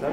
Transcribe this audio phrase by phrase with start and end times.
[0.00, 0.06] Qui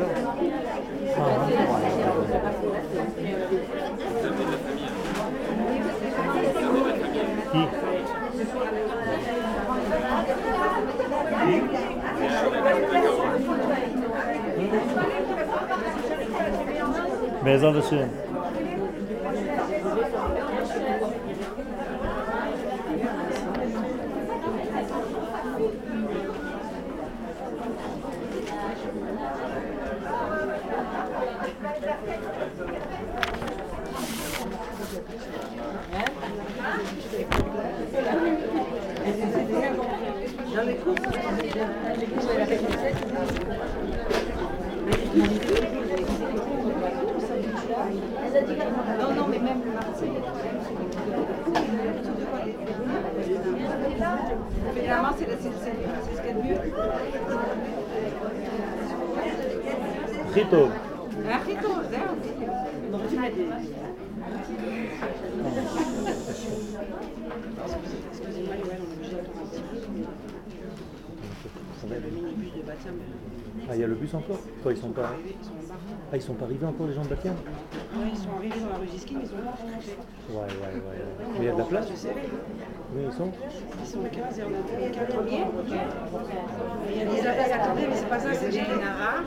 [17.46, 18.27] Bezat Hashem.
[49.00, 49.82] Non, non, mais même le a
[68.12, 69.24] Excusez-moi, Noël, on est un
[70.28, 70.37] petit.
[71.90, 72.96] Le minibus de Batiam,
[73.70, 75.12] Ah, il y a le bus encore Quoi, ils sont pas...
[75.24, 75.78] ils sont barre.
[76.12, 78.70] Ah, ils sont pas arrivés encore, les gens de Batiam Ouais, ils sont arrivés dans
[78.70, 79.94] la rue Giskin, mais ils ont pas rentré.
[80.30, 81.04] Ouais, ouais, ouais.
[81.34, 81.88] Mais il y a de la place.
[81.90, 83.32] Oui, ils sont
[83.80, 85.46] Ils sont 15 et on a trouvé 4 premiers.
[86.90, 89.22] Il y a des amis, attendez, mais c'est pas ça, c'est j'ai des naras.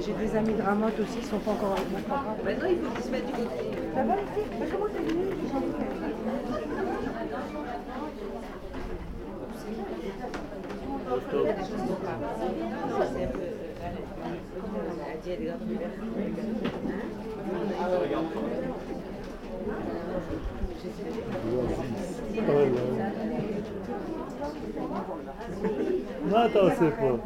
[0.00, 2.00] J'ai des amis de Ramotte aussi, ils sont pas encore moi.
[2.44, 3.70] Maintenant, il faut qu'ils se mettent du côté.
[3.94, 4.14] Ça va,
[4.58, 5.24] Mais comment t'es venu?
[26.29, 27.17] מה אתה עושה פה?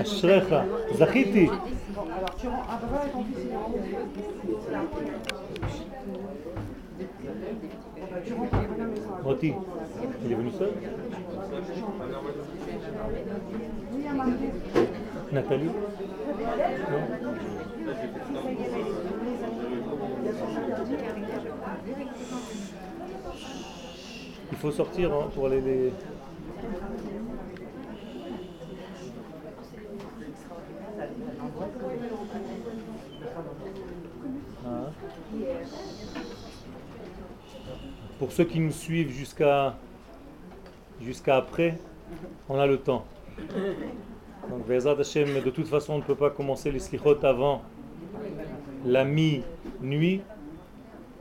[0.00, 0.54] אשריך,
[0.94, 1.48] זכיתי.
[2.22, 2.68] Alors, tu rentres.
[2.68, 5.04] Ah, bah voilà, ton fils, il est rentré.
[8.26, 9.12] Tu rentres à la maison.
[9.22, 9.54] מוטי,
[15.31, 15.69] Nathalie
[24.51, 25.93] Il faut sortir hein, pour aller les...
[34.65, 34.91] Ah.
[38.19, 39.75] Pour ceux qui nous suivent jusqu'à
[41.01, 41.77] jusqu'à après,
[42.48, 43.04] on a le temps.
[44.50, 47.62] Donc, Be'ezrat Hashem, de toute façon, on ne peut pas commencer les slichot avant
[48.84, 50.22] la mi-nuit,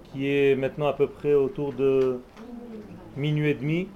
[0.03, 2.19] qui est maintenant à peu près autour de
[3.15, 3.88] minuit et demi.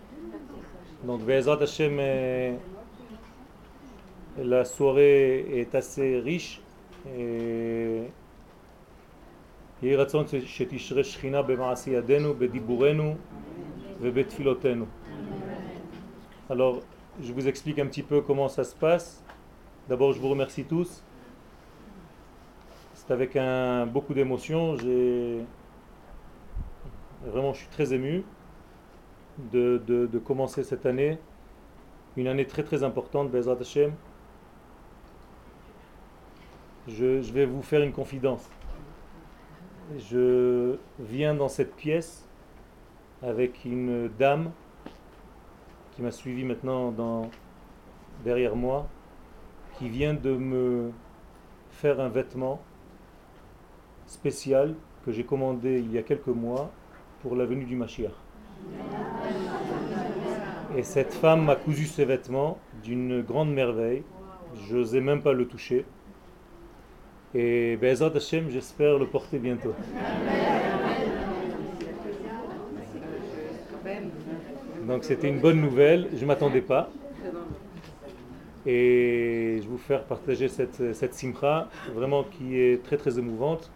[1.03, 2.55] Donc, Bezrat Hashem, euh,
[4.37, 6.61] la soirée est assez riche.
[7.07, 8.09] Et
[9.83, 13.15] יהי רצון שתשרה שכינה במעשי ידינו, בדיבורנו
[14.01, 14.85] ובתפילותינו.
[16.50, 16.80] alors,
[17.22, 19.22] je vous explique un petit peu comment ça se passe.
[19.88, 21.04] D'abord, je vous remercie tous.
[22.94, 23.38] C'est avec
[23.92, 24.76] beaucoup d'émotion.
[24.76, 25.44] J'ai
[27.24, 28.24] Vraiment, je suis très ému
[29.52, 31.18] de, commencer cette année.
[32.16, 33.92] Une année très très importante, Bezrat Hashem.
[36.88, 38.50] Je, je vais vous faire une confidence.
[40.10, 42.26] Je viens dans cette pièce
[43.22, 44.50] avec une dame
[45.92, 46.94] qui m'a suivi maintenant
[48.24, 48.88] derrière moi,
[49.78, 50.90] qui vient de me
[51.70, 52.60] faire un vêtement
[54.06, 56.70] spécial que j'ai commandé il y a quelques mois
[57.22, 58.12] pour la venue du Mashiach.
[60.76, 64.02] Et cette femme m'a cousu ses vêtements d'une grande merveille.
[64.68, 65.84] Je n'osais même pas le toucher.
[67.34, 69.74] Et Bezat Hashem, j'espère le porter bientôt.
[74.90, 76.90] Donc c'était une bonne nouvelle, je ne m'attendais pas.
[78.66, 83.70] Et je vais vous faire partager cette, cette simcha, vraiment qui est très très émouvante.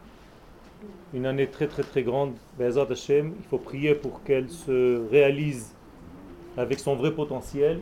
[1.14, 5.76] Une année très très très grande, Hashem, il faut prier pour qu'elle se réalise
[6.56, 7.78] avec son vrai potentiel.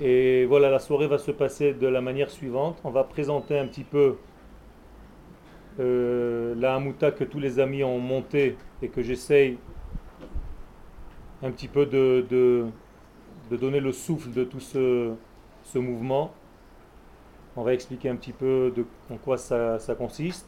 [0.00, 2.78] Et voilà, la soirée va se passer de la manière suivante.
[2.84, 4.18] On va présenter un petit peu
[5.80, 9.58] euh, la Hamouta que tous les amis ont monté et que j'essaye
[11.42, 12.66] un petit peu de,
[13.50, 15.14] donner le souffle de tout ce,
[15.74, 16.32] mouvement.
[17.56, 20.46] On va expliquer un petit peu de, en quoi ça, ça consiste.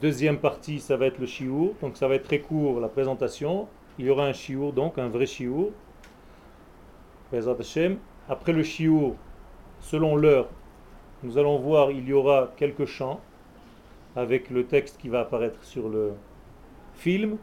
[0.00, 1.74] Deuxième partie, ça va être le chiour.
[1.82, 3.68] Donc ça va être très court la présentation.
[3.98, 5.70] Il y aura un chiour, donc un vrai chiour.
[8.28, 9.14] Après le shiur,
[9.80, 10.48] selon l'heure,
[11.22, 13.20] nous allons voir, il y aura quelques chants
[14.14, 16.12] avec le texte qui va apparaître sur le
[16.94, 17.38] film.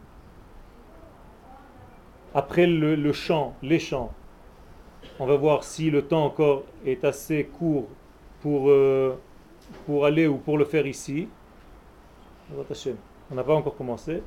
[2.34, 4.10] Après le, chant, les chants,
[5.18, 7.88] on va voir si le temps encore est assez court
[8.40, 9.18] pour, euh,
[9.84, 11.28] pour aller ou pour le faire ici.
[13.30, 14.22] On n'a pas encore commencé.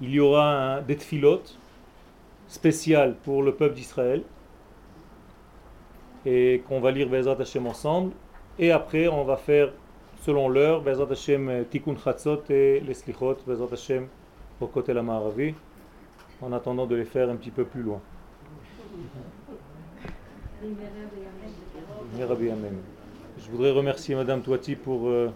[0.00, 1.58] Il y aura un, des tfilotes
[2.46, 4.22] spécial pour le peuple d'Israël
[6.26, 8.12] et qu'on va lire Bezrat Hashem ensemble.
[8.58, 9.72] Et après, on va faire,
[10.20, 14.08] selon l'heure, Bezrat Hashem Tikkun Chatzot et les Slichot, Bezrat Hashem
[14.60, 15.54] au côté la Maharavi,
[16.42, 18.00] en attendant de les faire un petit peu plus loin.
[23.38, 25.30] Je voudrais remercier Madame Touati pour euh,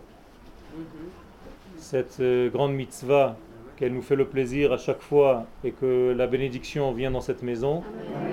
[1.76, 3.37] cette euh, grande mitzvah
[3.76, 7.43] qu'elle nous fait le plaisir à chaque fois et que la bénédiction vient dans cette
[7.43, 7.82] maison.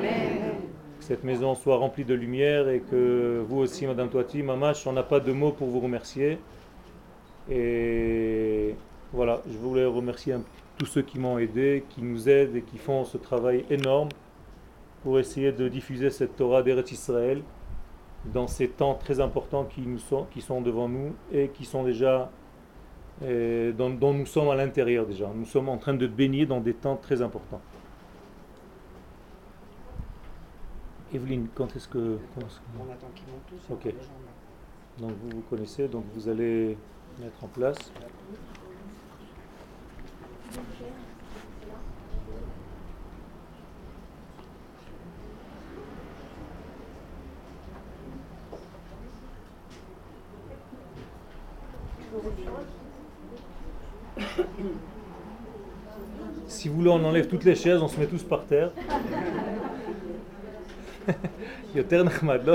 [0.01, 4.93] Que cette maison soit remplie de lumière et que vous aussi, Madame Toiti, Mamash, on
[4.93, 6.37] n'a pas de mots pour vous remercier.
[7.49, 8.75] Et
[9.13, 10.35] voilà, je voulais remercier
[10.81, 14.09] tous ceux qui m'ont aidé, qui nous aident et qui font ce travail énorme
[15.03, 17.43] pour essayer de diffuser cette Torah d'Eretz Israël
[18.33, 21.83] dans ces temps très importants qui, nous sont, qui sont devant nous et qui sont
[21.83, 22.31] déjà
[23.21, 25.29] dont, dont, nous sommes à l'intérieur déjà.
[25.35, 27.61] Nous sommes en train de baigner dans des temps très importants.
[31.13, 32.17] Evelyne, quand est-ce que...
[32.79, 33.71] On attend qu'ils montent tous.
[33.71, 33.93] Ok.
[34.97, 36.75] Donc vous vous connaissez, donc vous allez
[37.19, 37.77] mettre en place.
[56.48, 58.70] Si vous voulez, on enlève toutes les chaises, on se met tous par terre.
[61.74, 62.54] יותר נחמד, לא?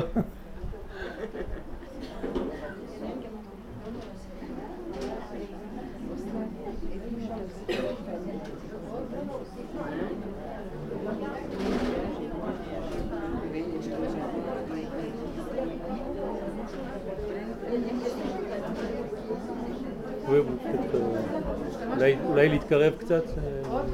[21.97, 23.25] אולי, אולי להתקרב קצת,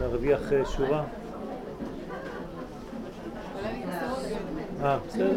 [0.00, 0.40] להרוויח
[0.76, 1.04] שורה.
[4.82, 5.36] אה, בסדר.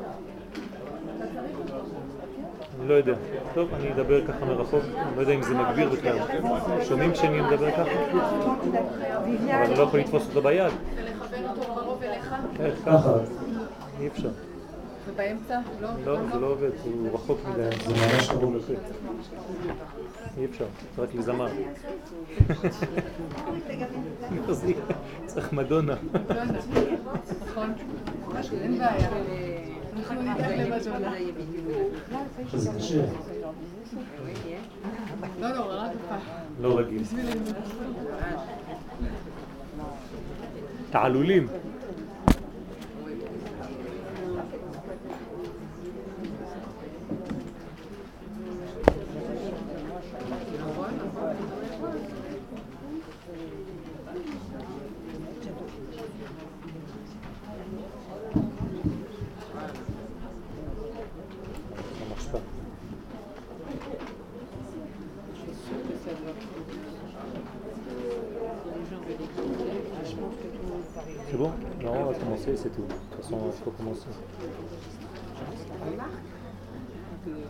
[2.91, 3.13] אה, לא יודע.
[3.53, 6.17] טוב, אני אדבר ככה מרחוק, אני לא יודע אם זה מגביר בכלל.
[6.83, 7.91] שומעים כשאני מדבר ככה?
[9.51, 10.71] אבל אני לא יכול לתפוס אותו ביד.
[12.59, 13.13] איך ככה?
[13.99, 14.29] אי אפשר.
[15.07, 15.59] ובאמצע?
[15.81, 15.89] לא?
[16.05, 18.73] לא, זה לא עובד, הוא רחוק מדי, זה ממש קרוב לפה.
[20.37, 21.47] אי אפשר, זה רק לזמר.
[24.47, 24.53] לא,
[25.25, 25.95] צריך מדונה.
[27.45, 27.73] נכון.
[28.61, 29.09] אין בעיה.
[35.39, 35.83] לא, לא.
[36.61, 37.03] לא רגיל.
[40.91, 41.47] תעלולים.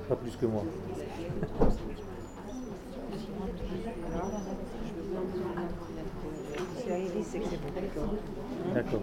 [0.10, 0.64] Pas plus que moi.
[8.74, 9.02] D'accord.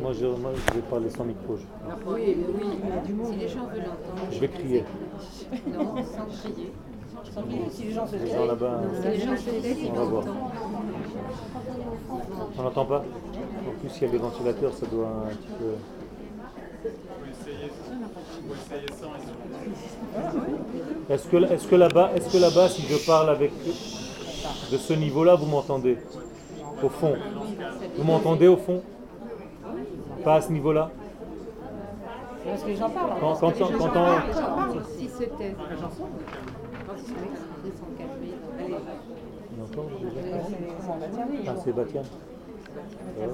[0.00, 1.56] Moi je, moi, je vais parler sans micro.
[1.56, 1.62] je-
[2.12, 2.66] Oui, mais oui,
[3.30, 4.28] si les gens veulent l'entendre.
[4.32, 4.84] Je vais crier.
[5.72, 6.72] Non, sans crier.
[7.70, 8.16] Si les gens se
[8.46, 10.22] là-bas, Si les gens se laissent, on ils va voir.
[10.22, 10.36] entendent.
[12.58, 13.04] On n'entend pas
[13.68, 15.74] En plus, il y a les ventilateurs, ça doit un petit peu...
[21.10, 23.52] Est-ce que, est-ce que là-bas, est-ce que là-bas, si je parle avec
[24.70, 25.98] de ce niveau-là, vous m'entendez?
[26.82, 27.14] Au fond
[27.96, 28.82] Vous m'entendez au fond?
[30.26, 30.90] Pas à ce niveau-là
[32.44, 33.10] Parce que les gens parlent.
[33.20, 36.08] Quand, quand, quand, quand on- S'ils se taisent, quand ils sont
[37.22, 38.34] excités, sont calmés.
[38.58, 38.74] Allez,
[39.56, 42.00] On entend déjà C'est Ah, c'est Batian.
[42.02, 43.28] Ouais.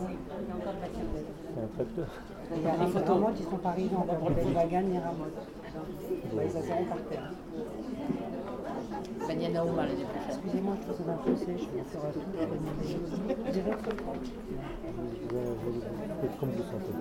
[1.54, 2.08] C'est un tracteur.
[2.54, 4.30] Il y a les Ramotes, ils sont pas arrivés encore.
[4.36, 5.46] Les Wagan, les Ramotes.
[6.34, 7.30] Bah, ils s'asserront par terre.
[9.26, 10.28] Ben, il y en a mal l'année prochaine.
[10.28, 11.62] Excusez-moi, je trouve ça un peu sèche.
[11.62, 11.76] Je
[13.52, 13.80] vais faire
[16.40, 16.94] comme vous sentez.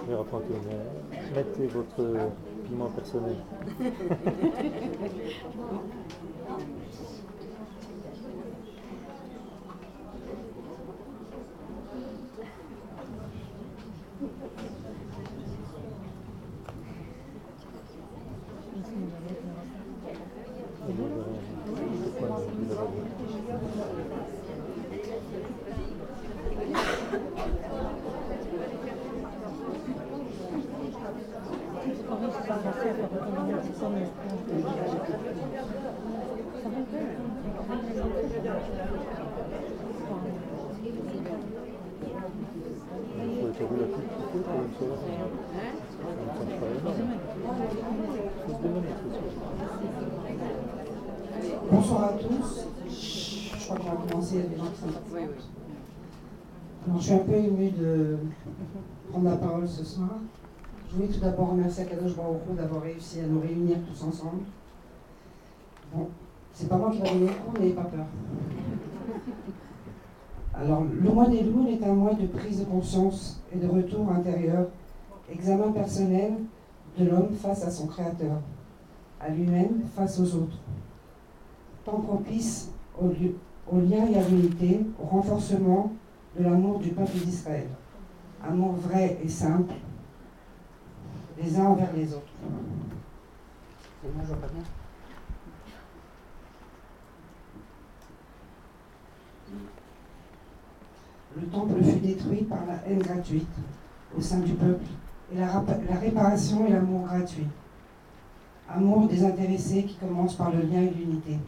[0.00, 0.78] Je vais raconter, mais
[1.34, 2.02] mettez votre
[2.64, 3.36] piment personnel.
[43.34, 44.98] Vous avez vu la coupe qu'il fait pour une soirée
[45.90, 47.02] Ça me semble pas énorme.
[48.46, 49.28] Faut se démener, c'est sûr.
[51.70, 52.50] Bonsoir à tous.
[52.88, 55.44] Je crois qu'on va commencer, il y a des gens qui sont Oui, oui.
[56.86, 58.18] Je suis un peu émue de
[59.10, 60.10] prendre la parole ce soir.
[60.88, 64.42] Je voulais tout d'abord remercier Akadosh Baruch Hu d'avoir réussi à nous réunir tous ensemble.
[65.94, 66.08] Bon,
[66.52, 68.04] c'est pas moi qui va donner le cours, n'ayez pas peur.
[70.54, 74.10] Alors, le mois des loups est un mois de prise de conscience et de retour
[74.10, 74.66] intérieur,
[75.32, 76.34] examen personnel
[76.98, 78.40] de l'homme face à son Créateur,
[79.20, 80.58] à lui-même face aux autres.
[81.84, 85.90] Temps propice au, au lien et à l'unité, au renforcement
[86.38, 87.68] de l'amour du peuple d'Israël.
[88.42, 89.74] Amour vrai et simple,
[91.42, 92.32] les uns envers les autres.
[94.02, 94.46] Moi, je pas.
[101.36, 103.48] Le temple fut détruit par la haine gratuite
[104.16, 104.84] au sein du peuple
[105.32, 107.46] et la, la réparation et l'amour gratuit.
[108.68, 111.38] amour désintéressé qui commence par le lien et l'unité.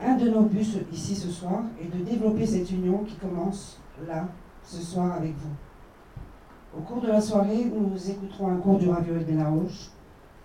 [0.00, 4.28] Un de nos buts ici ce soir est de développer cette union qui commence là,
[4.64, 6.78] ce soir avec vous.
[6.78, 9.90] Au cours de la soirée, nous écouterons un cours du Raviol Benarouche,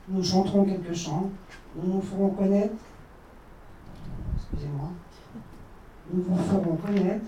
[0.09, 1.29] nous chanterons quelques chants,
[1.75, 2.75] nous nous ferons connaître,
[4.35, 4.89] excusez-moi,
[6.13, 7.25] nous vous ferons connaître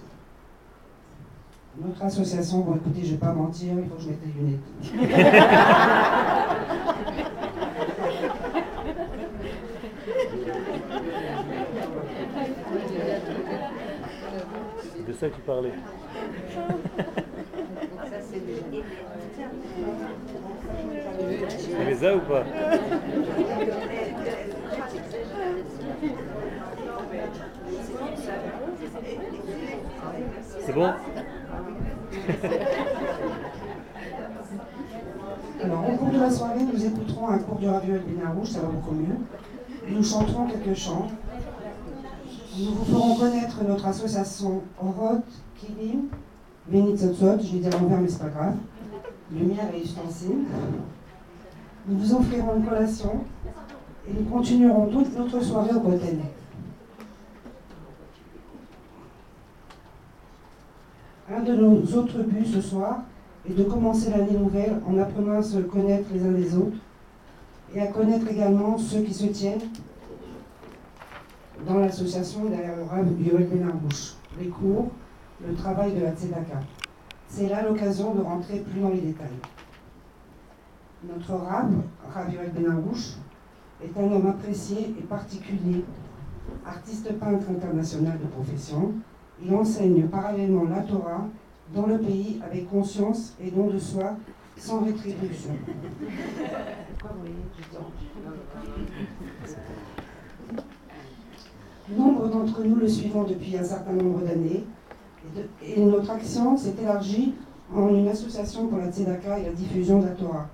[1.82, 2.60] notre association.
[2.60, 4.60] Bon, écoutez, je ne vais pas mentir, il faut que je mette les lunettes.
[14.94, 15.74] C'est de ça que tu parlais.
[21.58, 22.44] Tu ou pas?
[30.60, 30.94] C'est bon?
[35.62, 38.62] Alors, au cours de la soirée, nous écouterons un cours du Raviol Bénin Rouge, ça
[38.62, 39.18] va beaucoup mieux.
[39.90, 41.10] Nous chanterons quelques chants.
[42.60, 45.22] Nous vous ferons connaître notre association Orot,
[45.56, 46.08] Kilim,
[46.68, 48.56] Benitzotzot, je l'ai dit à l'envers, mais c'est pas grave.
[49.32, 50.44] Lumière et ustensiles.
[51.88, 53.24] Nous vous offrirons une collation
[54.10, 56.26] et nous continuerons toute notre soirée au Bretagne.
[61.34, 63.04] Un de nos autres buts ce soir
[63.50, 66.78] est de commencer l'année nouvelle en apprenant à se connaître les uns les autres
[67.74, 69.62] et à connaître également ceux qui se tiennent
[71.68, 74.92] dans l'association derrière le Rav Yoel Benarbouche, les cours,
[75.46, 76.60] le travail de la Tzedaka.
[77.28, 79.28] C'est là l'occasion de rentrer plus dans les détails.
[81.04, 81.72] Notre Rav,
[82.14, 83.14] Rav Yoel Benarbouche,
[83.84, 85.86] est un homme apprécié et particulier,
[86.66, 88.94] artiste peintre international de profession.
[89.42, 91.28] Il enseigne parallèlement la Torah
[91.74, 94.18] dans le pays avec conscience et don de soi
[94.58, 95.56] sans rétribution.
[101.98, 104.64] Nombre d'entre nous le suivons depuis un certain nombre d'années
[105.64, 107.34] et, notre action s'est élargie
[107.74, 110.48] en une association pour la Tzedaka et la diffusion de la Torah,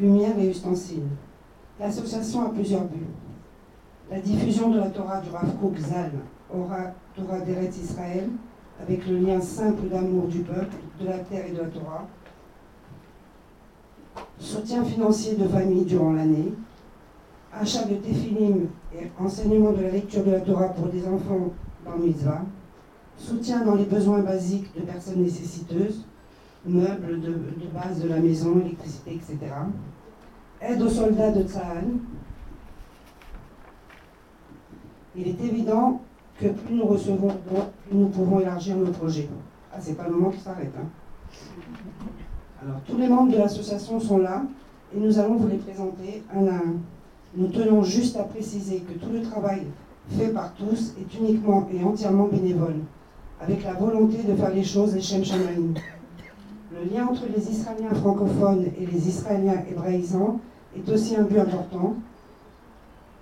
[0.00, 1.08] lumière et ustensiles.
[1.78, 3.06] L'association a plusieurs buts.
[4.10, 6.12] La diffusion de la Torah du Rav Kook Zal,
[6.54, 8.28] Ora Torah d'Eretz Israël,
[8.80, 12.06] avec le lien simple d'amour du peuple, de la terre et de la Torah.
[14.38, 16.52] Soutien financier de famille durant l'année.
[17.58, 21.52] Achat de téphilim et enseignement de la lecture de la Torah pour des enfants
[21.86, 22.42] dans mitzvah.
[23.16, 26.04] Soutien dans les besoins basiques de personnes nécessiteuses,
[26.66, 27.32] meubles de,
[27.72, 29.38] base de la maison, électricité, etc.
[30.60, 31.84] Aide aux soldats de Tsahal.
[35.16, 36.02] Il est évident
[36.38, 37.28] que plus nous recevons
[37.88, 39.30] plus nous pouvons élargir nos projets.
[39.72, 40.72] Ah, c'est pas le moment qui s'arrête.
[40.78, 40.86] hein.
[42.62, 44.42] Alors, tous les membres de l'association sont là
[44.94, 46.74] et nous allons vous les présenter un à un.
[47.36, 49.64] Nous tenons juste à préciser que tout le travail
[50.08, 52.76] fait par tous est uniquement et entièrement bénévole,
[53.42, 55.74] avec la volonté de faire les choses les Shem Shamaim.
[56.72, 60.40] Le lien entre les Israéliens francophones et les Israéliens hébraïsants
[60.74, 61.96] est aussi un but important.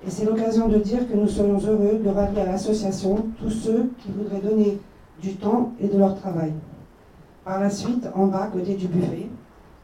[0.07, 3.91] Et c'est l'occasion de dire que nous serions heureux de rallier à l'association tous ceux
[3.99, 4.79] qui voudraient donner
[5.21, 6.53] du temps et de leur travail.
[7.45, 9.27] Par la suite, en bas, côté du buffet,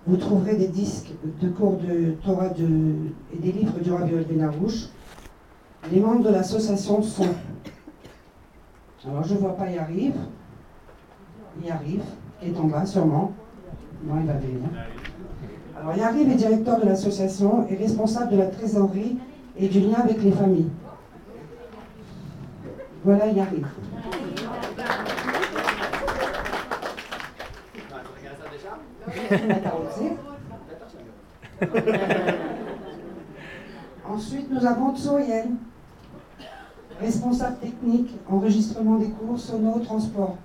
[0.06, 1.10] vous trouverez des disques
[1.40, 4.86] de cours de Torah de- et des livres du Rabbi Benarouche.
[5.92, 7.26] Les membres de l'association sont.
[9.06, 10.14] Alors je ne vois pas Yariv.
[11.64, 12.02] Yariv,
[12.40, 13.32] qui est en bas sûrement.
[14.04, 14.68] Non, il va venir.
[15.78, 19.18] Alors Yariv est directeur de l'association et responsable de la trésorerie
[19.58, 20.70] et du lien avec les familles.
[23.04, 23.66] Voilà Yariv.
[29.32, 29.36] Euh,
[34.08, 35.50] ensuite, nous avons Tsoyel,
[37.00, 40.36] responsable technique, enregistrement des cours, sono, transport.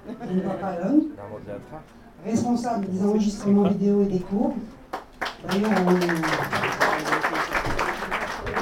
[0.07, 1.07] Ne pas Alon.
[2.25, 4.55] Responsable des enregistrements vidéo et des cours.
[5.49, 7.14] D'ailleurs, on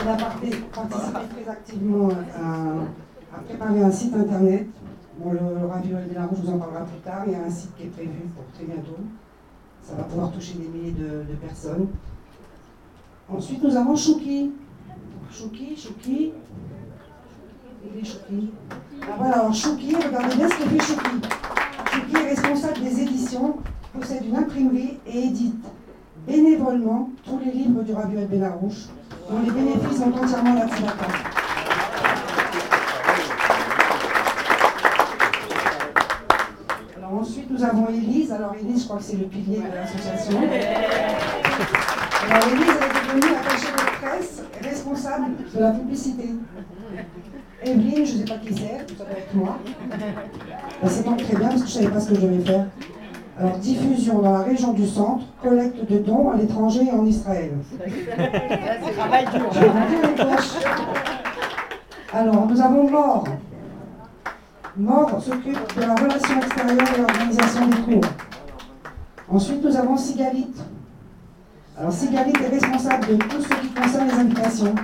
[0.03, 4.67] il a parti- participé très activement à, à préparer un site internet.
[5.19, 7.23] Bon, le, le Radio de la Rouge vous en parlera plus tard.
[7.27, 8.97] Il y a un site qui est prévu pour très bientôt.
[9.83, 11.88] Ça va pouvoir toucher des milliers de, personnes.
[13.29, 14.53] Ensuite, nous avons Chouki.
[15.31, 16.33] Chouki, Chouki.
[17.85, 18.51] Il est Chouki.
[19.03, 21.21] Ah, voilà, Chouki, regardez bien ce que fait Chouki.
[21.93, 23.57] Chouki est responsable des éditions,
[23.93, 25.65] possède une imprimerie et édite
[26.27, 28.87] bénévolement tous les livres du Rabbi Benarouche,
[29.31, 31.07] dont les bénéfices sont entièrement la tzedaka.
[37.21, 38.33] Ensuite, nous avons Élise.
[38.33, 40.39] Alors, Élise, je crois que c'est le pilier de l'association.
[42.29, 46.31] Alors, Élise est devenue attachée de presse, responsable de la publicité.
[47.65, 49.59] Evelyne, je ne sais pas qui c'est, ça doit être moi.
[49.89, 52.45] Ben, c'est donc très bien parce que je ne savais pas ce que je devais
[52.45, 52.67] faire.
[53.38, 57.53] Alors, diffusion dans la région du centre, collecte de dons à l'étranger et en Israël.
[58.97, 59.51] Travail dur.
[62.12, 63.25] Alors, nous avons Mort.
[64.77, 68.11] Mort s'occupe de la relation extérieure et l'organisation des cours.
[69.31, 70.53] Ensuite, nous avons Sigalit.
[71.79, 74.75] Alors, Sigalit est responsable de tout ce qui concerne les invitations.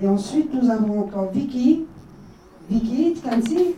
[0.00, 1.86] Et ensuite, nous avons encore Vicky.
[2.70, 3.76] Vicky Tkansi,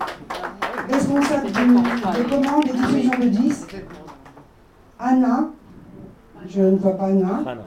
[0.91, 3.77] responsable du- des commandes et diffusion de disques.
[4.99, 5.49] Anna,
[6.49, 7.41] je ne vois pas Anna.
[7.45, 7.63] Hana.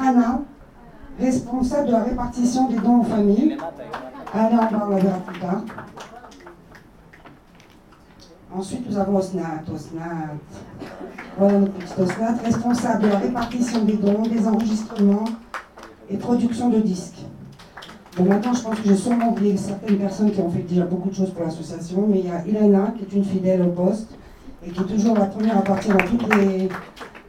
[0.00, 0.40] Hana,
[1.18, 3.56] responsable de la répartition des dons aux familles.
[4.32, 5.62] Allez, on verra plus tard.
[8.54, 9.62] Ensuite, nous avons Osnat.
[9.72, 10.34] Osnat.
[11.38, 15.24] Voilà notre Osnat, responsable de la répartition des dons, des enregistrements
[16.08, 17.24] et production de disques.
[18.28, 21.14] Maintenant, je pense que j'ai sûrement oublié certaines personnes qui ont fait déjà beaucoup de
[21.14, 24.08] choses pour l'association, mais il y a Ilana, qui est une fidèle au poste,
[24.64, 26.68] et qui est toujours la première à partir dans toutes les...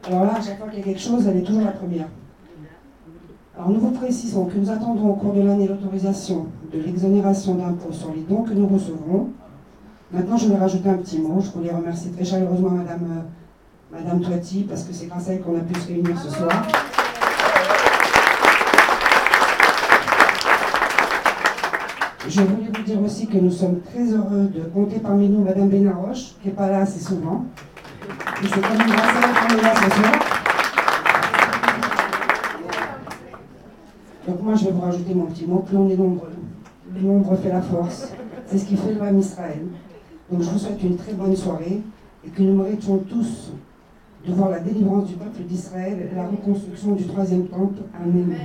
[0.06, 2.08] Alors là, à chaque fois qu'il y a quelque chose, elle est toujours la première.
[3.56, 7.92] Alors nous vous précisons que nous attendons au cours de l'année l'autorisation de l'exonération d'impôts
[7.92, 9.28] sur les dons que nous recevrons.
[10.10, 11.40] Maintenant, je vais rajouter un petit mot.
[11.40, 15.42] Je voulais remercier très chaleureusement Madame, euh, Madame Toiti, parce que c'est grâce à elle
[15.42, 16.50] qu'on a pu se réunir ce soir.
[22.28, 25.68] Je voulais vous dire aussi que nous sommes très heureux de compter parmi nous Madame
[25.68, 27.44] Benaroche, qui n'est pas là assez souvent.
[28.40, 28.58] Grâce
[29.64, 30.12] à ce soir.
[34.28, 36.32] Donc moi, je vais vous rajouter mon petit mot, plus on est nombreux.
[36.94, 38.12] Le nombre fait la force.
[38.46, 39.62] C'est ce qui fait le même Israël.
[40.30, 41.80] Donc je vous souhaite une très bonne soirée
[42.24, 43.52] et que nous méritions tous
[44.26, 47.82] de voir la délivrance du peuple d'Israël et la reconstruction du troisième temple.
[48.00, 48.36] Amen.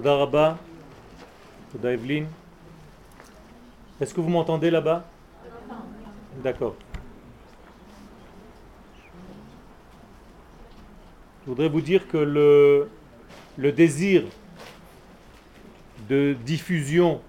[0.00, 0.58] Toda Rabba.
[4.00, 5.04] Est-ce que vous m'entendez là-bas?
[6.42, 6.74] D'accord.
[11.42, 12.88] Je voudrais vous dire que le,
[13.58, 14.24] le désir
[16.08, 17.20] de diffusion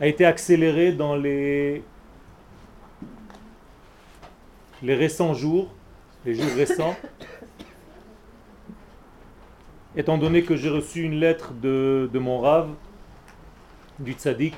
[0.00, 1.84] a été accéléré dans les,
[4.82, 5.72] les récents jours,
[6.24, 6.96] les jours récents,
[9.96, 12.70] étant donné que j'ai reçu une lettre de, mon rave,
[13.98, 14.54] du tzaddik,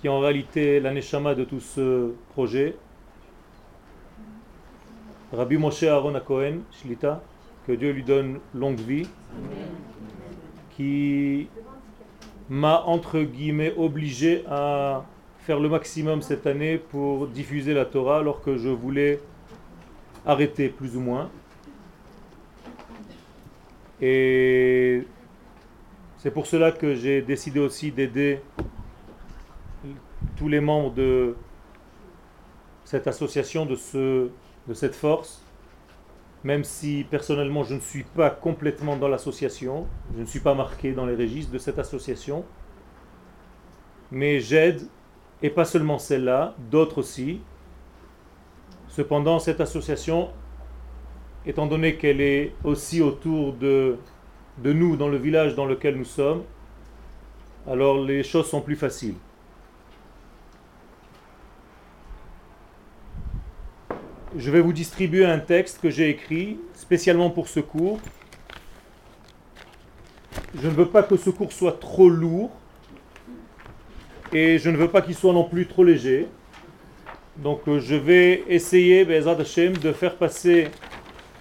[0.00, 2.76] qui est en réalité la neshama de tout ce projet,
[5.32, 7.22] Rabbi Moshe Aaron Cohen, Shlita,
[7.66, 9.08] que Dieu lui donne longue vie,
[10.76, 11.48] qui
[12.48, 15.04] m'a entre guillemets obligé à
[15.40, 19.20] faire le maximum cette année pour diffuser la Torah alors que je voulais
[20.26, 21.30] arrêter plus ou moins.
[24.06, 25.06] Et
[26.18, 28.42] c'est pour cela que j'ai décidé aussi d'aider
[30.36, 31.34] tous les membres de
[32.84, 34.28] cette association, de, ce,
[34.68, 35.42] de cette force,
[36.42, 40.92] même si personnellement je ne suis pas complètement dans l'association, je ne suis pas marqué
[40.92, 42.44] dans les registres de cette association,
[44.10, 44.82] mais j'aide,
[45.42, 47.40] et pas seulement celle-là, d'autres aussi.
[48.88, 50.28] Cependant, cette association
[51.46, 53.96] étant donné qu'elle est aussi autour de,
[54.58, 56.42] de nous dans le village dans lequel nous sommes,
[57.68, 59.14] alors les choses sont plus faciles.
[64.36, 68.00] Je vais vous distribuer un texte que j'ai écrit spécialement pour ce cours.
[70.60, 72.50] Je ne veux pas que ce cours soit trop lourd
[74.32, 76.26] et je ne veux pas qu'il soit non plus trop léger.
[77.36, 80.68] Donc euh, je vais essayer, Be'ezrat Hashem, de faire passer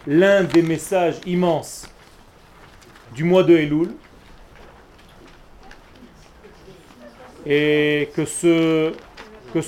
[0.08, 1.88] l'un des messages immenses
[3.16, 3.96] du mois de Elul
[7.46, 8.94] et que ce,
[9.54, 9.62] que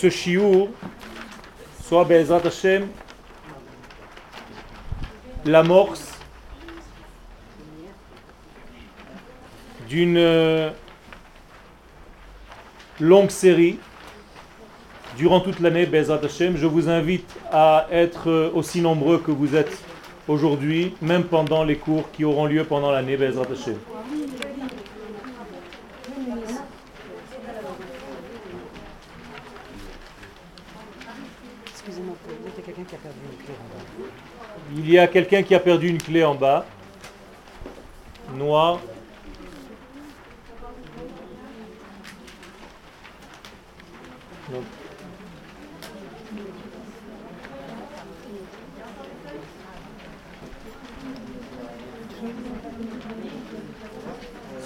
[1.83, 2.87] soit Be'ezrat Hashem
[5.45, 6.11] l'amorce
[9.87, 10.71] d'une euh,
[12.99, 13.77] longue série
[15.17, 16.57] durant toute l'année Be'ezrat Hashem.
[16.57, 19.77] Je vous invite à être euh, aussi nombreux que vous êtes
[20.27, 23.77] aujourd'hui, même pendant les cours qui auront lieu pendant l'année Be'ezrat Hashem.
[31.67, 33.83] Excusez-moi, il y a quelqu'un qui a perdu une clé en bas.
[34.75, 36.65] Il y a quelqu'un qui a perdu une clé en bas.
[38.33, 38.79] Noir.
[44.51, 44.63] Donc,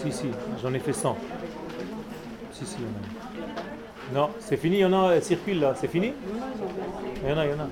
[0.01, 0.27] Si, si,
[0.69, 1.17] j'en ai fait 100.
[2.51, 4.27] Si, si, il y en a.
[4.27, 6.13] Non, c'est fini, il y en a, elle circule là, c'est fini?
[7.23, 7.67] Il y en a, il y en a.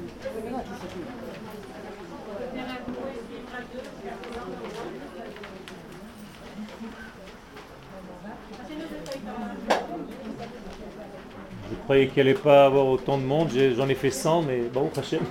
[11.70, 14.90] Je croyais qu'il allait pas avoir autant de monde, j'en ai fait 100, mais bon,
[14.98, 15.22] Hachem.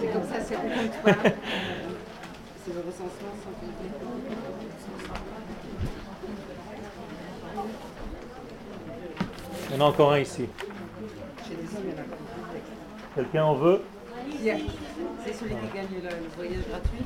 [0.00, 0.54] C'est comme ça, c'est.
[2.66, 4.65] C'est le recensement sans compter.
[9.75, 10.45] Il y en a encore un ici.
[11.47, 12.17] Chez les hommes, il y en a pas.
[13.15, 13.81] Quelqu'un en veut
[14.43, 14.57] Yeah.
[15.25, 17.05] C'est celui qui gagne le, le voyage gratuit.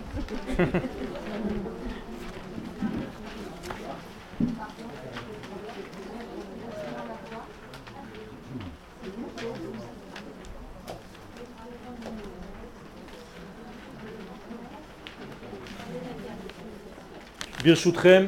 [17.64, 18.26] ברשותכם,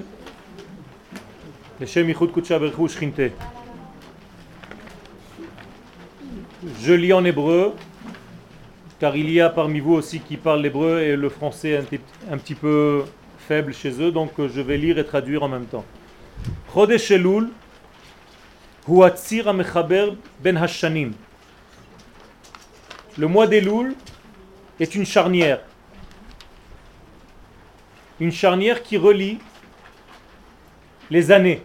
[1.82, 3.24] לשם ייחוד קודשה ברכו ושכינתה.
[6.85, 7.77] Je lis en hébreu,
[8.99, 12.37] car il y a parmi vous aussi qui parlent l'hébreu et le français est un
[12.37, 13.05] petit peu
[13.39, 15.85] faible chez eux, donc euh, je vais lire et traduire en même temps.
[16.75, 17.51] Chodesh Elul
[18.89, 21.13] hu atzir amechaber ben hashanim.
[23.17, 23.95] Le mois d'Elul
[24.81, 25.61] est une charnière.
[28.19, 29.39] Une charnière qui relie
[31.11, 31.63] les années.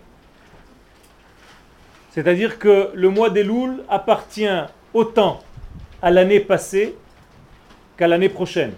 [2.12, 4.46] C'est-à-dire que le mois d'Elul appartient
[4.94, 5.40] autant
[6.02, 6.96] à l'année passée
[7.98, 8.74] qu'à l'année prochaine.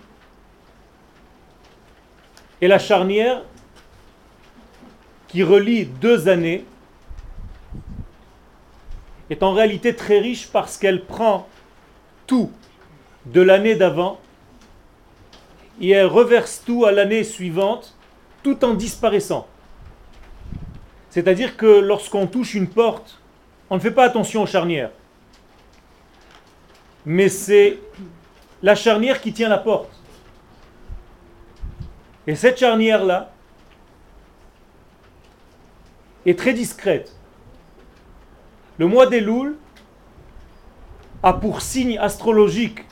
[2.61, 3.41] Et la charnière
[5.27, 6.65] qui relie deux années
[9.29, 11.47] est en réalité très riche parce qu'elle prend
[12.25, 12.51] tout
[13.25, 14.19] de l'année d'avant
[15.79, 17.95] et elle reverse tout à l'année suivante
[18.43, 19.47] tout en disparaissant.
[21.09, 23.19] C'est-à-dire que lorsqu'on touche une porte,
[23.69, 24.91] on ne fait pas attention aux charnières.
[27.11, 27.79] Mais c'est
[28.61, 29.89] la charnière qui tient la porte.
[32.27, 33.33] Et cette charnière-là
[36.27, 37.15] est très discrète.
[38.77, 39.57] Le mois d'Elul
[41.23, 42.85] a pour signe astrologique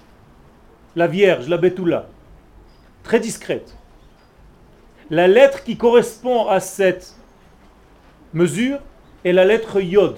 [0.96, 2.08] la Vierge, la Betula
[3.04, 3.78] très discrète.
[5.12, 7.14] La lettre qui correspond à cette
[8.34, 8.80] mesure
[9.24, 10.18] est la lettre Yod,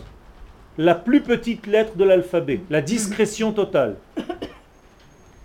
[0.80, 3.98] la plus petite lettre de l'alphabet, la discrétion totale.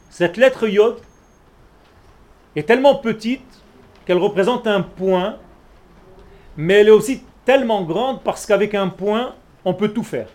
[0.08, 0.98] Cette lettre Yod
[2.54, 3.42] est tellement petite
[4.06, 5.38] qu'elle représente un point,
[6.56, 10.28] mais elle est aussi tellement grande parce qu'avec un point, on peut tout faire.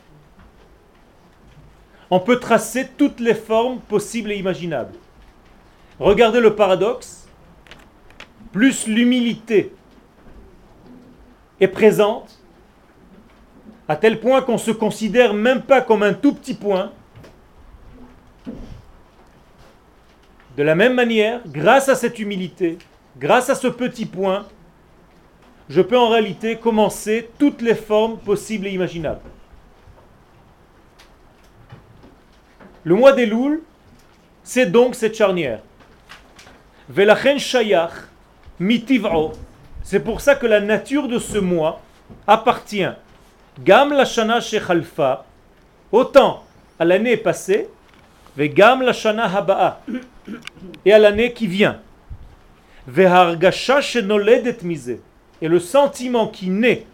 [2.10, 4.96] On peut tracer toutes les formes possibles et imaginables.
[5.98, 7.26] Regardez le paradoxe.
[8.52, 9.72] Plus l'humilité
[11.62, 12.38] est présente,
[13.89, 16.91] à tel point qu'on se considère même pas comme un tout petit point.
[20.56, 22.78] De la même manière, grâce à cette humilité,
[23.17, 24.45] grâce à ce petit point,
[25.69, 29.21] je peux en réalité commencer toutes les formes possibles et imaginables.
[32.84, 33.63] Le mois des Louls,
[34.43, 35.62] c'est donc cette charnière.
[36.89, 37.93] Velachen shayach
[38.60, 39.32] mitiv'o.
[39.82, 41.82] C'est pour ça que la nature de ce mois
[42.28, 42.86] appartient
[43.63, 45.26] gam la shana shechalfa,
[45.91, 46.43] autant
[46.78, 47.69] à l'année passée,
[48.38, 49.82] vegam la shana haba'a,
[50.86, 51.80] et à l'année qui vient.
[52.91, 54.98] Shenoledet mise,
[55.41, 56.86] et le sentiment qui naît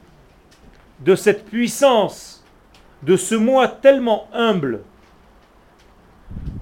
[0.99, 2.43] de cette puissance,
[3.03, 4.81] de ce mois tellement humble,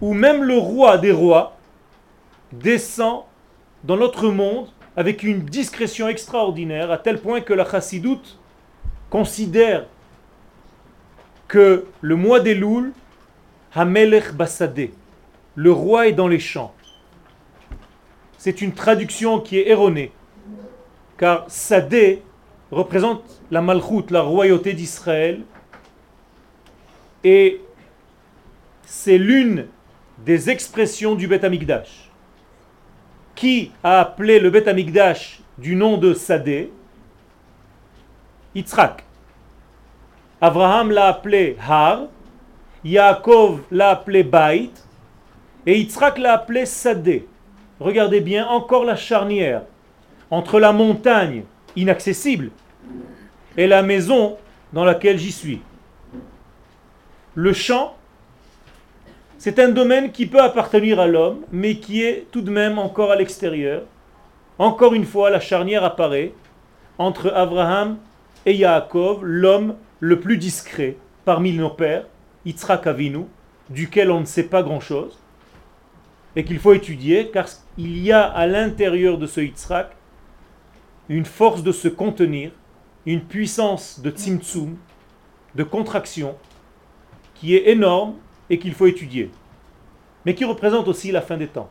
[0.01, 1.57] où même le roi des rois
[2.51, 3.23] descend
[3.83, 8.37] dans notre monde avec une discrétion extraordinaire, à tel point que la chassidoute
[9.09, 9.85] considère
[11.53, 12.93] que le mois des Loul,
[13.75, 14.91] Hamelech Bassadeh,
[15.53, 16.73] le roi est dans les champs.
[18.39, 20.11] C'est une traduction qui est erronée,
[21.15, 22.23] car Sadeh
[22.71, 25.41] représente la Malchut, la royauté d'Israël,
[27.23, 27.61] et
[28.83, 29.67] c'est l'une
[30.25, 32.09] des expressions du Beth Amikdash.
[33.35, 36.71] Qui a appelé le Beth Amikdash du nom de Sadeh?
[38.55, 39.03] Yitzhak.
[40.43, 42.07] Abraham l'a appelé Har,
[42.83, 44.71] Yaakov l'a appelé Bait,
[45.65, 47.25] Et Yitzhak l'a appelé Sadé.
[47.79, 49.61] Regardez bien, encore la charnière
[50.29, 51.43] entre la montagne
[51.77, 52.51] inaccessible
[53.55, 54.35] et la maison
[54.73, 55.61] dans laquelle j'y suis.
[57.35, 57.95] Le champ,
[59.37, 63.11] c'est un domaine qui peut appartenir à l'homme, mais qui est tout de même encore
[63.11, 63.83] à l'extérieur.
[64.59, 66.33] Encore une fois, la charnière apparaît
[66.97, 67.95] entre Abraham
[68.45, 72.07] et Yaakov, l'homme le plus discret parmi nos pères,
[72.43, 73.23] Yitzhak Avinu,
[73.69, 75.17] duquel on ne sait pas grand-chose,
[76.35, 79.95] et qu'il faut étudier, car il y a à l'intérieur de ce Yitzhak
[81.07, 82.51] une force de se contenir,
[83.05, 84.75] une puissance de tzimtzum,
[85.55, 86.35] de contraction,
[87.35, 88.15] qui est énorme
[88.49, 89.31] et qu'il faut étudier,
[90.25, 91.69] mais qui représente aussi la fin des temps.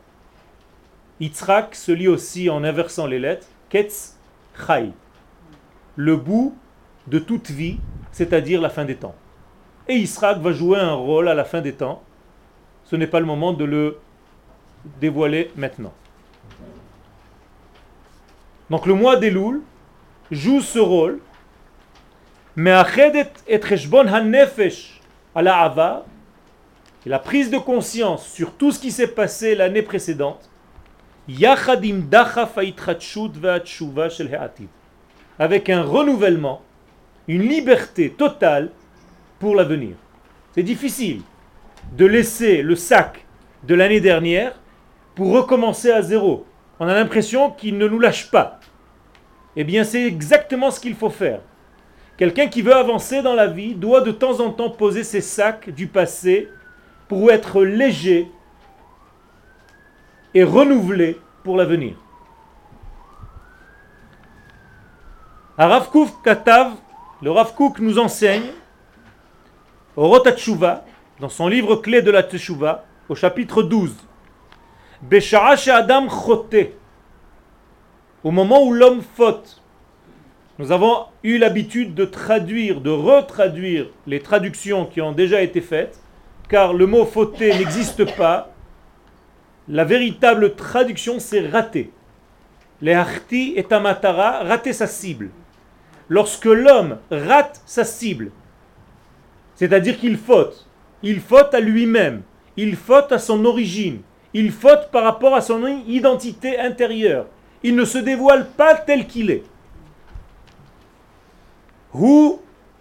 [1.20, 4.16] Yitzhak se lit aussi en inversant les lettres, Ketz
[4.66, 4.90] Chai,
[5.96, 6.56] le bout
[7.08, 7.78] de toute vie,
[8.12, 9.14] c'est-à-dire la fin des temps.
[9.88, 12.02] Et Yitzhak va jouer un rôle à la fin des temps.
[12.84, 13.98] Ce n'est pas le moment de le
[15.00, 15.92] dévoiler maintenant.
[18.70, 19.60] Donc le mois d'Elul
[20.30, 21.20] joue ce rôle,
[22.56, 22.70] mais
[23.48, 25.00] et hanefesh
[25.34, 25.42] à
[27.04, 30.48] la prise de conscience sur tout ce qui s'est passé l'année précédente,
[35.38, 36.62] avec un renouvellement,
[37.28, 38.70] une liberté totale
[39.38, 39.96] pour l'avenir.
[40.54, 41.22] C'est difficile
[41.96, 43.24] de laisser le sac
[43.64, 44.54] de l'année dernière
[45.14, 46.46] pour recommencer à zéro.
[46.80, 48.60] On a l'impression qu'il ne nous lâche pas.
[49.56, 51.40] Eh bien, c'est exactement ce qu'il faut faire.
[52.16, 55.70] Quelqu'un qui veut avancer dans la vie doit de temps en temps poser ses sacs
[55.70, 56.48] du passé
[57.08, 58.30] pour être léger
[60.34, 61.94] et renouvelé pour l'avenir.
[65.58, 65.90] Rav
[66.24, 66.72] Katav,
[67.22, 68.50] le Rav nous enseigne
[69.94, 70.84] au Rotatshuva,
[71.20, 73.94] dans son livre clé de la Teshuva, au chapitre 12.
[75.68, 76.08] Adam
[78.24, 79.62] Au moment où l'homme faute,
[80.58, 86.00] nous avons eu l'habitude de traduire, de retraduire les traductions qui ont déjà été faites,
[86.48, 88.52] car le mot fauté n'existe pas.
[89.68, 91.92] La véritable traduction, c'est rater.
[92.80, 95.30] Les harti et tamatara, rater sa cible.
[96.12, 98.32] Lorsque l'homme rate sa cible,
[99.54, 100.68] c'est-à-dire qu'il faute,
[101.02, 102.20] il faute à lui-même,
[102.58, 104.02] il faute à son origine,
[104.34, 107.24] il faute par rapport à son identité intérieure.
[107.62, 109.42] Il ne se dévoile pas tel qu'il est.
[111.94, 112.32] Hu,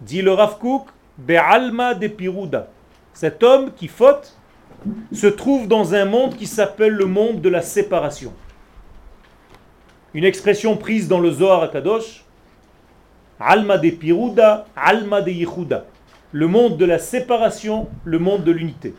[0.02, 2.68] dit le Rav Kook, Be'alma de Piruda.
[3.14, 4.36] Cet homme qui faute
[5.10, 8.34] se trouve dans un monde qui s'appelle le monde de la séparation.
[10.12, 12.26] Une expression prise dans le Zohar Kadosh.
[13.40, 15.84] Alma de Piruda, Alma de Yehuda.
[16.32, 18.94] Le monde de la séparation, le monde de l'unité.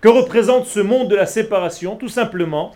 [0.00, 1.96] Que représente ce monde de la séparation?
[1.96, 2.72] Tout simplement,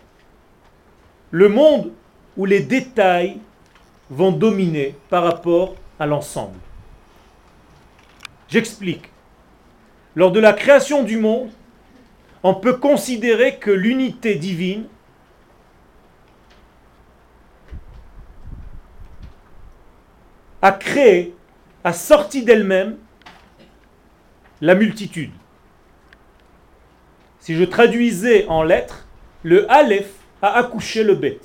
[1.31, 1.91] le monde
[2.37, 3.39] où les détails
[4.09, 6.59] vont dominer par rapport à l'ensemble.
[8.49, 9.11] J'explique.
[10.15, 11.51] Lors de la création du monde,
[12.43, 14.85] on peut considérer que l'unité divine
[20.67, 21.33] a créé,
[21.85, 22.97] a sorti d'elle-même
[24.61, 25.31] la multitude.
[27.39, 29.07] Si je traduisais en lettres,
[29.45, 31.39] le Aleph a accouché le Bet.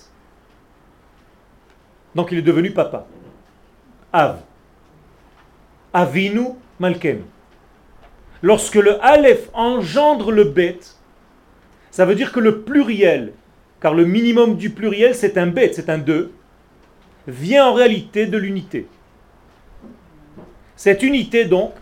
[2.15, 3.05] Donc il est devenu papa.
[4.11, 4.39] Av.
[5.93, 7.21] Avinu Malken.
[8.41, 10.79] Lorsque le Aleph engendre le Bet,
[11.91, 13.33] ça veut dire que le pluriel,
[13.81, 16.33] car le minimum du pluriel c'est un Bet, c'est un 2,
[17.27, 18.87] vient en réalité de l'unité.
[20.83, 21.73] Cette unité donc,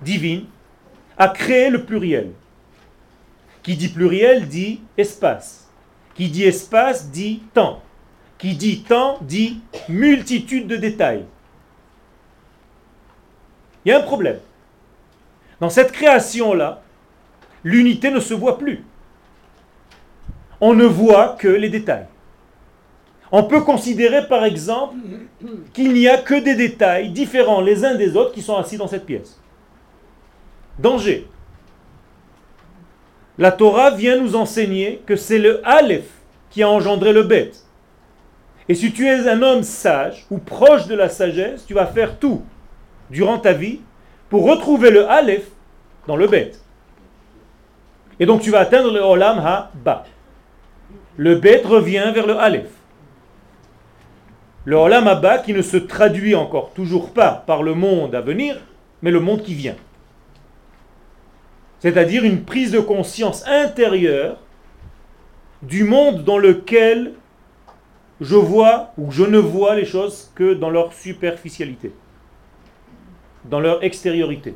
[0.00, 0.46] divine,
[1.18, 2.30] a créé le pluriel.
[3.62, 5.68] Qui dit pluriel dit espace.
[6.14, 7.82] Qui dit espace dit temps.
[8.38, 11.26] Qui dit temps dit multitude de détails.
[13.84, 14.38] Il y a un problème.
[15.60, 16.80] Dans cette création-là,
[17.62, 18.82] l'unité ne se voit plus.
[20.62, 22.06] On ne voit que les détails.
[23.32, 24.96] On peut considérer par exemple
[25.72, 28.88] qu'il n'y a que des détails différents les uns des autres qui sont assis dans
[28.88, 29.40] cette pièce.
[30.78, 31.28] Danger.
[33.38, 36.08] La Torah vient nous enseigner que c'est le Aleph
[36.50, 37.64] qui a engendré le bête.
[38.68, 42.18] Et si tu es un homme sage ou proche de la sagesse, tu vas faire
[42.18, 42.42] tout
[43.10, 43.80] durant ta vie
[44.28, 45.46] pour retrouver le Aleph
[46.06, 46.60] dans le bête.
[48.18, 50.04] Et donc tu vas atteindre le Olam Ha-Ba.
[51.16, 52.70] Le bête revient vers le Aleph.
[54.64, 58.60] Le Olam Ha-Ba qui ne se traduit encore toujours pas par le monde à venir,
[59.00, 59.76] mais le monde qui vient.
[61.78, 64.36] C'est-à-dire une prise de conscience intérieure
[65.62, 67.14] du monde dans lequel
[68.20, 71.92] je vois ou je ne vois les choses que dans leur superficialité,
[73.46, 74.54] dans leur extériorité.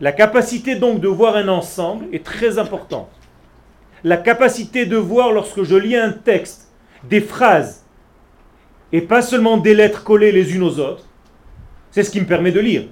[0.00, 3.10] La capacité donc de voir un ensemble est très importante.
[4.02, 6.72] La capacité de voir lorsque je lis un texte,
[7.04, 7.84] des phrases,
[8.92, 11.04] et pas seulement des lettres collées les unes aux autres,
[11.90, 12.84] c'est ce qui me permet de lire.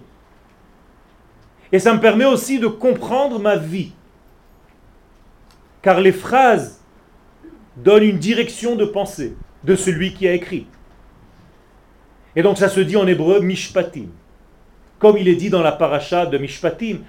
[1.72, 3.92] Et ça me permet aussi de comprendre ma vie.
[5.82, 6.80] Car les phrases
[7.76, 10.66] donnent une direction de pensée de celui qui a écrit.
[12.34, 14.08] Et donc ça se dit en hébreu mishpatim.
[14.98, 17.00] Comme il est dit dans la paracha de Mishpatim,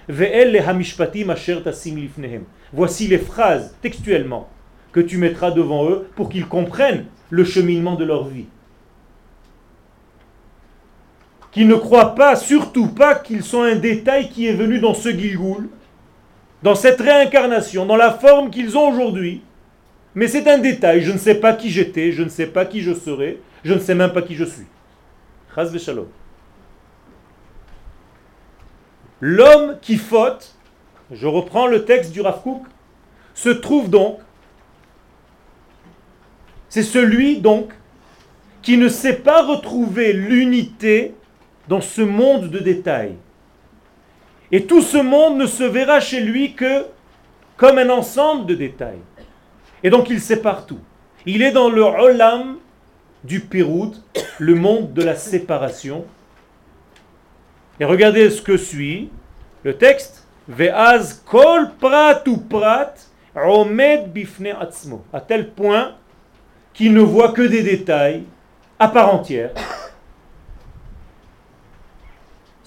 [2.73, 4.49] Voici les phrases textuellement
[4.91, 8.47] que tu mettras devant eux pour qu'ils comprennent le cheminement de leur vie.
[11.57, 15.09] Qu'ils ne croient pas, surtout pas, qu'ils sont un détail qui est venu dans ce
[15.09, 15.69] Gilgoul,
[16.61, 19.41] dans cette réincarnation, dans la forme qu'ils ont aujourd'hui.
[20.13, 22.81] Mais c'est un détail, je ne sais pas qui j'étais, je ne sais pas qui
[22.81, 24.67] je serai, je ne sais même pas qui je suis.
[29.19, 30.53] L'homme qui faute,
[31.11, 32.39] je reprends le texte du Rav
[33.33, 34.19] se trouve donc,
[36.69, 37.71] c'est celui donc
[38.61, 41.15] qui ne sait pas retrouver l'unité
[41.67, 43.15] dans ce monde de détails.
[44.51, 46.85] Et tout ce monde ne se verra chez lui que
[47.57, 49.01] comme un ensemble de détails.
[49.83, 50.79] Et donc il sait partout.
[51.25, 52.57] Il est dans le olam
[53.23, 53.97] du Péroud,
[54.39, 56.05] le monde de la séparation,
[57.79, 59.09] et regardez ce que suit
[59.63, 60.25] le texte.
[60.47, 62.93] Ve'az kol prat prat
[63.35, 65.03] omed bifne atzmo.
[65.13, 65.95] À tel point
[66.73, 68.23] qu'il ne voit que des détails
[68.79, 69.51] à part entière,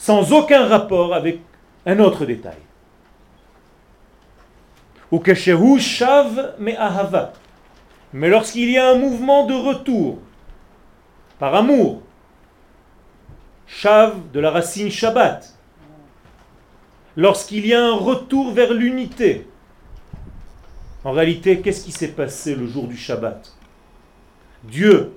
[0.00, 1.40] sans aucun rapport avec
[1.84, 2.56] un autre détail.
[5.12, 5.22] Ou
[5.78, 7.34] shav me ahava.
[8.14, 10.18] Mais lorsqu'il y a un mouvement de retour,
[11.38, 12.02] par amour,
[13.66, 15.54] Shav de la racine Shabbat.
[17.14, 19.46] Lorsqu'il y a un retour vers l'unité.
[21.04, 23.52] En réalité, qu'est-ce qui s'est passé le jour du Shabbat?
[24.64, 25.12] Dieu,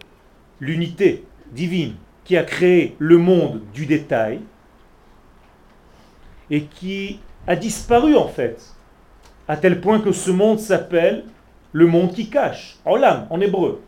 [0.60, 4.42] l'unité divine, qui a créé le monde du détail
[6.54, 8.76] et qui a disparu en fait,
[9.48, 11.26] à tel point que ce monde s'appelle
[11.72, 13.82] le monde qui cache, Olam en hébreu.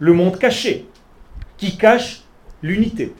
[0.00, 0.88] Le monde caché,
[1.56, 2.24] qui cache
[2.64, 3.14] l'unité.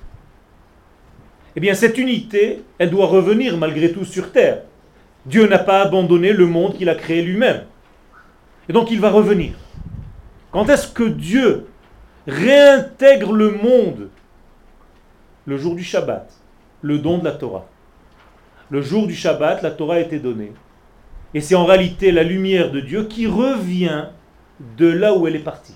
[1.55, 4.63] Eh bien, cette unité, elle doit revenir malgré tout sur terre.
[5.25, 7.63] Dieu n'a pas abandonné le monde qu'il a créé lui-même.
[8.69, 9.53] Et donc, il va revenir.
[10.51, 11.69] Quand est-ce que Dieu
[12.27, 14.09] réintègre le monde?
[15.47, 16.29] Le jour du Shabbat,
[16.83, 17.69] le don de la Torah.
[18.71, 20.53] Le jour du Shabbat, la Torah a été donnée.
[21.35, 24.07] Et c'est en réalité la lumière de Dieu qui revient
[24.77, 25.75] de là où elle est partie.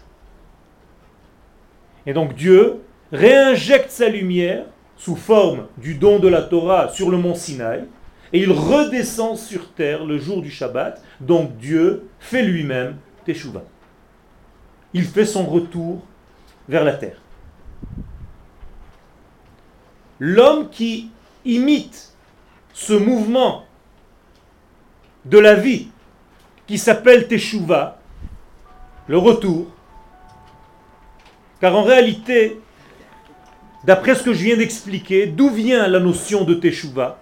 [2.07, 2.81] Et donc Dieu
[3.13, 4.65] réinjecte sa lumière
[4.97, 7.85] sous forme du don de la Torah sur le mont Sinaï,
[8.33, 13.65] et il redescend sur terre le jour du Shabbat, donc Dieu fait lui-même Teshuvah.
[14.93, 16.03] Il fait son retour
[16.69, 17.21] vers la terre.
[20.19, 21.11] L'homme qui
[21.45, 22.08] imite
[22.79, 23.65] ce mouvement
[25.25, 25.89] de la vie
[26.69, 27.99] qui s'appelle Teshuvah,
[29.09, 29.67] le retour,
[31.61, 32.61] car en réalité,
[33.83, 37.19] d'après ce que je viens d'expliquer, d'où vient la notion de Teshuvah?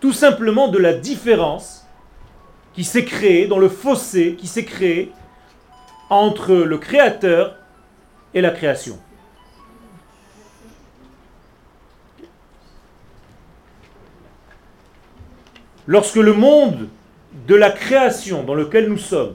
[0.00, 1.84] Tout simplement de la différence
[2.72, 5.10] qui s'est créée, dans le fossé qui s'est créé
[6.10, 7.56] entre le créateur
[8.34, 9.00] et la création.
[15.86, 16.88] Lorsque le monde
[17.46, 19.34] de la création dans lequel nous sommes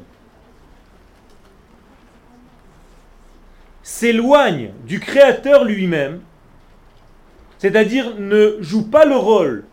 [3.84, 6.22] s'éloigne du créateur lui-même,
[7.58, 9.66] c'est-à-dire ne joue pas le rôle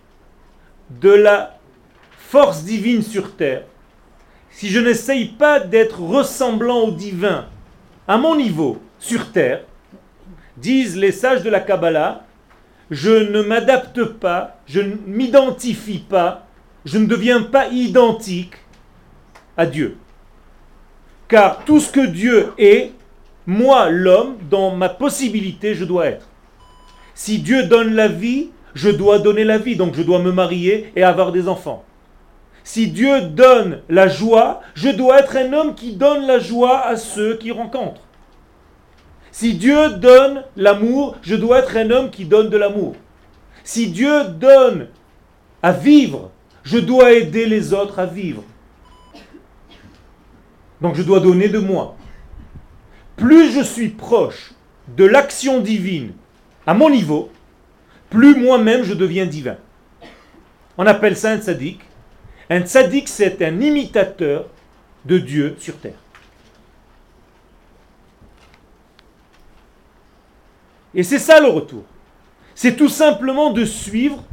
[0.91, 1.59] de la
[2.18, 3.64] force divine sur terre,
[4.51, 7.47] si je n'essaye pas d'être ressemblant au divin
[8.07, 9.64] à mon niveau sur terre,
[10.57, 12.24] disent les sages de la Kabbalah,
[12.91, 16.47] je ne m'adapte pas, je ne m'identifie pas,
[16.89, 18.55] je ne deviens pas identique
[19.59, 19.99] à Dieu.
[21.28, 22.93] Car tout ce que Dieu est,
[23.47, 26.26] moi, l'homme, dans ma possibilité, je dois être.
[27.14, 30.91] Si Dieu donne la vie, je dois donner la vie, donc je dois me marier
[30.97, 31.84] et avoir des enfants.
[32.64, 36.97] Si Dieu donne la joie, je dois être un homme qui donne la joie à
[36.97, 38.07] ceux qui rencontrent.
[39.30, 42.97] Si Dieu donne l'amour, je dois être un homme qui donne de l'amour.
[43.62, 44.89] Si Dieu donne
[45.62, 46.30] à vivre,
[46.64, 48.42] Je dois aider les autres à vivre.
[50.80, 51.96] Donc je dois donner de moi.
[53.16, 54.52] Plus je suis proche
[54.96, 56.12] de l'action divine
[56.66, 57.30] à mon niveau,
[58.11, 59.56] plus moi-même je deviens divin.
[60.76, 61.80] On appelle ça un tzaddik.
[62.50, 64.46] Un tzaddik, c'est un imitateur
[65.04, 65.98] de Dieu sur terre.
[70.94, 71.84] Et c'est ça le retour.
[72.54, 74.24] C'est tout simplement de suivre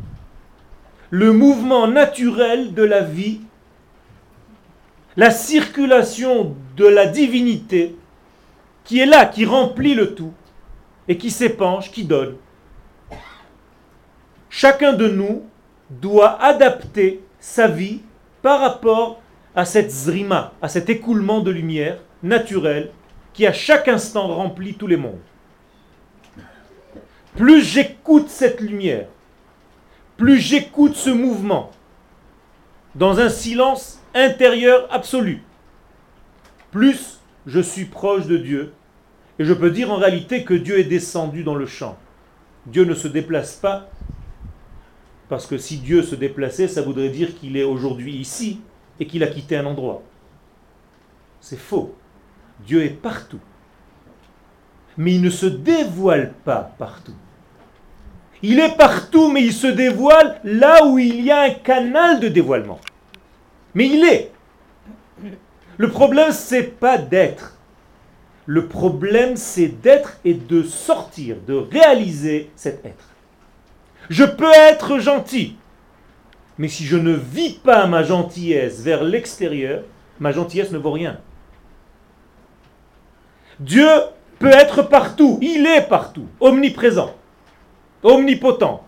[1.10, 3.42] le mouvement naturel de la vie,
[5.18, 7.96] la circulation de la divinité
[8.84, 10.34] qui est là, qui remplit le tout
[11.08, 12.36] et qui s'épanche, qui donne.
[14.50, 15.44] Chacun de nous
[15.90, 18.02] doit adapter sa vie
[18.42, 19.22] par rapport
[19.56, 22.92] à cette zrima, à cet écoulement de lumière naturel
[23.34, 25.20] qui à chaque instant remplit tous les mondes.
[27.36, 29.08] Plus j'écoute cette lumière,
[30.18, 31.72] plus j'écoute ce mouvement
[32.96, 35.44] dans un silence intérieur absolu,
[36.72, 38.74] plus je suis proche de Dieu.
[39.38, 41.98] Et je peux dire en réalité que Dieu est descendu dans le champ.
[42.66, 43.90] Dieu ne se déplace pas,
[45.28, 48.62] parce que si Dieu se déplaçait, ça voudrait dire qu'il est aujourd'hui ici
[49.00, 50.04] et qu'il a quitté un endroit.
[51.42, 51.96] C'est faux.
[52.66, 53.42] Dieu est partout.
[54.98, 57.16] Mais il ne se dévoile pas partout.
[58.48, 62.28] Il est partout, mais il se dévoile là où il y a un canal de
[62.28, 62.80] dévoilement.
[63.74, 64.30] Mais il est.
[65.78, 67.58] Le problème, c'est pas d'être.
[68.46, 73.10] Le problème, c'est d'être et de sortir, de réaliser cet être.
[74.12, 75.56] Je peux être gentil,
[76.60, 79.82] mais si je ne vis pas ma gentillesse vers l'extérieur,
[80.20, 81.20] ma gentillesse ne vaut rien.
[83.60, 83.90] Dieu
[84.38, 87.16] peut être partout, il est partout, omniprésent
[88.06, 88.84] omnipotent.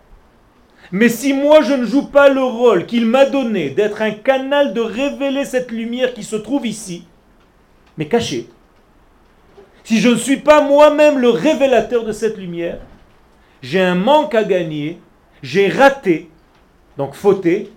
[0.90, 4.72] Mais si moi je ne joue pas le rôle qu'il m'a donné d'être un canal
[4.72, 7.04] de révéler cette lumière qui se trouve ici,
[7.98, 8.48] mais cachée,
[9.84, 12.78] si je ne suis pas moi-même le révélateur de cette lumière,
[13.60, 14.98] j'ai un manque à gagner,
[15.42, 16.30] j'ai raté,
[16.96, 17.70] donc fauté,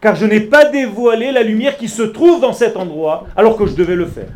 [0.00, 3.66] car je n'ai pas dévoilé la lumière qui se trouve dans cet endroit alors que
[3.66, 4.32] je devais le faire.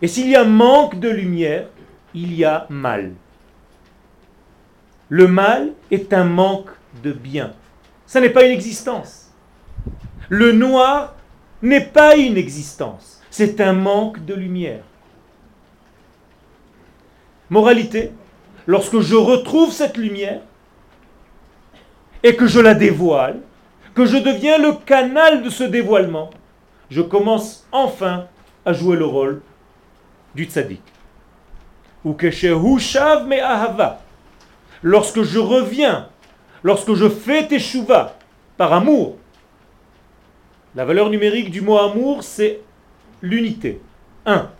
[0.00, 1.66] Et s'il y a manque de lumière,
[2.14, 3.12] il y a mal.
[5.08, 6.70] Le mal est un manque
[7.02, 7.52] de bien.
[8.06, 9.32] Ça n'est pas une existence.
[10.28, 11.14] Le noir
[11.62, 13.22] n'est pas une existence.
[13.30, 14.82] C'est un manque de lumière.
[17.50, 18.12] Moralité,
[18.66, 20.40] lorsque je retrouve cette lumière
[22.22, 23.40] et que je la dévoile,
[23.94, 26.30] que je deviens le canal de ce dévoilement,
[26.90, 28.26] je commence enfin
[28.64, 29.42] à jouer le rôle
[30.34, 30.82] du tzaddik.
[32.04, 34.03] Ou me ahava
[34.84, 36.08] lorsque je reviens,
[36.62, 38.16] lorsque je fais teshuva
[38.56, 39.16] par amour,
[40.76, 42.60] la valeur numérique du mot amour, c'est
[43.22, 43.80] l'unité.
[44.26, 44.50] 1,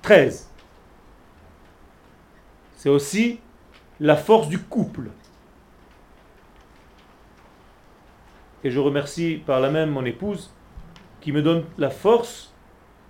[0.00, 0.48] 13.
[2.76, 3.40] C'est aussi
[3.98, 5.10] la force du couple.
[8.62, 10.52] Et je remercie par la même mon épouse
[11.20, 12.52] qui me donne la force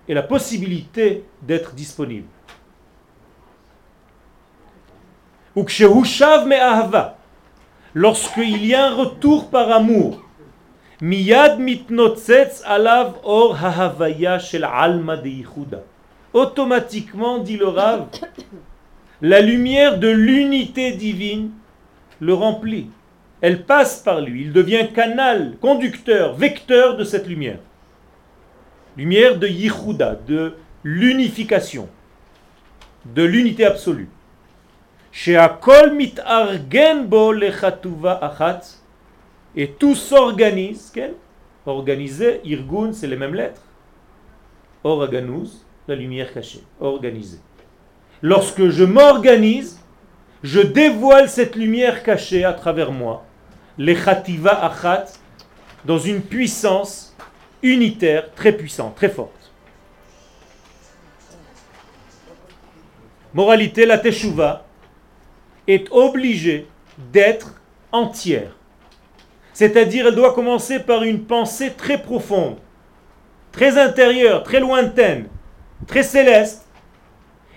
[0.07, 2.27] et la possibilité d'être disponible.
[5.48, 5.48] Ou
[7.93, 10.21] lorsqu'il y a un retour par amour,
[11.01, 11.59] miyad
[12.65, 13.57] alav or
[14.39, 15.17] shel alma
[16.31, 18.07] Automatiquement, dit le Rav,
[19.21, 21.51] la lumière de l'unité divine
[22.19, 22.89] le remplit.
[23.41, 24.41] Elle passe par lui.
[24.43, 27.59] Il devient canal, conducteur, vecteur de cette lumière.
[28.97, 30.53] Lumière de Yichuda, de
[30.83, 31.87] l'unification,
[33.05, 34.09] de l'unité absolue
[39.55, 40.93] et tout s'organise,
[41.65, 43.61] organisé, irgun, c'est les mêmes lettres.
[44.83, 47.39] Organus, la lumière cachée, organisé.
[48.21, 49.81] Lorsque je m'organise,
[50.41, 53.25] je dévoile cette lumière cachée à travers moi,
[53.77, 55.05] les khativa achat,
[55.83, 57.13] dans une puissance
[57.61, 59.51] unitaire très puissante, très forte.
[63.33, 64.65] Moralité, la teshuva,
[65.69, 66.67] est obligée
[67.13, 67.53] d'être
[67.91, 68.55] entière.
[69.53, 72.57] C'est-à-dire, elle doit commencer par une pensée très profonde,
[73.51, 75.27] très intérieure, très lointaine,
[75.85, 76.65] très céleste.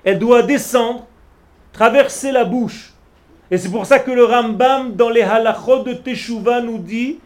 [0.05, 1.07] Elle doit descendre,
[1.73, 2.93] traverser la bouche.
[3.51, 7.19] Et c'est pour ça que le Rambam, dans les halachot de Teshuvah, nous dit,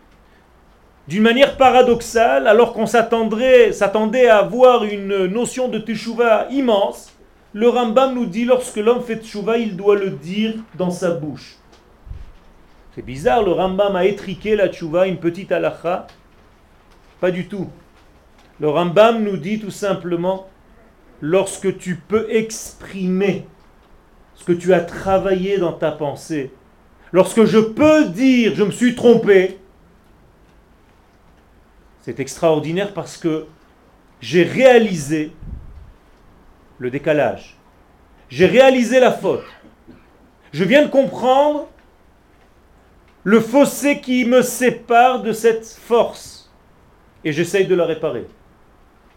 [1.08, 7.12] d'une manière paradoxale, alors qu'on s'attendait à avoir une notion de Teshuvah immense,
[7.56, 11.56] le Rambam nous dit lorsque l'homme fait tchouva, il doit le dire dans sa bouche.
[12.94, 16.06] C'est bizarre, le Rambam a étriqué la tchouva, une petite halakha.
[17.18, 17.70] Pas du tout.
[18.60, 20.50] Le Rambam nous dit tout simplement,
[21.22, 23.46] lorsque tu peux exprimer
[24.34, 26.52] ce que tu as travaillé dans ta pensée,
[27.10, 29.58] lorsque je peux dire je me suis trompé,
[32.02, 33.46] c'est extraordinaire parce que
[34.20, 35.32] j'ai réalisé
[36.78, 37.56] le décalage.
[38.28, 39.44] J'ai réalisé la faute.
[40.52, 41.68] Je viens de comprendre
[43.24, 46.50] le fossé qui me sépare de cette force.
[47.24, 48.26] Et j'essaye de la réparer.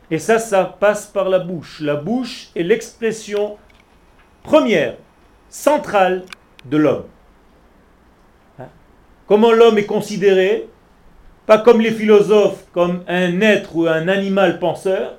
[0.10, 1.80] Et ça, ça passe par la bouche.
[1.82, 3.57] La bouche est l'expression
[4.41, 4.95] première,
[5.49, 6.24] centrale
[6.66, 7.05] de l'homme.
[8.60, 8.70] Hein?
[9.28, 10.68] Comment l'homme est considéré?
[11.45, 15.18] Pas comme les philosophes, comme un être ou un animal penseur,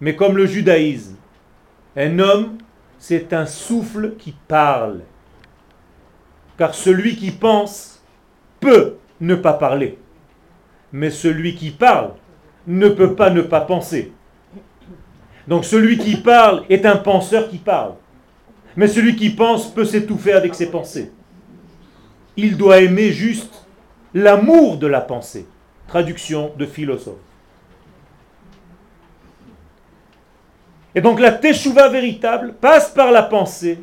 [0.00, 1.16] mais comme le judaïsme.
[1.96, 2.58] Un homme,
[2.98, 5.00] c'est un souffle qui parle.
[6.58, 8.02] Car celui qui pense
[8.60, 9.98] peut ne pas parler.
[10.92, 12.12] Mais celui qui parle
[12.66, 14.12] ne peut pas ne pas penser.
[15.46, 17.94] Donc celui qui parle est un penseur qui parle.
[18.76, 21.12] Mais celui qui pense peut s'étouffer avec ses pensées.
[22.36, 23.66] Il doit aimer juste
[24.14, 25.46] l'amour de la pensée.
[25.86, 27.18] Traduction de philosophe.
[30.94, 33.80] Et donc la teshuva véritable passe par la pensée,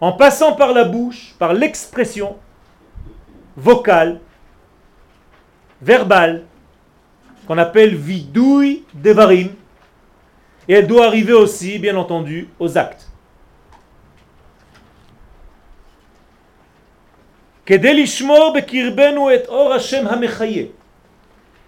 [0.00, 2.36] en passant par la bouche, par l'expression
[3.56, 4.20] vocale,
[5.80, 6.44] verbale,
[7.46, 9.50] qu'on appelle vidouille devarim,
[10.68, 13.08] et elle doit arriver aussi, bien entendu, aux actes.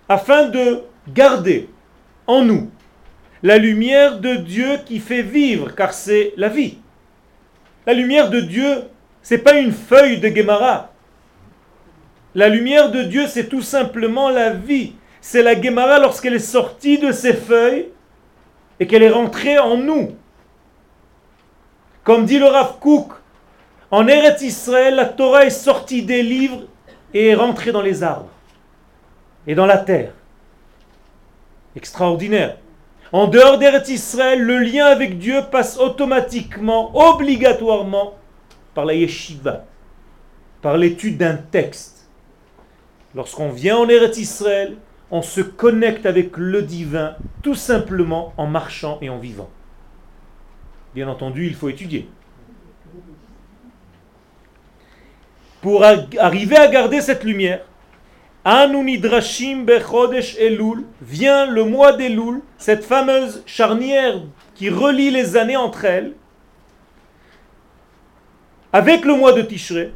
[0.09, 1.69] afin de garder
[2.27, 2.71] en nous
[3.43, 6.79] la lumière de Dieu qui fait vivre, car c'est la vie.
[7.87, 8.85] La lumière de Dieu,
[9.23, 10.93] c'est pas une feuille de Gemara.
[12.35, 14.93] La lumière de Dieu, c'est tout simplement la vie.
[15.21, 17.89] C'est la Gemara lorsqu'elle est sortie de ses feuilles
[18.81, 20.13] et qu'elle est rentrée en nous.
[22.05, 23.13] Comme dit le Rav Kook,
[23.91, 26.63] en Eretz Israël, la Torah est sortie des livres
[27.15, 28.31] et est rentrée dans les arbres
[29.47, 30.13] et dans la terre.
[31.75, 32.57] Extraordinaire.
[33.13, 38.15] En dehors d'Eretz Israël, le lien avec Dieu passe automatiquement, obligatoirement,
[38.75, 39.65] par la yeshiva,
[40.61, 42.09] par l'étude d'un texte.
[43.15, 44.77] Lorsqu'on vient en Eretz Israël,
[45.11, 49.49] on se connecte avec le divin tout simplement en marchant et en vivant.
[50.95, 52.09] Bien entendu, il faut étudier.
[55.63, 57.65] Pour arriver à garder cette lumière,
[58.51, 64.23] Anunidrashim bechodesh Elul, vient le mois d'Elul, cette fameuse charnière
[64.55, 66.15] qui relie les années entre elles,
[68.73, 69.93] avec le mois de Tishrei,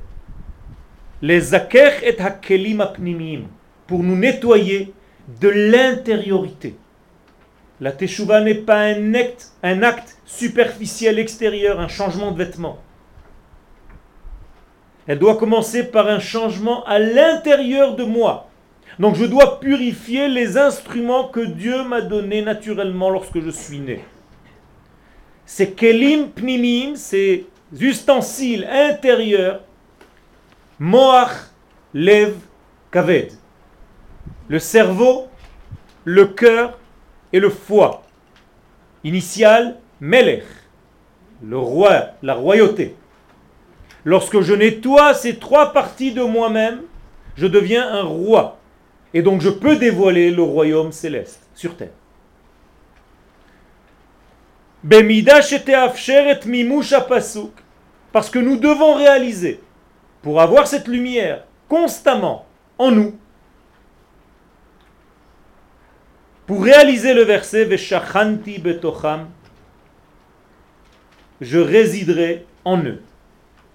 [1.22, 3.44] les Zaker et Hakelim apnimim,
[3.86, 4.92] pour nous nettoyer
[5.40, 6.76] de l'intériorité.
[7.80, 12.82] La Teshuvah n'est pas un acte, un acte superficiel extérieur, un changement de vêtements.
[15.06, 18.48] Elle doit commencer par un changement à l'intérieur de moi.
[18.98, 24.04] Donc je dois purifier les instruments que Dieu m'a donnés naturellement lorsque je suis né.
[25.44, 27.46] Ces kelim pnimim, ces
[27.80, 29.60] ustensiles intérieurs,
[30.78, 31.30] moach,
[31.94, 32.34] lev,
[32.90, 33.32] kaved.
[34.48, 35.28] Le cerveau,
[36.04, 36.78] le cœur
[37.32, 38.02] et le foie.
[39.04, 40.44] Initial, melech,
[41.42, 42.94] le roi, la royauté.
[44.04, 46.82] Lorsque je nettoie ces trois parties de moi-même,
[47.36, 48.58] je deviens un roi.
[49.14, 51.90] Et donc je peux dévoiler le royaume céleste sur terre.
[58.12, 59.60] Parce que nous devons réaliser,
[60.22, 62.46] pour avoir cette lumière constamment
[62.78, 63.16] en nous,
[66.46, 67.68] pour réaliser le verset
[71.40, 73.00] je résiderai en eux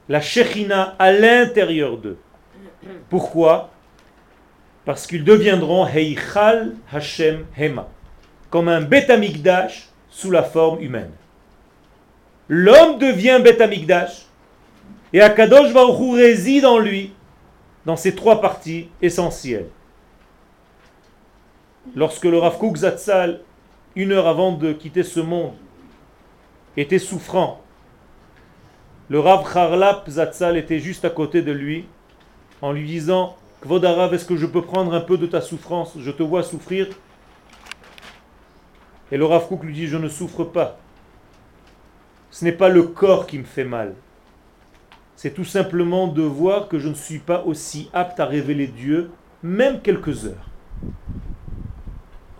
[0.10, 2.18] la Shechina à l'intérieur d'eux.
[3.10, 3.72] Pourquoi?
[4.86, 7.90] Parce qu'ils deviendront Heichal Hashem Hema,
[8.50, 11.12] comme un Betamikdash sous la forme humaine.
[12.48, 14.26] L'homme devient Betamikdash
[15.12, 17.12] et Akadosh Baruch réside en lui
[17.86, 19.68] dans ces trois parties essentielles.
[21.96, 23.42] Lorsque le Rav Zatzal,
[23.96, 25.54] une heure avant de quitter ce monde,
[26.76, 27.62] était souffrant
[29.10, 31.86] le Rav Charlap Zatzal était juste à côté de lui
[32.62, 35.94] en lui disant Kvodarav, est-ce que je peux prendre un peu de ta souffrance?
[35.98, 36.88] Je te vois souffrir.
[39.12, 40.78] Et le Rav Kouk lui dit Je ne souffre pas.
[42.32, 43.96] Ce n'est pas le corps qui me fait mal.
[45.16, 49.10] c'est tout simplement de voir que je ne suis pas aussi apte à révéler Dieu,
[49.42, 50.50] même quelques heures.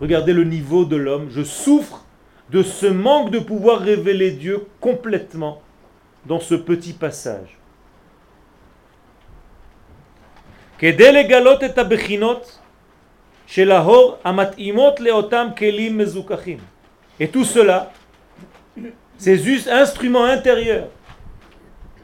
[0.00, 1.28] Regardez le niveau de l'homme.
[1.30, 2.04] Je souffre
[2.50, 5.62] de ce manque de pouvoir révéler Dieu complètement
[6.28, 7.56] dans ce petit passage.
[10.82, 10.94] Et
[17.28, 17.92] tout cela,
[19.16, 20.88] ces instruments intérieurs,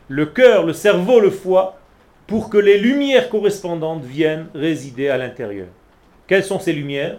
[0.09, 1.79] le cœur, le cerveau, le foie,
[2.27, 5.69] pour que les lumières correspondantes viennent résider à l'intérieur.
[6.27, 7.19] Quelles sont ces lumières?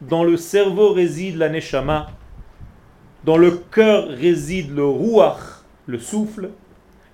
[0.00, 2.06] Dans le cerveau réside la neshama,
[3.22, 5.57] dans le cœur réside le ruach,
[5.88, 6.50] le souffle,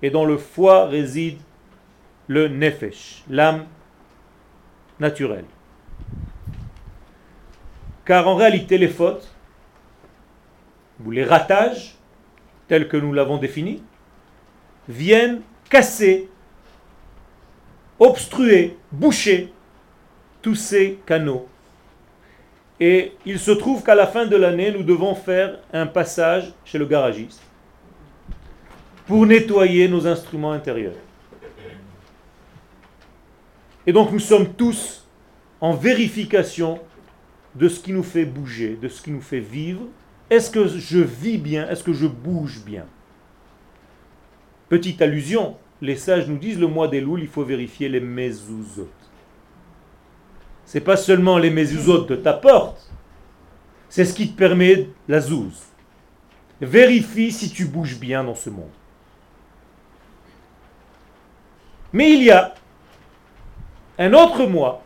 [0.01, 1.39] et dans le foie réside
[2.27, 3.65] le nefesh, l'âme
[4.99, 5.45] naturelle.
[8.03, 9.33] Car en réalité, les fautes,
[11.03, 11.95] ou les ratages,
[12.67, 13.81] tels que nous l'avons défini,
[14.89, 16.29] viennent casser,
[17.97, 19.53] obstruer, boucher
[20.41, 21.47] tous ces canaux.
[22.81, 26.77] Et il se trouve qu'à la fin de l'année, nous devons faire un passage chez
[26.77, 27.44] le garagiste
[29.07, 30.95] pour nettoyer nos instruments intérieurs.
[33.87, 35.05] Et donc nous sommes tous
[35.61, 36.79] en vérification
[37.53, 39.81] de ce qui nous fait bouger, de ce qui nous fait vivre.
[40.29, 41.69] Est-ce que je vis bien?
[41.69, 42.85] Est-ce que je bouge bien?
[44.69, 48.89] Petite allusion, les sages nous disent le mois des louls, il faut vérifier les mezuzot.
[50.65, 52.89] C'est pas seulement les mezuzot de ta porte,
[53.87, 55.61] c'est ce qui te permet la zouze.
[56.59, 58.71] Vérifie si tu bouges bien dans ce monde.
[61.95, 62.53] Mais il y a
[63.97, 64.83] un autre moi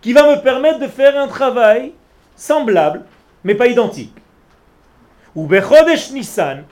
[0.00, 1.92] qui va me permettre de faire un travail
[2.36, 3.04] semblable,
[3.42, 4.14] mais pas identique.
[5.34, 5.48] Ou
[6.12, 6.62] Nissan,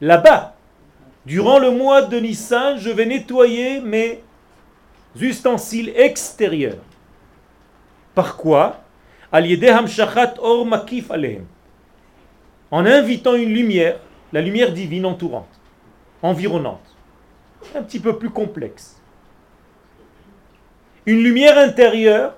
[0.00, 0.56] Là-bas,
[1.24, 4.24] durant le mois de Nissan, je vais nettoyer mes
[5.20, 6.82] ustensiles extérieurs.
[8.12, 8.80] Par quoi?
[12.76, 13.98] En invitant une lumière,
[14.34, 15.48] la lumière divine entourante,
[16.20, 16.94] environnante,
[17.74, 19.00] un petit peu plus complexe.
[21.06, 22.34] Une lumière intérieure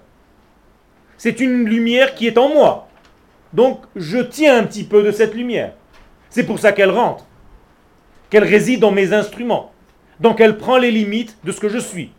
[1.17, 2.87] c'est une lumière qui est en moi.
[3.53, 5.73] Donc je tiens un petit peu de cette lumière.
[6.31, 7.27] C'est pour ça qu'elle rentre,
[8.31, 9.73] qu'elle réside dans mes instruments.
[10.21, 12.13] Donc elle prend les limites de ce que je suis.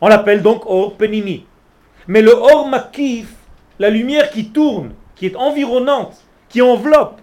[0.00, 1.44] On l'appelle donc Or Penini.
[2.06, 3.34] Mais le Or Makif,
[3.80, 7.20] la lumière qui tourne, qui est environnante, qui enveloppe,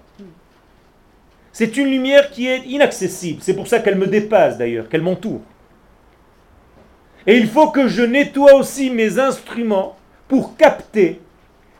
[1.51, 3.41] c'est une lumière qui est inaccessible.
[3.41, 5.41] C'est pour ça qu'elle me dépasse d'ailleurs, qu'elle m'entoure.
[7.25, 9.97] Et il faut que je nettoie aussi mes instruments
[10.27, 11.21] pour capter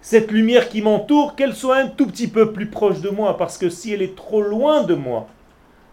[0.02, 3.58] cette lumière qui m'entoure, qu'elle soit un tout petit peu plus proche de moi, parce
[3.58, 5.28] que si elle est trop loin de moi,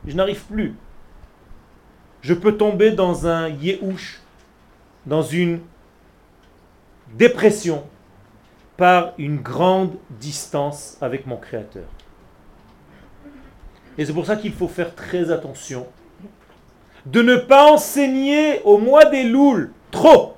[0.07, 0.75] je n'arrive plus.
[2.21, 4.21] Je peux tomber dans un yéhouch,
[5.07, 5.61] dans une
[7.15, 7.85] dépression,
[8.77, 11.85] par une grande distance avec mon Créateur.
[13.99, 15.87] Et c'est pour ça qu'il faut faire très attention
[17.05, 20.37] de ne pas enseigner au mois des louls trop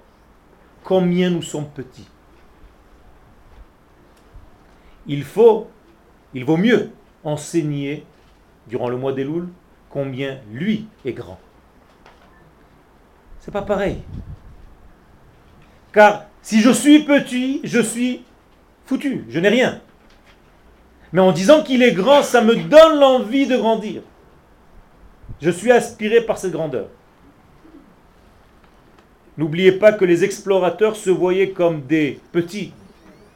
[0.82, 2.08] combien nous sommes petits.
[5.06, 5.68] Il faut,
[6.32, 6.90] il vaut mieux
[7.24, 8.06] enseigner
[8.66, 9.50] durant le mois des Louls
[9.90, 11.38] combien lui est grand.
[13.40, 14.02] C'est pas pareil.
[15.92, 18.22] Car si je suis petit, je suis
[18.84, 19.80] foutu, je n'ai rien.
[21.10, 24.02] Mais en disant qu'il est grand, ça me donne l'envie de grandir.
[25.40, 26.88] Je suis aspiré par cette grandeur.
[29.38, 32.74] N'oubliez pas que les explorateurs se voyaient comme des petits.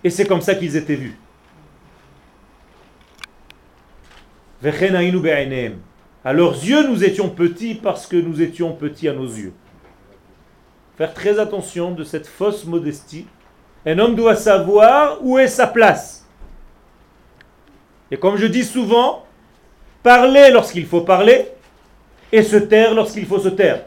[0.04, 1.16] Et c'est comme ça qu'ils étaient vus.
[6.24, 9.54] À leurs yeux, nous étions petits parce que nous étions petits à nos yeux.
[10.98, 13.26] Faire très attention de cette fausse modestie.
[13.86, 16.26] Un homme doit savoir où est sa place.
[18.10, 19.24] Et comme je dis souvent,
[20.02, 21.52] parler lorsqu'il faut parler
[22.32, 23.84] et se taire lorsqu'il faut se taire.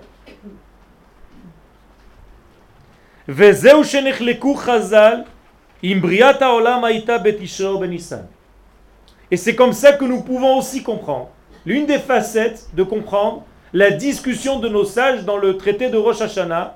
[9.29, 11.29] Et c'est comme ça que nous pouvons aussi comprendre.
[11.65, 13.43] L'une des facettes de comprendre
[13.73, 16.73] la discussion de nos sages dans le traité de Rosh Hashanah.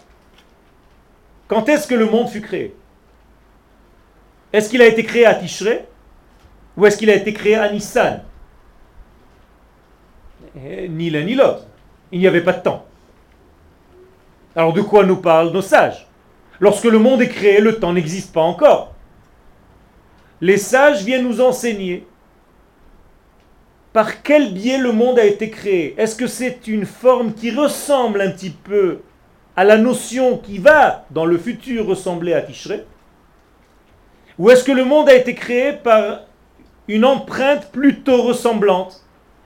[1.48, 2.76] Quand est-ce que le monde fut créé?
[4.54, 5.86] Est-ce qu'il a été créé à Tishrei
[6.78, 8.24] ou est-ce qu'il a été créé à Nissan?
[10.58, 11.66] Eh, Ni l'un ni l'autre.
[12.12, 12.86] Il n'y avait pas de temps.
[14.56, 16.08] Alors de quoi nous parlent nos sages?
[16.60, 18.94] Lorsque le monde est créé, le temps n'existe pas encore.
[20.42, 22.06] les sages viennent nous enseigner
[23.94, 25.96] par quel biais le monde a été créé.
[25.98, 29.00] Est-ce que c'est une forme qui ressemble un petit peu
[29.56, 32.86] à la notion qui va dans le futur ressembler à Tishrei
[34.38, 36.22] Ou est-ce que le monde a été créé par
[36.88, 39.02] une empreinte plutôt ressemblante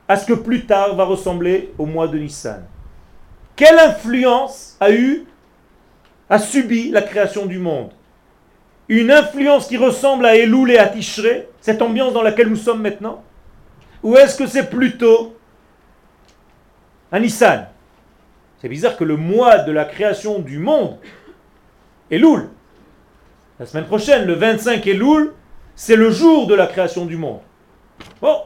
[0.08, 2.66] à ce que plus tard va ressembler au mois de Nissan?
[3.56, 5.26] Quelle influence a eu,
[6.30, 7.92] a subi la création du monde?
[8.88, 12.82] Une influence qui ressemble à Elul et à Tishrei, cette ambiance dans laquelle nous sommes
[12.82, 13.24] maintenant?
[14.02, 15.38] Ou est-ce que c'est plutôt
[17.12, 17.68] un Nissan?
[18.62, 20.98] C'est bizarre que le mois de la création du monde
[22.12, 22.50] est Loul.
[23.60, 25.34] La semaine prochaine, le 25 Loul,
[25.76, 27.40] c'est le jour de la création du monde.
[28.22, 28.42] Bon,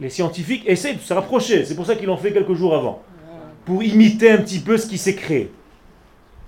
[0.00, 3.02] les scientifiques essaient de se rapprocher, c'est pour ça qu'ils l'ont fait quelques jours avant,
[3.64, 5.52] pour imiter un petit peu ce qui s'est créé.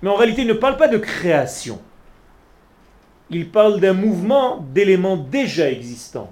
[0.01, 1.81] Mais en réalité, ils ne parlent pas de création.
[3.29, 6.31] Ils parlent d'un mouvement d'éléments déjà existants.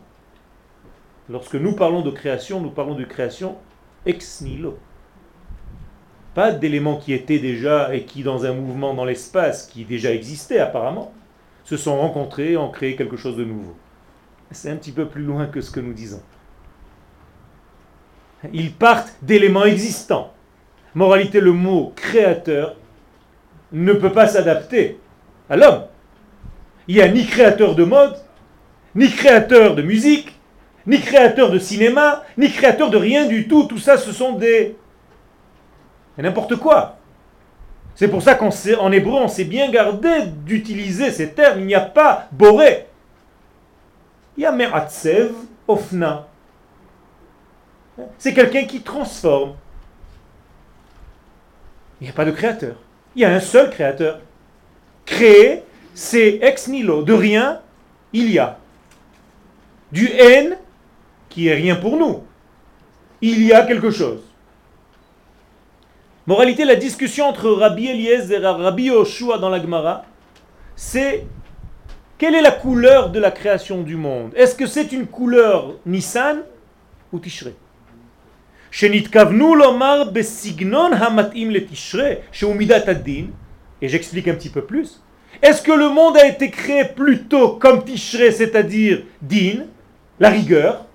[1.29, 3.57] Lorsque nous parlons de création, nous parlons de création
[4.05, 4.77] ex nihilo.
[6.35, 10.59] Pas d'éléments qui étaient déjà et qui, dans un mouvement dans l'espace qui déjà existait
[10.59, 11.13] apparemment,
[11.63, 13.73] se sont rencontrés et ont créé quelque chose de nouveau.
[14.51, 16.21] C'est un petit peu plus loin que ce que nous disons.
[18.53, 20.33] Ils partent d'éléments existants.
[20.93, 22.75] Moralité, le mot créateur
[23.71, 24.99] ne peut pas s'adapter
[25.49, 25.85] à l'homme.
[26.89, 28.17] Il n'y a ni créateur de mode,
[28.93, 30.37] ni créateur de musique,
[30.85, 33.63] ni créateur de cinéma, ni créateur de rien du tout.
[33.63, 34.75] Tout ça, ce sont des...
[36.23, 36.97] n'importe quoi.
[37.95, 41.59] C'est pour ça qu'en hébreu, on s'est bien gardé d'utiliser ces termes.
[41.61, 42.87] Il n'y a pas boré.
[44.35, 45.31] Il y a me'atsev,
[45.65, 46.27] ofna.
[48.17, 49.53] C'est quelqu'un qui transforme.
[52.01, 52.75] Il n'y a pas de créateur.
[53.15, 54.19] Il y a un seul créateur.
[55.05, 55.63] Créer,
[55.93, 57.03] c'est ex nihilo.
[57.03, 57.61] De rien,
[58.11, 58.57] il y a.
[59.93, 60.57] Du N,
[61.29, 62.25] qui est rien pour nous.
[63.21, 64.24] Il y a quelque chose.
[66.27, 70.05] Moralité, la discussion entre Rabbi Eliezer et Rabbi Yoshua dans la Gemara,
[70.75, 71.27] c'est
[72.17, 74.31] quelle est la couleur de la création du monde?
[74.35, 76.39] Est-ce que c'est une couleur Nissan
[77.13, 77.53] ou Tishrei?
[83.81, 85.03] Et j'explique un petit peu plus.
[85.43, 89.65] Est-ce que le monde a été créé plutôt comme Tishrei, c'est-à-dire din,
[90.19, 90.85] la rigueur,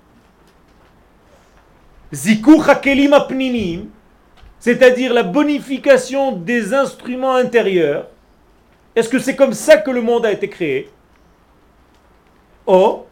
[4.61, 8.07] c'est-à-dire la bonification des instruments intérieurs.
[8.95, 10.89] Est-ce que c'est comme ça que le monde a été créé?
[12.67, 13.07] Oh,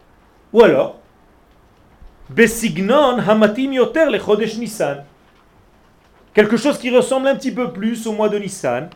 [0.54, 1.00] ou alors,
[2.30, 5.04] Besignon hamatim yoter le Nissan.
[6.36, 8.90] Quelque chose qui ressemble un petit peu plus au mois de Nissan,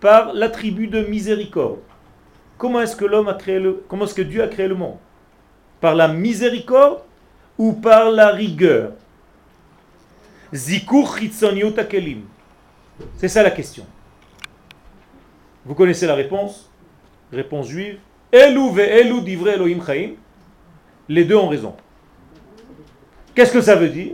[0.00, 1.80] par l'attribut de miséricorde.
[2.56, 4.96] Comment est-ce que l'homme a créé le, comment est-ce que Dieu a créé le monde?
[5.82, 7.00] Par la miséricorde
[7.58, 8.92] ou par la rigueur?
[10.52, 11.18] Zikur
[11.88, 12.22] kelim.
[13.16, 13.86] C'est ça la question.
[15.64, 16.70] Vous connaissez la réponse?
[17.32, 17.98] Réponse juive.
[18.32, 20.12] Elou ve elou divre Elohim chaim.
[21.08, 21.74] Les deux ont raison.
[23.34, 24.12] Qu'est-ce que ça veut dire?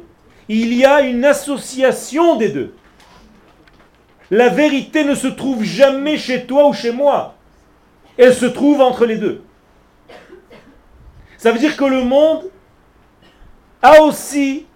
[0.48, 2.74] Il y a une association des deux.
[4.30, 7.34] La vérité ne se trouve jamais chez toi ou chez moi.
[8.16, 9.42] Elle se trouve entre les deux.
[11.38, 12.50] Ça veut dire que le monde
[13.82, 14.66] a aussi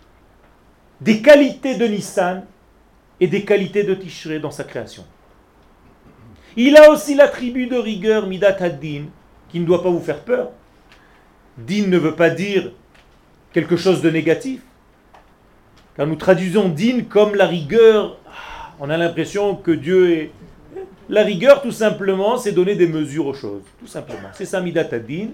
[1.01, 2.44] des qualités de Nissan
[3.20, 5.05] et des qualités de Tishrei dans sa création.
[6.57, 9.05] Il a aussi l'attribut de rigueur Midat Din,
[9.49, 10.51] qui ne doit pas vous faire peur.
[11.57, 12.72] Din ne veut pas dire
[13.53, 14.61] quelque chose de négatif.
[15.96, 20.30] Quand nous traduisons Din comme la rigueur, ah, on a l'impression que Dieu est...
[21.09, 23.62] La rigueur, tout simplement, c'est donner des mesures aux choses.
[23.80, 24.28] Tout simplement.
[24.34, 25.28] C'est ça Midat Din.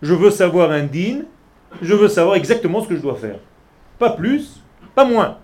[0.00, 1.22] Je veux savoir un Din,
[1.82, 3.38] je veux savoir exactement ce que je dois faire.
[3.98, 4.62] Pas plus,
[4.98, 5.38] pas moins.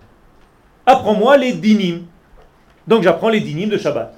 [0.85, 2.07] Apprends-moi les dinim.
[2.85, 4.13] Donc j'apprends les dinim de Shabbat.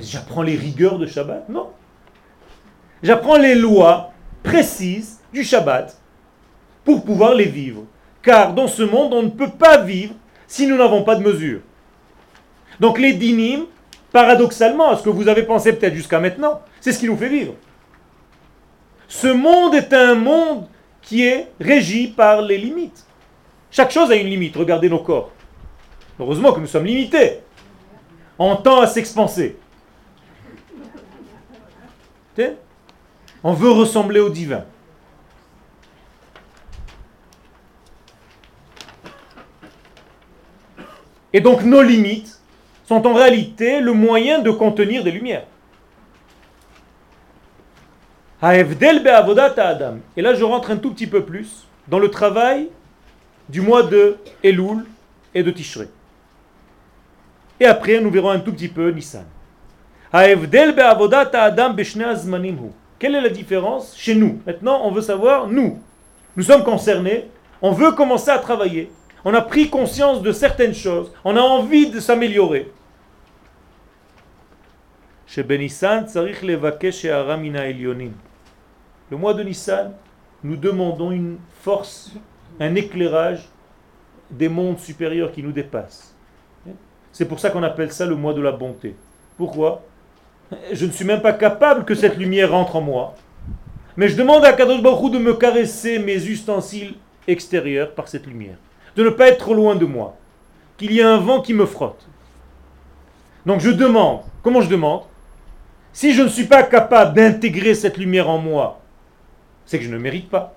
[0.00, 1.46] J'apprends les rigueurs de Shabbat?
[1.50, 1.72] Non.
[3.02, 5.94] J'apprends les lois précises du Shabbat
[6.86, 7.84] pour pouvoir les vivre.
[8.22, 10.14] Car dans ce monde, on ne peut pas vivre
[10.46, 11.60] si nous n'avons pas de mesure.
[12.80, 13.66] Donc les dinim,
[14.10, 17.28] paradoxalement, à ce que vous avez pensé peut-être jusqu'à maintenant, c'est ce qui nous fait
[17.28, 17.52] vivre.
[19.06, 20.66] Ce monde est un monde
[21.02, 23.04] qui est régi par les limites.
[23.70, 24.56] Chaque chose a une limite.
[24.56, 25.30] Regardez nos corps.
[26.18, 27.40] Heureusement que nous sommes limités.
[28.38, 29.56] On tend à s'expanser.
[33.44, 34.64] On veut ressembler au divin.
[41.32, 42.40] Et donc nos limites
[42.84, 45.46] sont en réalité le moyen de contenir des lumières.
[48.44, 52.70] Et là, je rentre un tout petit peu plus dans le travail
[53.48, 54.84] du mois de Elul
[55.32, 55.88] et de Tishrei.
[57.60, 59.26] Et après, nous verrons un tout petit peu Nissan.
[62.98, 64.40] Quelle est la différence chez nous?
[64.44, 65.80] Maintenant, on veut savoir, nous,
[66.36, 67.28] nous sommes concernés,
[67.60, 68.90] on veut commencer à travailler.
[69.24, 72.72] On a pris conscience de certaines choses, on a envie de s'améliorer.
[75.28, 76.08] Chez Benissan,
[79.12, 79.92] le mois de Nissan,
[80.42, 82.12] nous demandons une force,
[82.58, 83.46] un éclairage
[84.30, 86.16] des mondes supérieurs qui nous dépassent.
[87.12, 88.96] C'est pour ça qu'on appelle ça le mois de la bonté.
[89.36, 89.82] Pourquoi?
[90.72, 93.14] Je ne suis même pas capable que cette lumière rentre en moi.
[93.98, 96.94] Mais je demande à Kadosh Baruch de me caresser mes ustensiles
[97.28, 98.56] extérieurs par cette lumière.
[98.96, 100.16] De ne pas être trop loin de moi.
[100.78, 102.08] Qu'il y ait un vent qui me frotte.
[103.44, 104.22] Donc je demande.
[104.42, 105.02] Comment je demande?
[105.92, 108.78] Si je ne suis pas capable d'intégrer cette lumière en moi,
[109.66, 110.54] c'est que je ne mérite pas.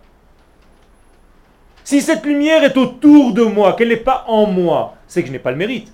[1.83, 5.31] Si cette lumière est autour de moi, qu'elle n'est pas en moi, c'est que je
[5.31, 5.93] n'ai pas le mérite.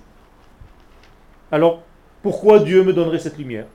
[1.50, 1.82] Alors,
[2.22, 3.66] pourquoi Dieu me donnerait cette lumière?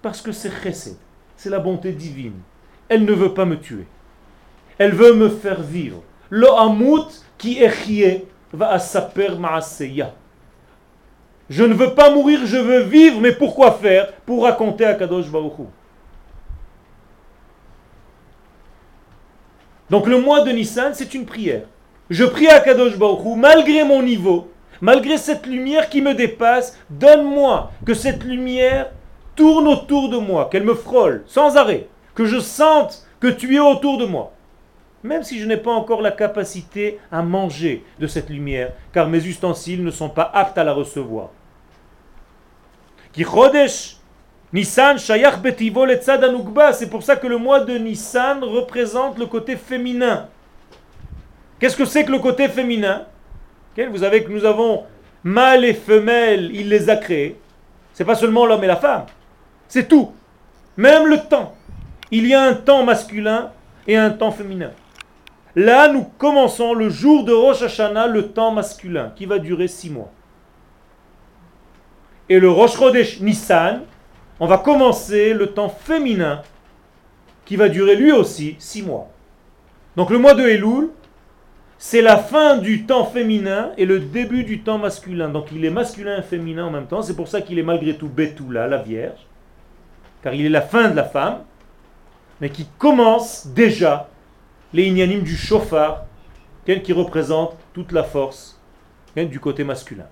[0.00, 0.96] Parce que c'est chesed,
[1.36, 2.40] c'est la bonté divine.
[2.88, 3.86] Elle ne veut pas me tuer.
[4.78, 6.02] Elle veut me faire vivre.
[6.30, 7.06] Lo amut
[7.36, 7.60] qui
[8.52, 10.14] va à saper maaseya.
[11.50, 14.12] Je ne veux pas mourir, je veux vivre, mais pourquoi faire?
[14.24, 15.52] Pour raconter à Kadosh Baruch
[19.90, 21.62] Donc le mois de Nissan, c'est une prière.
[22.10, 27.70] Je prie à Kadosh Baruch malgré mon niveau, malgré cette lumière qui me dépasse, donne-moi
[27.86, 28.90] que cette lumière
[29.36, 33.60] tourne autour de moi, qu'elle me frôle sans arrêt, que je sente que tu es
[33.60, 34.32] autour de moi.
[35.02, 39.24] Même si je n'ai pas encore la capacité à manger de cette lumière, car mes
[39.24, 41.30] ustensiles ne sont pas aptes à la recevoir.
[43.12, 43.24] Qui
[44.52, 45.86] Nissan Shayach Betivo
[46.72, 50.28] C'est pour ça que le mois de Nissan représente le côté féminin.
[51.58, 53.06] Qu'est-ce que c'est que le côté féminin?
[53.90, 54.84] Vous savez que nous avons
[55.24, 57.40] mâle et femelle, il les a créés.
[57.94, 59.06] C'est pas seulement l'homme et la femme.
[59.68, 60.12] C'est tout.
[60.76, 61.54] Même le temps.
[62.10, 63.50] Il y a un temps masculin
[63.86, 64.72] et un temps féminin.
[65.56, 69.90] Là, nous commençons le jour de Rosh Hashanah, le temps masculin, qui va durer six
[69.90, 70.10] mois.
[72.28, 73.82] Et le Rosh Chodesh Nissan,
[74.40, 76.42] on va commencer le temps féminin
[77.44, 79.08] qui va durer lui aussi six mois.
[79.96, 80.90] Donc le mois de Elul,
[81.78, 85.28] c'est la fin du temps féminin et le début du temps masculin.
[85.28, 87.02] Donc il est masculin et féminin en même temps.
[87.02, 89.26] C'est pour ça qu'il est malgré tout Betula, la Vierge.
[90.22, 91.42] Car il est la fin de la femme,
[92.40, 94.08] mais qui commence déjà
[94.72, 96.04] les ignanimes du chauffard,
[96.64, 98.60] qui représente toute la force
[99.16, 100.06] du côté masculin.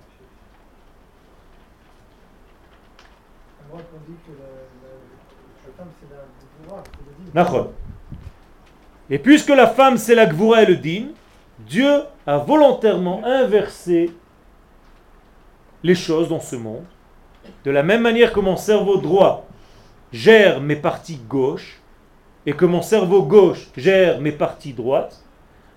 [9.09, 11.07] Et puisque la femme c'est la gvoura et le din,
[11.59, 14.11] Dieu a volontairement inversé
[15.83, 16.85] les choses dans ce monde.
[17.65, 19.47] De la même manière que mon cerveau droit
[20.13, 21.81] gère mes parties gauches
[22.47, 25.25] et que mon cerveau gauche gère mes parties droites,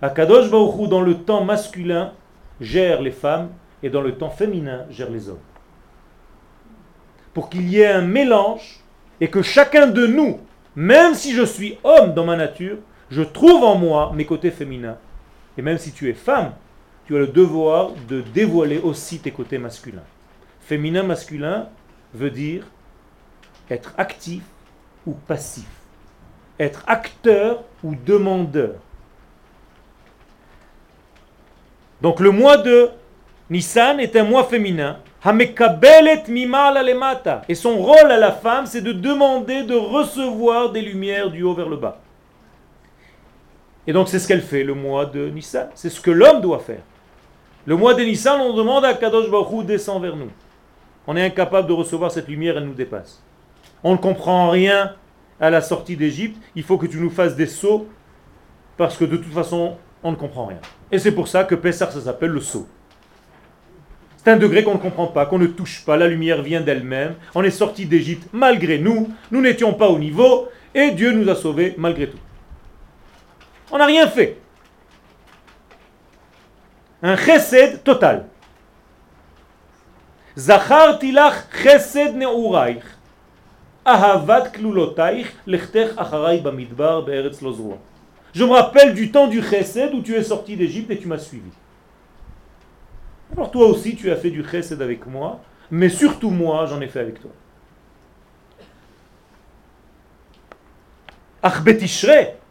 [0.01, 2.13] Akadosh Baruch dans le temps masculin
[2.59, 3.49] gère les femmes
[3.81, 5.37] et dans le temps féminin gère les hommes.
[7.33, 8.79] Pour qu'il y ait un mélange
[9.19, 10.39] et que chacun de nous
[10.75, 12.77] même si je suis homme dans ma nature,
[13.11, 14.97] je trouve en moi mes côtés féminins.
[15.57, 16.53] Et même si tu es femme,
[17.05, 20.03] tu as le devoir de dévoiler aussi tes côtés masculins.
[20.61, 21.67] Féminin, masculin
[22.13, 22.65] veut dire
[23.69, 24.41] être actif
[25.05, 25.67] ou passif.
[26.59, 28.75] Être acteur ou demandeur.
[32.01, 32.89] Donc le mois de
[33.49, 34.99] Nissan est un mois féminin
[37.47, 41.53] et son rôle à la femme, c'est de demander de recevoir des lumières du haut
[41.53, 42.01] vers le bas.
[43.87, 45.69] Et donc c'est ce qu'elle fait le mois de Nissan.
[45.75, 46.81] C'est ce que l'homme doit faire.
[47.65, 50.29] Le mois de Nissan, on demande à Kadosh Baruch descend vers nous.
[51.07, 53.23] On est incapable de recevoir cette lumière, elle nous dépasse.
[53.81, 54.93] On ne comprend rien
[55.39, 56.37] à la sortie d'Égypte.
[56.53, 57.87] Il faut que tu nous fasses des sauts
[58.75, 60.59] parce que de toute façon, on ne comprend rien.
[60.91, 62.67] Et c'est pour ça que Pessah, ça s'appelle le saut.
[64.23, 65.97] C'est un degré qu'on ne comprend pas, qu'on ne touche pas.
[65.97, 67.15] La lumière vient d'elle-même.
[67.35, 69.09] On est sorti d'Égypte malgré nous.
[69.31, 70.47] Nous n'étions pas au niveau.
[70.73, 72.17] Et Dieu nous a sauvés malgré tout.
[73.69, 74.37] On n'a rien fait.
[77.01, 78.27] Un chesed total.
[80.37, 82.81] Zachar tilach chesed ne'uraich.
[87.05, 87.39] Be'eretz.
[88.33, 91.17] Je me rappelle du temps du chesed où tu es sorti d'Égypte et tu m'as
[91.17, 91.51] suivi.
[93.35, 95.39] Alors toi aussi, tu as fait du chesed avec moi,
[95.71, 97.31] mais surtout moi, j'en ai fait avec toi.
[101.41, 101.69] Achbe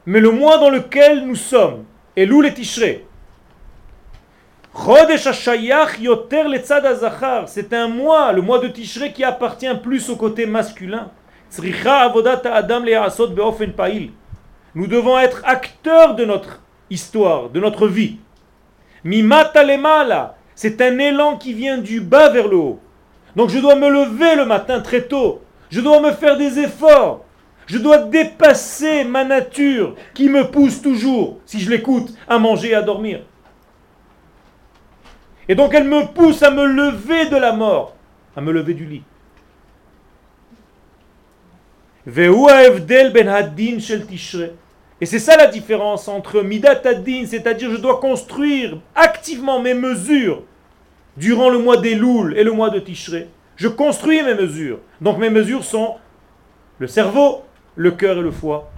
[0.04, 1.84] mais le mois dans lequel nous sommes,
[2.16, 3.06] et l'où les Tishrei.
[7.46, 11.10] C'est un mois, le mois de Tishrei, qui appartient plus au côté masculin.
[14.74, 16.60] Nous devons être acteurs de notre
[16.90, 18.18] histoire, de notre vie.
[20.54, 22.80] C'est un élan qui vient du bas vers le haut.
[23.36, 25.42] Donc je dois me lever le matin très tôt.
[25.70, 27.24] Je dois me faire des efforts.
[27.66, 32.74] Je dois dépasser ma nature qui me pousse toujours, si je l'écoute, à manger et
[32.74, 33.20] à dormir.
[35.48, 37.94] Et donc elle me pousse à me lever de la mort,
[38.36, 39.02] à me lever du lit.
[45.02, 50.44] Et c'est ça la différence entre Midat c'est-à-dire je dois construire activement mes mesures
[51.16, 53.26] durant le mois des Louls et le mois de Tishré.
[53.56, 54.78] Je construis mes mesures.
[55.00, 55.96] Donc mes mesures sont
[56.78, 57.42] le cerveau,
[57.74, 58.70] le cœur et le foie.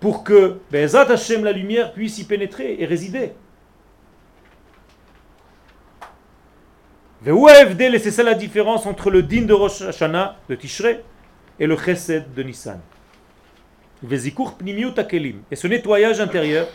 [0.00, 3.34] Pour que Bezat Hashem, la lumière, puisse y pénétrer et résider.
[7.24, 11.04] C'est ça la différence entre le din de Rosh Hashanah, de Tishré,
[11.60, 12.80] et le chesed de Nissan.
[14.02, 16.68] Et ce nettoyage intérieur,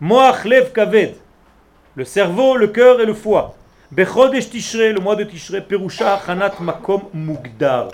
[0.00, 3.54] le cerveau, le cœur et le foie.
[3.94, 7.88] Le mois de Tishré, Perusha Hanat Makom Mugdar.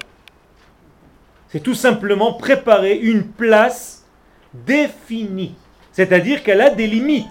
[1.48, 4.06] C'est tout simplement préparer une place
[4.54, 5.54] définie.
[5.90, 7.26] C'est-à-dire qu'elle a des limites.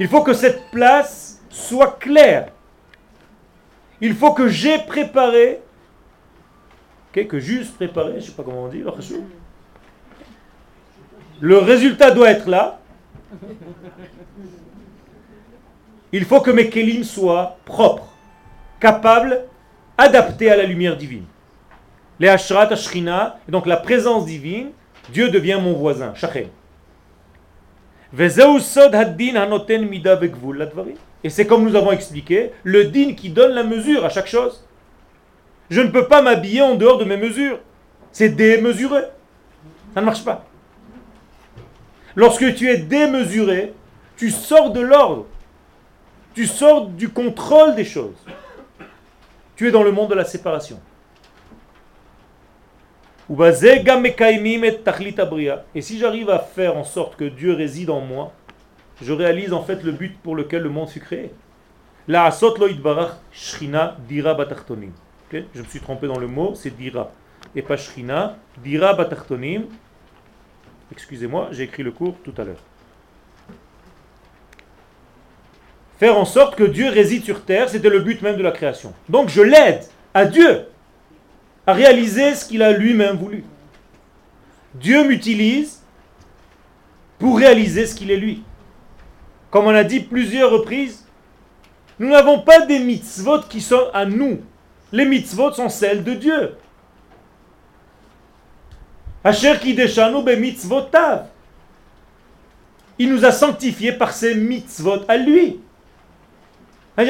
[0.00, 2.48] Il faut que cette place soit claire.
[4.00, 5.60] Il faut que j'ai préparé,
[7.12, 8.82] que juste préparé, je ne sais pas comment on dit,
[11.40, 12.80] le résultat doit être là.
[16.12, 18.08] Il faut que mes kelim soient propres,
[18.80, 19.44] capables,
[19.96, 21.24] adaptés à la lumière divine.
[22.18, 24.70] Les ashrat ashrina, donc la présence divine,
[25.12, 26.48] Dieu devient mon voisin, shachem.
[31.24, 34.64] Et c'est comme nous avons expliqué, le din qui donne la mesure à chaque chose.
[35.68, 37.58] Je ne peux pas m'habiller en dehors de mes mesures.
[38.10, 39.02] C'est démesuré.
[39.94, 40.47] Ça ne marche pas.
[42.18, 43.72] Lorsque tu es démesuré,
[44.16, 45.26] tu sors de l'ordre.
[46.34, 48.16] Tu sors du contrôle des choses.
[49.54, 50.80] Tu es dans le monde de la séparation.
[55.74, 58.32] Et si j'arrive à faire en sorte que Dieu réside en moi,
[59.00, 61.30] je réalise en fait le but pour lequel le monde fut créé.
[62.08, 62.16] Je
[65.60, 67.12] me suis trompé dans le mot, c'est dira.
[67.54, 69.66] Et pas shrina, dira batartonim.
[70.92, 72.62] Excusez-moi, j'ai écrit le cours tout à l'heure.
[75.98, 78.94] Faire en sorte que Dieu réside sur terre, c'était le but même de la création.
[79.08, 79.82] Donc je l'aide
[80.14, 80.66] à Dieu
[81.66, 83.44] à réaliser ce qu'il a lui-même voulu.
[84.74, 85.82] Dieu m'utilise
[87.18, 88.42] pour réaliser ce qu'il est lui.
[89.50, 91.04] Comme on a dit plusieurs reprises,
[91.98, 94.40] nous n'avons pas des mitzvot qui sont à nous.
[94.92, 96.54] Les mitzvot sont celles de Dieu.
[102.98, 105.60] Il nous a sanctifiés par ses mitzvot à lui.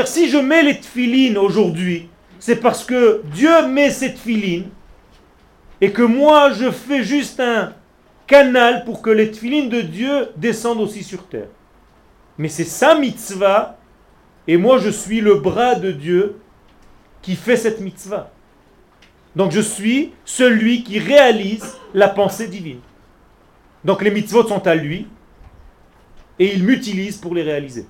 [0.05, 4.69] Si je mets les tfilines aujourd'hui, c'est parce que Dieu met cette filine
[5.81, 7.73] et que moi je fais juste un
[8.27, 11.49] canal pour que les tfilines de Dieu descendent aussi sur terre.
[12.37, 13.79] Mais c'est sa mitzvah
[14.47, 16.37] et moi je suis le bras de Dieu
[17.23, 18.31] qui fait cette mitzvah.
[19.39, 22.81] Donc je suis celui qui réalise la pensée divine.
[23.85, 25.07] Donc les mitzvot sont à lui
[26.41, 27.87] et il m'utilise pour les réaliser.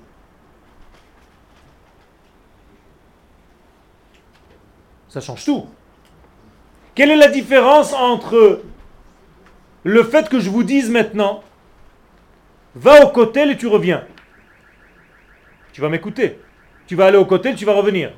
[5.09, 5.67] Ça change tout.
[6.95, 8.61] Quelle est la différence entre
[9.85, 11.43] le fait que je vous dise maintenant,
[12.75, 14.05] va au côté et tu reviens.
[15.73, 16.39] Tu vas m'écouter.
[16.87, 18.13] Tu vas aller au côté, tu vas revenir.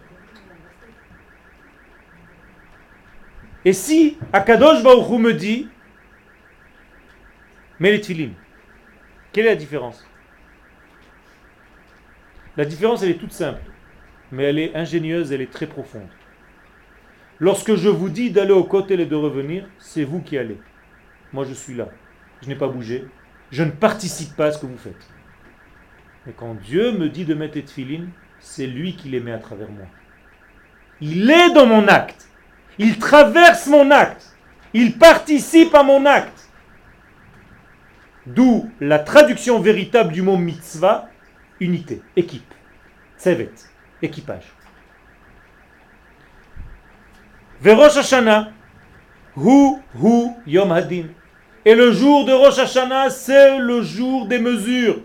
[3.64, 5.68] Et si Akadosh Baruch me dit,
[7.78, 8.32] mais les
[9.32, 10.04] quelle est la différence?
[12.56, 13.62] La différence, elle est toute simple,
[14.32, 16.08] mais elle est ingénieuse, elle est très profonde.
[17.38, 20.58] Lorsque je vous dis d'aller au côté et de revenir, c'est vous qui allez.
[21.32, 21.88] Moi, je suis là.
[22.42, 23.06] Je n'ai pas bougé.
[23.50, 25.08] Je ne participe pas à ce que vous faites.
[26.26, 28.00] Mais quand Dieu me dit de mettre les
[28.40, 29.86] c'est lui qui les met à travers moi.
[31.00, 32.29] Il est dans mon acte.
[32.80, 34.34] Il traverse mon acte.
[34.72, 36.48] Il participe à mon acte.
[38.24, 41.10] D'où la traduction véritable du mot mitzvah,
[41.60, 42.54] unité, équipe.
[43.18, 43.52] Sevet,
[44.00, 44.46] équipage.
[47.60, 48.48] Verosh Hashanah,
[49.36, 51.08] hu hu yom hadin.
[51.66, 55.00] Et le jour de Rosh Hashanah, c'est le jour des mesures.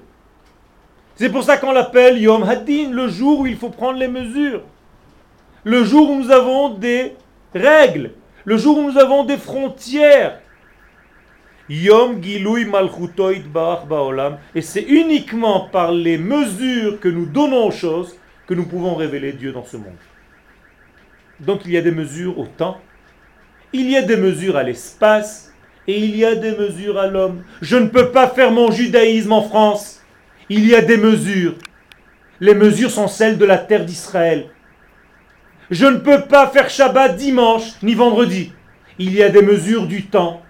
[1.15, 4.63] C'est pour ça qu'on l'appelle Yom Haddin, le jour où il faut prendre les mesures.
[5.65, 7.15] Le jour où nous avons des
[7.55, 8.11] règles.
[8.43, 10.39] Le jour où nous avons des frontières.
[11.67, 14.37] Yom Gilui Malchutoit Barach Baolam.
[14.53, 18.15] Et c'est uniquement par les mesures que nous donnons aux choses
[18.47, 19.97] que nous pouvons révéler Dieu dans ce monde.
[21.39, 22.79] Donc il y a des mesures au temps,
[23.73, 25.53] il y a des mesures à l'espace,
[25.87, 27.43] et il y a des mesures à l'homme.
[27.61, 30.01] Je ne peux pas faire mon judaïsme en France.
[30.49, 31.55] Il y a des mesures.
[32.39, 34.47] Les mesures sont celles de la terre d'Israël.
[35.71, 38.53] Je ne peux pas faire Shabbat dimanche ni vendredi.
[38.99, 40.41] Il y a des mesures du temps.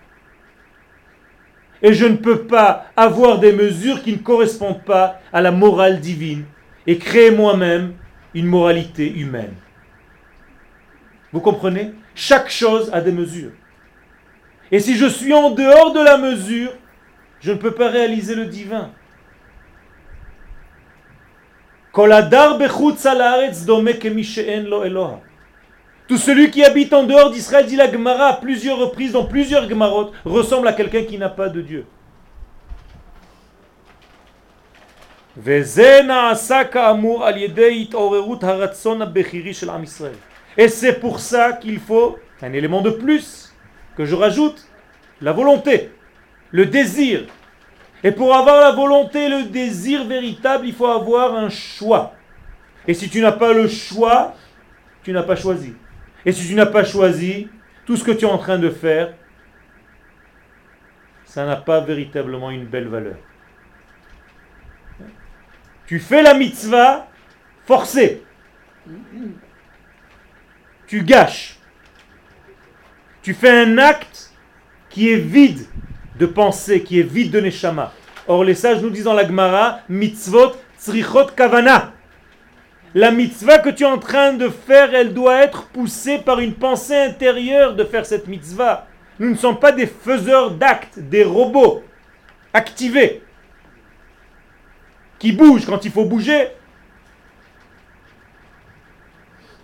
[1.82, 6.00] Et je ne peux pas avoir des mesures qui ne correspondent pas à la morale
[6.00, 6.46] divine
[6.88, 7.94] et créer moi-même
[8.34, 9.54] une moralité humaine.
[11.32, 11.92] Vous comprenez?
[12.14, 13.52] Chaque chose a des mesures.
[14.72, 16.72] Et si je suis en dehors de la mesure,
[17.42, 18.92] je ne peux pas réaliser le divin.
[26.08, 29.70] Tout celui qui habite en dehors d'Israël, dit la Gemara à plusieurs reprises, dans plusieurs
[29.70, 31.86] Gemarot, ressemble à quelqu'un qui n'a pas de Dieu.
[40.58, 43.54] Et c'est pour ça qu'il faut un élément de plus
[43.96, 44.68] que je rajoute,
[45.22, 45.92] la volonté,
[46.52, 47.22] le désir.
[48.06, 52.14] Et pour avoir la volonté, le désir véritable, il faut avoir un choix.
[52.88, 54.36] Et si tu n'as pas le choix,
[55.02, 55.73] tu n'as pas choisi.
[56.23, 57.49] Et si tu n'as pas choisi,
[57.84, 59.15] tout ce que tu es en train de faire,
[61.23, 63.18] ça n'a pas véritablement une belle valeur.
[65.88, 67.07] Tu fais la mitzvah
[67.65, 68.23] forcée.
[70.86, 71.57] Tu gâches.
[73.23, 74.32] Tu fais un acte
[74.91, 75.65] qui est vide
[76.20, 77.94] de pensée, qui est vide de neshama.
[78.28, 81.94] Or, les sages nous disent dans la Gemara, mitzvot tzrichot kavana.
[82.94, 86.54] La mitzvah que tu es en train de faire, elle doit être poussée par une
[86.54, 88.88] pensée intérieure de faire cette mitzvah.
[89.20, 91.84] Nous ne sommes pas des faiseurs d'actes, des robots
[92.54, 93.22] activés
[95.20, 96.48] qui bougent quand il faut bouger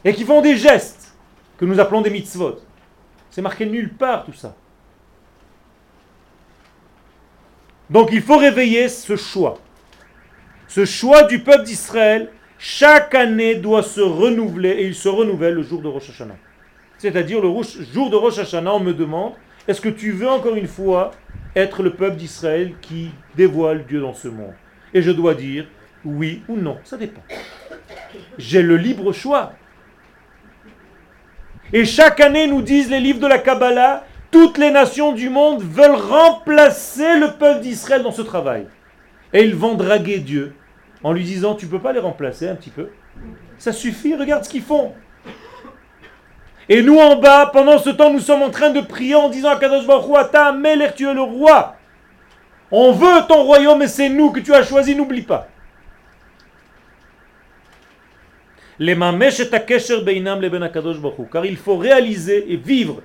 [0.03, 1.13] et qui font des gestes
[1.57, 2.59] que nous appelons des mitzvot.
[3.29, 4.55] C'est marqué nulle part tout ça.
[7.91, 9.59] Donc il faut réveiller ce choix.
[10.67, 15.63] Ce choix du peuple d'Israël, chaque année doit se renouveler et il se renouvelle le
[15.63, 16.37] jour de Rosh Hashanah.
[16.97, 17.49] C'est-à-dire le
[17.93, 19.33] jour de Rosh Hashanah, on me demande,
[19.67, 21.11] est-ce que tu veux encore une fois
[21.55, 24.53] être le peuple d'Israël qui dévoile Dieu dans ce monde?
[24.93, 25.65] Et je dois dire
[26.05, 27.21] oui ou non, ça dépend.
[28.37, 29.53] J'ai le libre choix.
[31.73, 35.61] Et chaque année, nous disent les livres de la Kabbalah, toutes les nations du monde
[35.61, 38.65] veulent remplacer le peuple d'Israël dans ce travail.
[39.33, 40.55] Et ils vont draguer Dieu
[41.03, 42.89] en lui disant, tu peux pas les remplacer un petit peu
[43.57, 44.93] Ça suffit, regarde ce qu'ils font.
[46.69, 49.49] Et nous en bas, pendant ce temps, nous sommes en train de prier en disant
[49.49, 50.55] à Kadosh Baruch Ata,
[50.95, 51.75] tu es le roi.
[52.71, 55.49] On veut ton royaume et c'est nous que tu as choisi, n'oublie pas.
[61.31, 63.01] Car il faut réaliser et vivre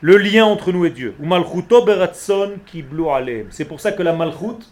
[0.00, 1.14] le lien entre nous et Dieu.
[3.50, 4.66] C'est pour ça que la malchut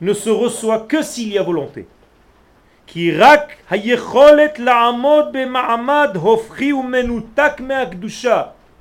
[0.00, 1.86] ne se reçoit que s'il y a volonté.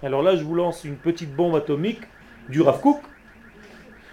[0.03, 2.01] Alors là, je vous lance une petite bombe atomique
[2.49, 2.81] du Rav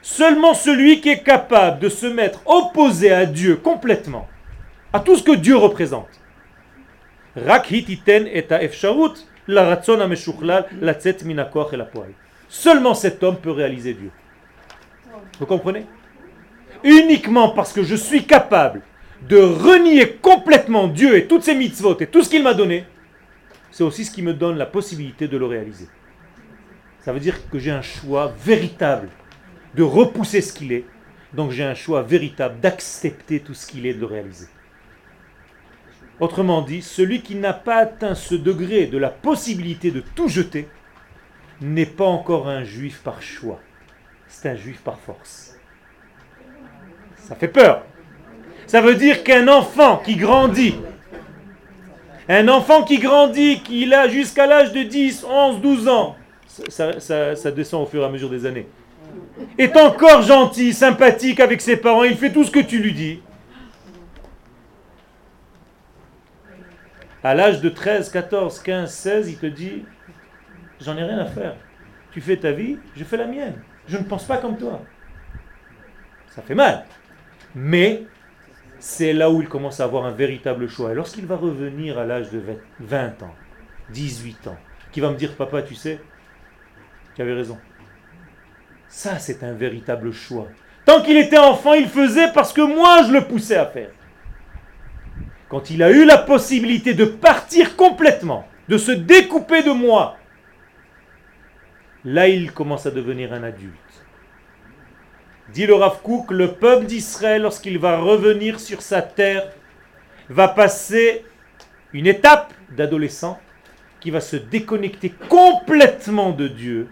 [0.03, 4.27] Seulement celui qui est capable de se mettre opposé à Dieu complètement,
[4.93, 6.09] à tout ce que Dieu représente.
[12.49, 14.11] Seulement cet homme peut réaliser Dieu.
[15.39, 15.87] Vous comprenez?
[16.83, 18.83] Uniquement parce que je suis capable
[19.29, 22.85] de renier complètement Dieu et toutes ses mitzvot et tout ce qu'il m'a donné,
[23.71, 25.89] c'est aussi ce qui me donne la possibilité de le réaliser.
[27.01, 29.09] Ça veut dire que j'ai un choix véritable
[29.75, 30.85] de repousser ce qu'il est.
[31.33, 34.47] Donc j'ai un choix véritable d'accepter tout ce qu'il est de le réaliser.
[36.21, 40.69] Autrement dit, celui qui n'a pas atteint ce degré de la possibilité de tout jeter
[41.61, 43.61] n'est pas encore un juif par choix.
[44.29, 45.57] C'est un juif par force.
[47.17, 47.85] Ça fait peur.
[48.67, 50.75] Ça veut dire qu'un enfant qui grandit,
[52.29, 56.17] un enfant qui grandit, qu'il a jusqu'à l'âge de 10, 11, 12 ans,
[56.47, 58.67] ça, ça, descend au fur et à mesure des années,
[59.59, 63.21] est encore gentil, sympathique avec ses parents, il fait tout ce que tu lui dis,
[67.25, 69.83] à l'âge de 13, 14, 15, 16, il te dit,
[70.79, 71.57] j'en ai rien à faire.
[72.13, 73.55] tu fais ta vie, je fais la mienne.
[73.89, 74.83] Je ne pense pas comme toi.
[76.29, 76.85] Ça fait mal.
[77.55, 78.05] Mais
[78.79, 80.93] c'est là où il commence à avoir un véritable choix.
[80.93, 82.43] Et lorsqu'il va revenir à l'âge de
[82.81, 83.35] 20 ans,
[83.91, 84.59] 18 ans,
[84.93, 85.99] qui va me dire, papa, tu sais,
[87.15, 87.59] tu avais raison.
[88.87, 90.49] Ça, c'est un véritable choix.
[90.85, 93.91] Tant qu'il était enfant, il faisait parce que moi, je le poussais à faire.
[95.49, 100.17] Quand il a eu la possibilité de partir complètement, de se découper de moi,
[102.05, 103.73] là, il commence à devenir un adulte.
[105.53, 109.53] Dit le Rav Kook, le peuple d'Israël, lorsqu'il va revenir sur sa terre,
[110.29, 111.25] va passer
[111.93, 113.39] une étape d'adolescent
[114.01, 116.89] qui va se déconnecter complètement de Dieu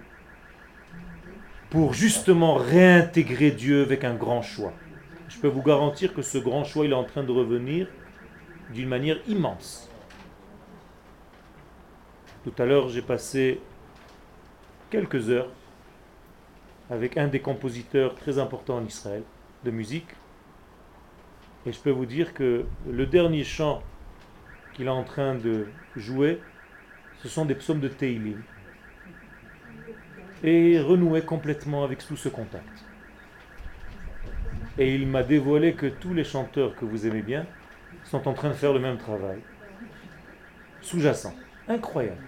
[1.71, 4.75] pour justement réintégrer Dieu avec un grand choix.
[5.29, 7.87] Je peux vous garantir que ce grand choix, il est en train de revenir
[8.73, 9.89] d'une manière immense.
[12.45, 13.61] Tout à l'heure, j'ai passé
[14.91, 15.51] quelques heures
[16.91, 19.23] avec un des compositeurs très importants en Israël
[19.65, 20.09] de musique.
[21.65, 23.83] Et je peux vous dire que le dernier chant
[24.75, 26.41] qu'il est en train de jouer,
[27.23, 28.43] ce sont des psaumes de Teilim
[30.43, 32.85] et renouer complètement avec tout ce contact.
[34.79, 37.47] Et il m'a dévoilé que tous les chanteurs que vous aimez bien
[38.05, 39.39] sont en train de faire le même travail,
[40.81, 41.35] sous-jacent.
[41.69, 42.23] Incroyable.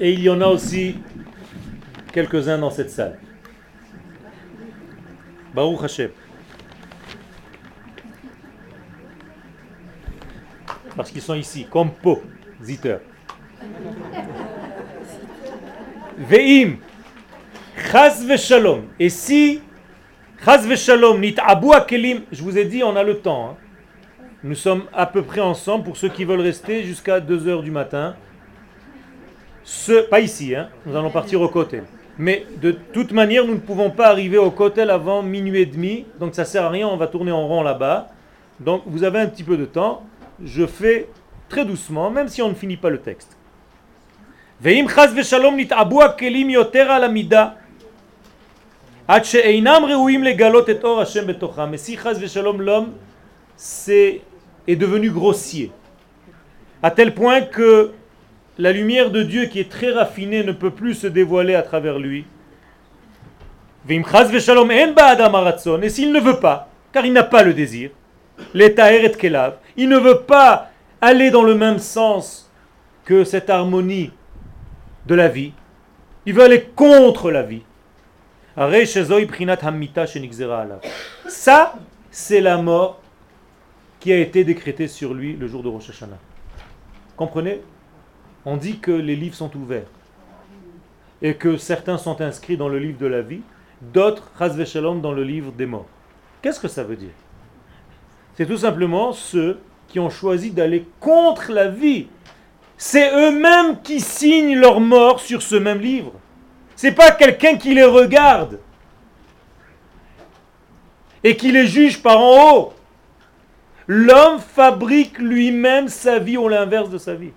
[0.00, 0.96] Et il y en a aussi
[2.12, 3.18] quelques-uns dans cette salle.
[5.54, 6.10] Baruch Hashem.
[10.98, 13.00] parce qu'ils sont ici, compositeurs.
[16.18, 16.78] Ve'im,
[17.90, 18.26] chaz.
[18.98, 19.60] Et si,
[20.44, 23.50] chaz shalom, nit abu kelim, je vous ai dit, on a le temps.
[23.50, 23.56] Hein.
[24.44, 28.14] Nous sommes à peu près ensemble pour ceux qui veulent rester jusqu'à 2h du matin.
[29.64, 31.82] Ce, pas ici, hein, nous allons partir au côté.
[32.16, 36.06] Mais de toute manière, nous ne pouvons pas arriver au cotel avant minuit et demi.
[36.18, 38.08] Donc ça sert à rien, on va tourner en rond là-bas.
[38.60, 40.02] Donc vous avez un petit peu de temps
[40.42, 41.08] je fais
[41.48, 43.36] très doucement, même si on ne finit pas le texte.
[49.08, 49.24] Mais
[51.76, 51.96] si
[52.58, 52.92] l'homme
[54.66, 55.72] est devenu grossier,
[56.82, 57.92] à tel point que
[58.58, 61.98] la lumière de Dieu qui est très raffinée ne peut plus se dévoiler à travers
[61.98, 62.26] lui.
[63.88, 64.02] Et
[65.88, 67.90] s'il ne veut pas, car il n'a pas le désir,
[68.54, 70.70] il ne veut pas
[71.00, 72.52] aller dans le même sens
[73.06, 74.10] que cette harmonie
[75.06, 75.52] de la vie.
[76.26, 77.62] Il veut aller contre la vie.
[81.28, 81.74] Ça,
[82.10, 83.00] c'est la mort
[84.00, 86.18] qui a été décrétée sur lui le jour de Rosh Hashanah.
[87.16, 87.60] Comprenez?
[88.44, 89.86] On dit que les livres sont ouverts
[91.22, 93.42] et que certains sont inscrits dans le livre de la vie,
[93.80, 94.32] d'autres,
[95.00, 95.86] dans le livre des morts.
[96.42, 97.14] Qu'est-ce que ça veut dire?
[98.34, 102.08] C'est tout simplement ceux qui ont choisi d'aller contre la vie.
[102.76, 106.12] C'est eux-mêmes qui signent leur mort sur ce même livre.
[106.78, 108.60] C'est pas quelqu'un qui les regarde
[111.24, 112.72] et qui les juge par en haut.
[113.88, 117.32] L'homme fabrique lui-même sa vie ou l'inverse de sa vie.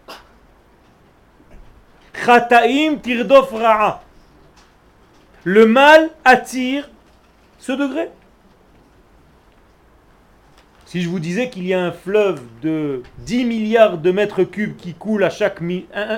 [5.44, 6.92] Le mal attire
[7.58, 8.10] ce degré.
[10.86, 14.78] Si je vous disais qu'il y a un fleuve de 10 milliards de mètres cubes
[14.78, 15.62] qui coule à chaque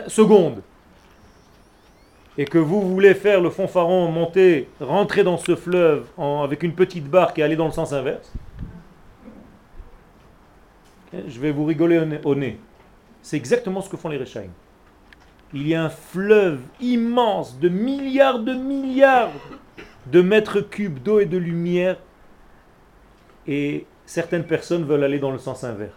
[0.07, 0.61] seconde,
[2.37, 3.67] et que vous voulez faire le fond
[4.09, 8.31] monter, rentrer dans ce fleuve avec une petite barque et aller dans le sens inverse,
[11.13, 12.59] je vais vous rigoler au nez.
[13.21, 14.49] C'est exactement ce que font les Rechaim.
[15.53, 19.31] Il y a un fleuve immense de milliards de milliards
[20.07, 21.97] de mètres cubes d'eau et de lumière.
[23.45, 25.93] Et certaines personnes veulent aller dans le sens inverse.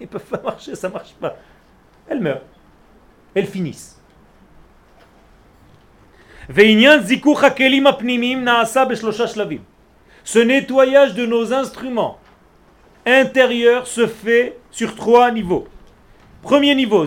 [0.00, 1.36] Ils ne peuvent pas marcher, ça ne marche pas.
[2.08, 2.42] Elles meurent.
[3.34, 4.00] Elles finissent.
[10.24, 12.18] Ce nettoyage de nos instruments
[13.04, 15.66] intérieurs se fait sur trois niveaux.
[16.42, 17.04] Premier niveau,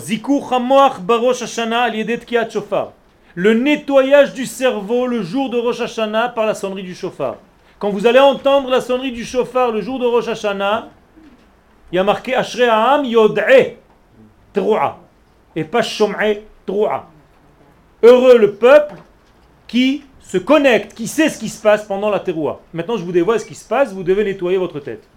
[3.35, 7.37] Le nettoyage du cerveau le jour de Rosh Hashanah par la sonnerie du chauffard.
[7.77, 10.89] Quand vous allez entendre la sonnerie du chauffard le jour de Rosh Hashanah,
[11.91, 13.77] il y a marqué Ashrei Ha'am Yod'e
[15.55, 16.41] et pas Shom'e.
[18.03, 18.95] Heureux le peuple
[19.69, 22.59] qui se connecte, qui sait ce qui se passe pendant la teroua.
[22.73, 25.07] Maintenant, je vous dévoile ce qui se passe, vous devez nettoyer votre tête.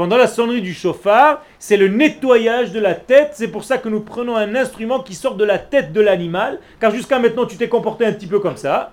[0.00, 3.32] pendant la sonnerie du chauffard, c'est le nettoyage de la tête.
[3.34, 6.58] C'est pour ça que nous prenons un instrument qui sort de la tête de l'animal,
[6.80, 8.92] car jusqu'à maintenant tu t'es comporté un petit peu comme ça,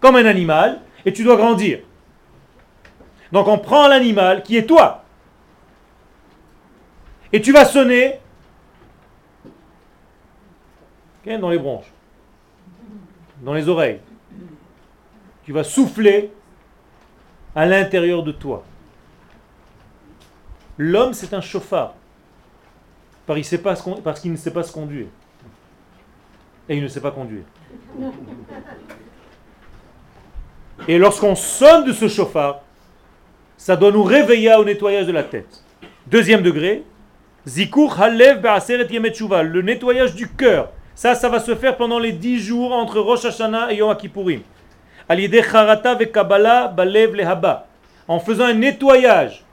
[0.00, 1.78] comme un animal, et tu dois grandir.
[3.30, 5.04] Donc on prend l'animal qui est toi,
[7.32, 8.18] et tu vas sonner
[11.26, 11.92] dans les bronches,
[13.42, 14.00] dans les oreilles.
[15.44, 16.30] Tu vas souffler
[17.54, 18.64] à l'intérieur de toi.
[20.76, 21.94] L'homme, c'est un chauffard.
[23.26, 25.06] Parce qu'il ne sait pas se conduire.
[26.68, 27.44] Et il ne sait pas conduire.
[30.86, 32.60] Et lorsqu'on sonne de ce chauffard,
[33.56, 35.64] ça doit nous réveiller au nettoyage de la tête.
[36.06, 36.84] Deuxième degré,
[37.46, 40.70] Zikur Halev le nettoyage du cœur.
[40.98, 44.40] Ça, ça va se faire pendant les dix jours entre Rosh Hashanah et Yom Kippourim.
[48.08, 49.44] En faisant un nettoyage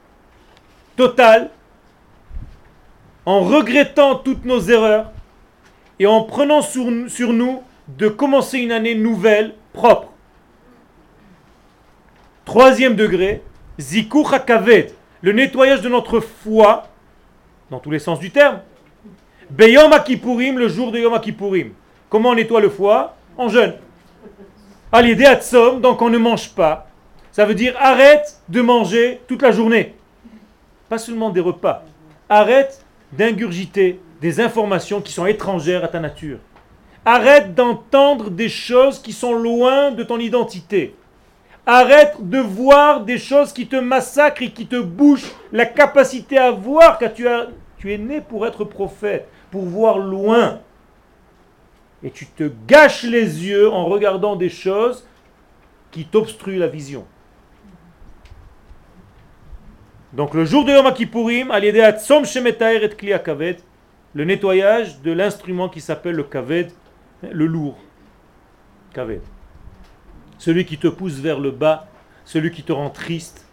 [0.95, 1.51] total,
[3.27, 5.11] en regrettant toutes nos erreurs
[5.99, 10.09] et en prenant sur, nous de commencer une année nouvelle, propre.
[12.43, 13.43] Troisième degré,
[13.77, 16.87] Zikur HaKaved, le nettoyage de notre foi,
[17.69, 18.61] dans tous les sens du terme,
[19.49, 21.73] Beyom Kippourim, le jour de Yom Kippourim.
[22.09, 23.15] Comment on nettoie le foie?
[23.37, 23.73] En jeûne.
[24.91, 26.87] Alidé Atsom, donc on ne mange pas.
[27.31, 29.93] Ça veut dire arrête de manger toute la journée.
[30.89, 31.83] Pas seulement des repas.
[32.29, 36.39] Arrête d'ingurgiter des informations qui sont étrangères à ta nature.
[37.03, 40.95] Arrête d'entendre des choses qui sont loin de ton identité.
[41.67, 46.51] Arrête de voir des choses qui te massacrent et qui te bouchent la capacité à
[46.51, 47.47] voir car tu, as,
[47.77, 50.59] tu es né pour être prophète pour voir loin.
[52.03, 55.07] Et tu te gâches les yeux en regardant des choses
[55.91, 57.05] qui t'obstruent la vision.
[60.11, 61.71] Donc le jour de Yom Kippourim, et
[64.13, 66.69] le nettoyage de l'instrument qui s'appelle le kaved,
[67.23, 67.77] le lourd.
[68.93, 69.21] Kaved.
[70.37, 71.87] Celui qui te pousse vers le bas,
[72.25, 73.45] celui qui te rend triste,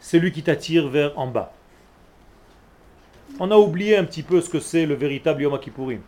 [0.00, 1.54] celui qui t'attire vers en bas
[3.38, 6.00] on a oublié un petit peu ce que c'est le véritable Yom Kippourim.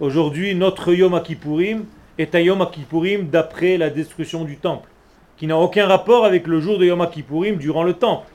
[0.00, 1.84] Aujourd'hui, notre Yom Kippourim
[2.18, 4.88] est un Yom Kippourim d'après la destruction du temple,
[5.36, 8.28] qui n'a aucun rapport avec le jour de Yom Kippourim durant le temple.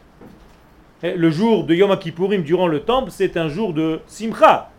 [1.03, 4.71] Le jour de Yom Kippourim durant le temple, c'est un jour de Simcha.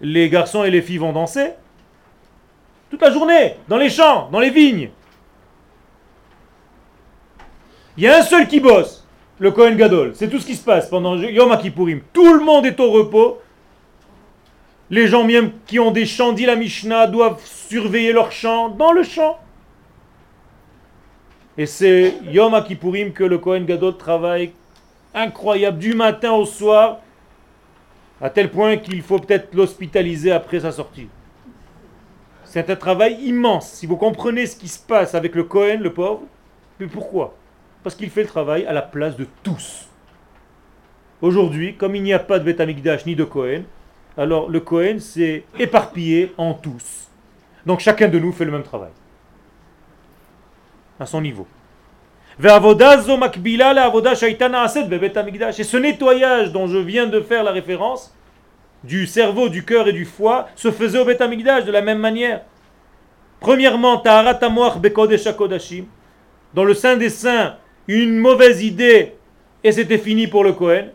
[0.00, 1.50] Les garçons et les filles vont danser
[2.90, 4.90] toute la journée, dans les champs, dans les vignes.
[7.96, 8.97] Il y a un seul qui bosse,
[9.38, 10.12] le Kohen Gadol.
[10.14, 12.00] C'est tout ce qui se passe pendant Yom Kippourim.
[12.12, 13.40] Tout le monde est au repos.
[14.90, 18.92] Les gens même qui ont des champs, dit la Mishnah, doivent surveiller leurs champs dans
[18.92, 19.38] le champ.
[21.56, 24.52] Et c'est Yom Kippourim que le Kohen Gadol travaille
[25.14, 26.98] incroyable du matin au soir,
[28.20, 31.08] à tel point qu'il faut peut-être l'hospitaliser après sa sortie.
[32.44, 33.70] C'est un travail immense.
[33.72, 36.22] Si vous comprenez ce qui se passe avec le Kohen, le pauvre,
[36.80, 37.34] mais pourquoi?
[37.88, 39.88] Parce qu'il fait le travail à la place de tous.
[41.22, 42.60] Aujourd'hui, comme il n'y a pas de Beth
[43.06, 43.62] ni de Cohen,
[44.18, 47.08] alors le Cohen s'est éparpillé en tous.
[47.64, 48.90] Donc chacun de nous fait le même travail.
[51.00, 51.46] À son niveau.
[52.38, 52.48] Et ce
[55.78, 58.14] nettoyage dont je viens de faire la référence,
[58.84, 62.42] du cerveau, du cœur et du foie, se faisait au Beth de la même manière.
[63.40, 64.02] Premièrement,
[66.54, 67.56] dans le sein des saints,
[67.88, 69.14] une mauvaise idée
[69.64, 70.90] et c'était fini pour le Kohen.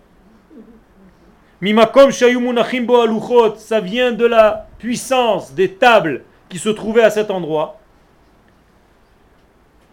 [1.59, 7.79] Mimakom aluchot, ça vient de la puissance des tables qui se trouvaient à cet endroit.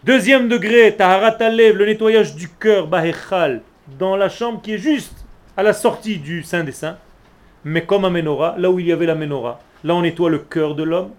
[0.03, 3.61] Deuxième degré, taharat le nettoyage du cœur, bahechal,
[3.99, 5.25] dans la chambre qui est juste
[5.55, 6.97] à la sortie du Saint des Saints.
[7.63, 10.39] Mais comme à Menorah, là où il y avait la Menorah, là on nettoie le
[10.39, 11.11] cœur de l'homme.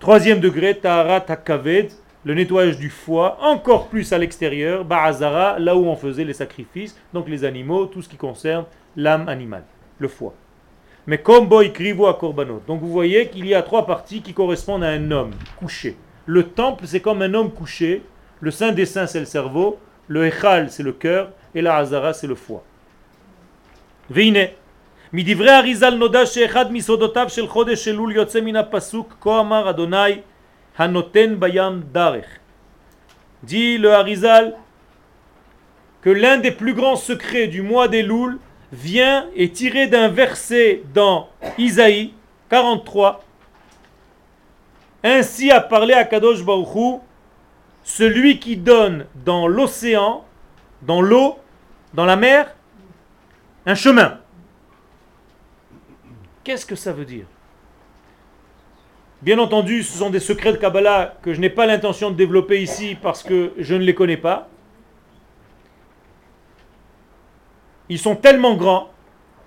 [0.00, 1.90] Troisième degré, taharat hakaved,
[2.25, 6.97] le nettoyage du foie, encore plus à l'extérieur, Ba'azara, là où on faisait les sacrifices,
[7.13, 9.63] donc les animaux, tout ce qui concerne l'âme animale,
[9.99, 10.33] le foie.
[11.07, 12.61] Mais comme boy krivo à korbanot.
[12.67, 15.97] Donc vous voyez qu'il y a trois parties qui correspondent à un homme couché.
[16.25, 18.03] Le temple, c'est comme un homme couché.
[18.41, 19.79] Le saint des saints, c'est le cerveau.
[20.07, 21.31] Le echal, c'est le cœur.
[21.55, 22.63] Et la hazara, c'est le foie.
[24.09, 24.49] Veine.
[25.13, 30.21] מדברי arizal נודע שאחד מסודותיו של חודש אלול יוצא מן הפסוק כה אמר אדוני
[30.78, 32.26] Hanoten Bayam Darech.
[33.42, 34.56] Dit le Harizal
[36.00, 38.38] que l'un des plus grands secrets du mois des Louls
[38.72, 41.28] vient et tiré d'un verset dans
[41.58, 42.12] Isaïe
[42.50, 43.24] 43.
[45.02, 47.00] Ainsi a parlé à Kadosh Baruchou,
[47.82, 50.24] celui qui donne dans l'océan
[50.82, 51.38] dans l'eau,
[51.94, 52.54] dans la mer,
[53.66, 54.20] un chemin.
[56.42, 57.26] Qu'est-ce que ça veut dire?
[59.24, 62.60] Bien entendu, ce sont des secrets de Kabbalah que je n'ai pas l'intention de développer
[62.60, 64.50] ici parce que je ne les connais pas.
[67.88, 68.90] Ils sont tellement grands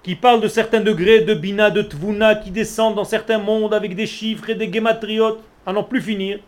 [0.01, 3.93] qu'ils parlent de certains degrés de Bina, de Tvuna, qui descendent dans certains mondes avec
[3.93, 6.39] des chiffres et des gematriotes à n'en plus finir.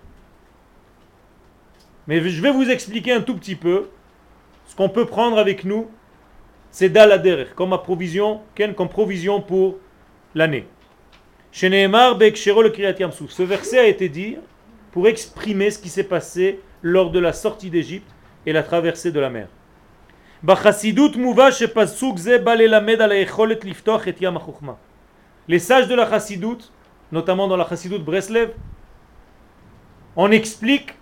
[2.07, 3.89] Mais je vais vous expliquer un tout petit peu
[4.65, 5.91] ce qu'on peut prendre avec nous.
[6.71, 7.77] C'est Dalader, comme
[8.75, 9.77] comme provision pour
[10.33, 10.65] l'année.
[11.51, 14.37] Ce verset a été dit
[14.91, 18.09] pour exprimer ce qui s'est passé lors de la sortie d'Égypte
[18.45, 19.47] et la traversée de la mer.
[25.47, 26.71] Les sages de la chassidoute,
[27.11, 28.51] notamment dans la chassidoute Breslev,
[30.15, 30.93] on explique,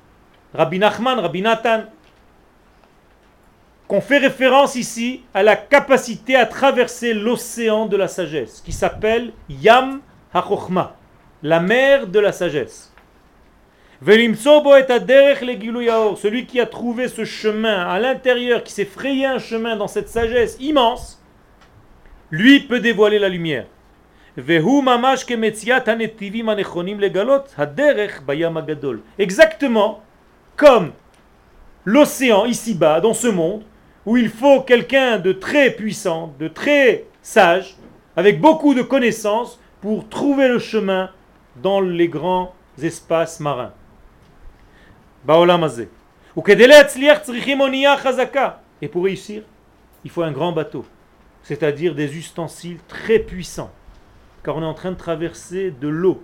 [0.53, 1.83] Rabbi Nachman, Rabbi Nathan,
[3.87, 9.31] qu'on fait référence ici à la capacité à traverser l'océan de la sagesse, qui s'appelle
[9.49, 10.01] Yam
[11.43, 12.93] La mer de la sagesse.
[14.05, 14.35] Celui
[16.45, 20.57] qui a trouvé ce chemin à l'intérieur, qui s'est frayé un chemin dans cette sagesse
[20.59, 21.21] immense,
[22.29, 23.65] lui peut dévoiler la lumière.
[29.17, 30.01] Exactement
[30.55, 30.91] comme
[31.85, 33.63] l'océan ici-bas, dans ce monde,
[34.05, 37.75] où il faut quelqu'un de très puissant, de très sage,
[38.15, 41.11] avec beaucoup de connaissances, pour trouver le chemin
[41.55, 43.73] dans les grands espaces marins.
[48.81, 49.43] Et pour réussir,
[50.03, 50.85] il faut un grand bateau,
[51.43, 53.71] c'est-à-dire des ustensiles très puissants,
[54.43, 56.23] car on est en train de traverser de l'eau,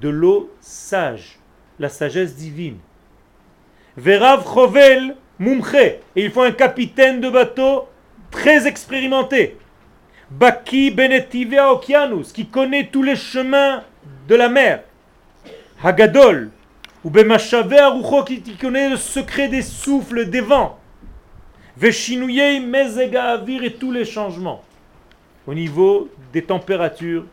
[0.00, 1.38] de l'eau sage,
[1.78, 2.78] la sagesse divine.
[3.96, 7.88] Verav Chovel Mumche, et il faut un capitaine de bateau
[8.30, 9.56] très expérimenté.
[10.30, 13.82] Baki Benetivea Okianus, qui connaît tous les chemins
[14.28, 14.84] de la mer.
[15.82, 16.50] Hagadol,
[17.02, 20.78] ou Bemashave Arucho, qui connaît le secret des souffles, des vents.
[21.76, 24.62] Veshinouye Mezega Avir et tous les changements
[25.46, 27.24] au niveau des températures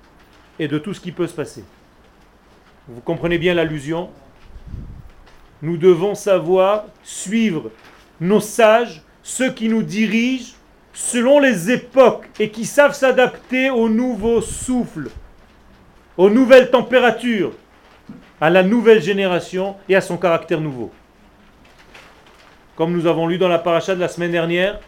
[0.58, 1.66] et de tout ce qui peut se passer.
[2.88, 4.10] Vous comprenez bien l'allusion?
[5.62, 7.72] Nous devons savoir suivre
[8.22, 10.54] nos sages, ceux qui nous dirigent
[10.98, 15.12] selon les époques et qui savent s'adapter aux nouveaux souffles,
[16.18, 17.52] aux nouvelles températures,
[18.42, 20.92] à la nouvelle génération et à son caractère nouveau.
[22.76, 24.80] Comme nous avons lu dans la paracha de la semaine dernière,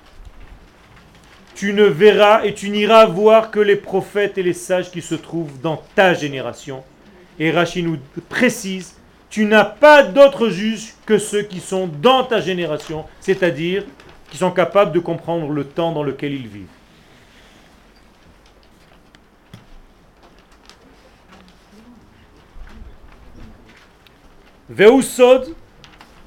[1.53, 5.15] tu ne verras et tu n'iras voir que les prophètes et les sages qui se
[5.15, 6.83] trouvent dans ta génération.
[7.37, 7.99] Et Rachid nous
[8.29, 8.95] précise,
[9.29, 13.83] tu n'as pas d'autres juges que ceux qui sont dans ta génération, c'est-à-dire
[14.30, 16.68] qui sont capables de comprendre le temps dans lequel ils vivent.
[24.70, 25.42] והוא סוד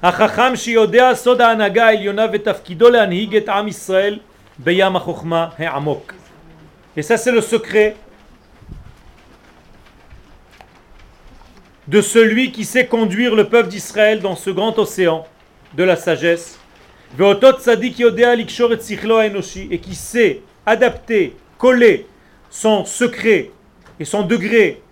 [0.04, 4.20] החכם שיודע סוד ההנהגה העליונה ותפקידו להנהיג את עם ישראל
[4.60, 6.14] בים החוכמה העמוק.
[6.98, 7.96] Et ça c'est le secret
[11.88, 15.26] de celui qui sait conduire le peuple d'Israël dans ce grand océan
[15.74, 16.60] de la sagesse
[19.71, 22.07] et qui sait adapter, coller
[22.51, 23.51] son secret
[24.01, 24.83] et son degré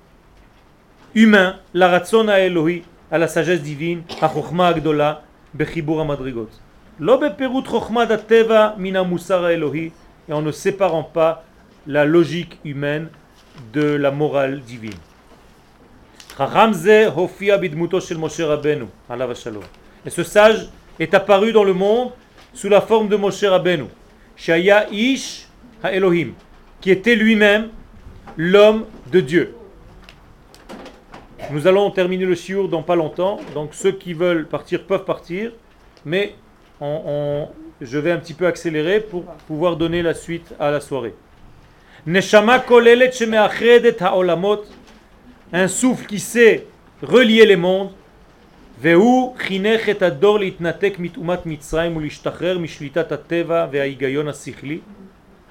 [1.14, 5.22] humain, la ratzona Elohi, à la sagesse divine, à Chochma Agdola,
[5.54, 6.48] Bechibur Amadrigot.
[6.98, 9.92] L'obeperut Chochma Dateva Mina Musara Elohi,
[10.28, 11.44] et en ne séparant pas
[11.86, 13.08] la logique humaine
[13.72, 14.92] de la morale divine.
[20.06, 20.68] Et ce sage
[21.00, 22.12] est apparu dans le monde
[22.52, 23.86] sous la forme de Moshe Rabbeinu,
[24.36, 25.48] Shaya Ish
[25.82, 26.34] Ha-Elohim,
[26.80, 27.70] qui était lui-même
[28.36, 29.54] l'homme de Dieu.
[31.50, 35.52] Nous allons terminer le shiur dans pas longtemps, donc ceux qui veulent partir peuvent partir,
[36.04, 36.34] mais
[36.80, 41.14] je vais un petit peu accélérer pour pouvoir donner la suite à la soirée.
[42.06, 42.62] Neshama
[45.52, 46.66] un souffle qui sait
[47.02, 47.90] relier les mondes,
[48.81, 54.79] והוא חינך את הדור להתנתק מטומאת מצרים ולהשתחרר משליטת הטבע וההיגיון השכלי,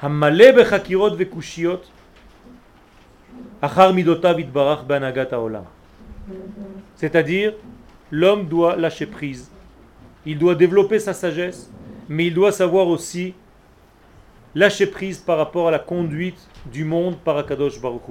[0.00, 1.90] המלא בחקירות וקושיות,
[3.60, 5.62] אחר מידותיו יתברך בהנהגת העולם.
[6.96, 7.52] C'est-à-dire,
[8.12, 9.50] l'homme doit lâcher prise.
[10.26, 11.70] Il doit développer sa sagesse,
[12.08, 13.34] mais il doit savoir aussi
[14.54, 16.40] lâcher prise par rapport à la conduite
[16.72, 18.02] du monde par Akadosh Baruch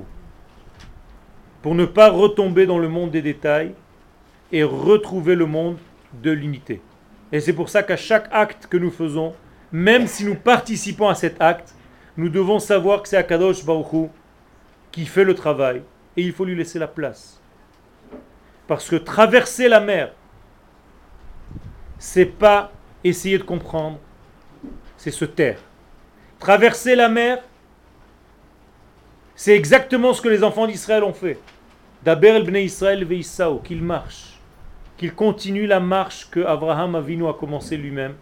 [1.62, 3.74] Pour ne pas retomber dans le monde des détails,
[4.53, 5.79] et retrouver le monde
[6.23, 6.81] de l'unité.
[7.33, 9.35] Et c'est pour ça qu'à chaque acte que nous faisons,
[9.71, 11.75] même si nous participons à cet acte,
[12.17, 14.11] nous devons savoir que c'est Akadosh Baruch
[14.91, 15.83] qui fait le travail
[16.17, 17.41] et il faut lui laisser la place.
[18.67, 20.13] Parce que traverser la mer,
[21.99, 22.73] c'est pas
[23.05, 23.99] essayer de comprendre,
[24.97, 25.59] c'est se taire.
[26.39, 27.43] Traverser la mer,
[29.35, 31.39] c'est exactement ce que les enfants d'Israël ont fait.
[32.03, 34.38] D'Aber el Bnei Israël veissao, qu'ils marchent,
[34.99, 38.15] qu'ils continuent la marche que Abraham Avinu a commencé lui-même,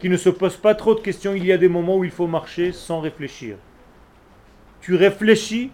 [0.00, 1.34] qu'ils ne se posent pas trop de questions.
[1.34, 3.56] Il y a des moments où il faut marcher sans réfléchir.
[4.80, 5.70] Tu réfléchis,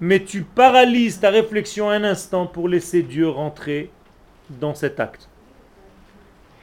[0.00, 3.90] mais tu paralyses ta réflexion un instant pour laisser Dieu rentrer
[4.50, 5.28] dans cet acte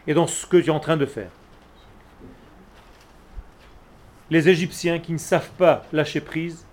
[0.08, 1.30] et dans ce que tu es en train de faire.
[4.32, 6.66] Les Égyptiens qui ne savent pas lâcher prise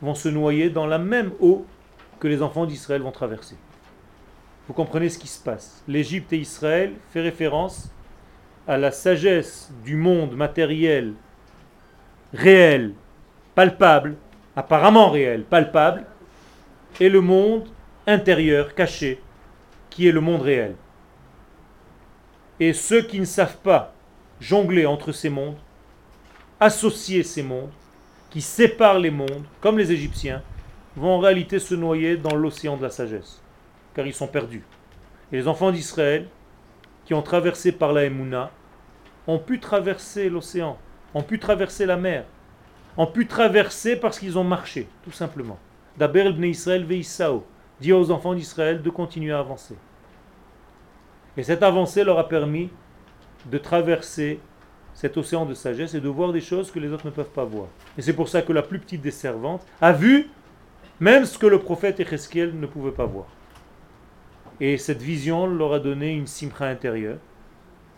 [0.00, 1.66] vont se noyer dans la même eau
[2.20, 3.56] que les enfants d'Israël vont traverser.
[4.66, 5.82] Vous comprenez ce qui se passe.
[5.86, 7.90] L'Égypte et Israël fait référence
[8.66, 11.12] à la sagesse du monde matériel,
[12.32, 12.94] réel,
[13.54, 14.16] palpable,
[14.56, 16.04] apparemment réel, palpable,
[17.00, 17.68] et le monde
[18.06, 19.20] intérieur, caché,
[19.90, 20.76] qui est le monde réel.
[22.60, 23.92] Et ceux qui ne savent pas
[24.40, 25.58] jongler entre ces mondes,
[26.60, 27.72] associer ces mondes,
[28.30, 30.42] qui séparent les mondes, comme les Égyptiens,
[30.96, 33.42] vont en réalité se noyer dans l'océan de la sagesse,
[33.94, 34.64] car ils sont perdus.
[35.32, 36.28] Et les enfants d'Israël,
[37.04, 38.50] qui ont traversé par la Emouna,
[39.26, 40.78] ont pu traverser l'océan,
[41.14, 42.24] ont pu traverser la mer,
[42.96, 45.58] ont pu traverser parce qu'ils ont marché, tout simplement.
[45.96, 47.44] D'Aber el Israël veissao,
[47.80, 49.76] dit aux enfants d'Israël de continuer à avancer.
[51.36, 52.70] Et cette avancée leur a permis
[53.46, 54.40] de traverser
[54.94, 57.44] cet océan de sagesse et de voir des choses que les autres ne peuvent pas
[57.44, 57.66] voir.
[57.98, 60.30] Et c'est pour ça que la plus petite des servantes a vu
[61.00, 63.26] même ce que le prophète Ezekiel ne pouvait pas voir.
[64.60, 67.18] Et cette vision leur a donné une simcha intérieure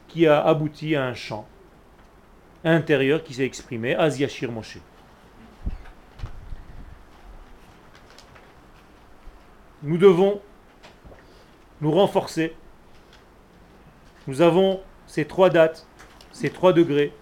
[0.08, 1.46] qui a abouti à un chant
[2.64, 4.78] intérieur qui s'est exprimé, Aziashir Moshe.
[9.82, 10.40] Nous devons
[11.80, 12.54] nous renforcer.
[14.26, 15.86] Nous avons ces trois dates,
[16.32, 17.12] ces trois degrés,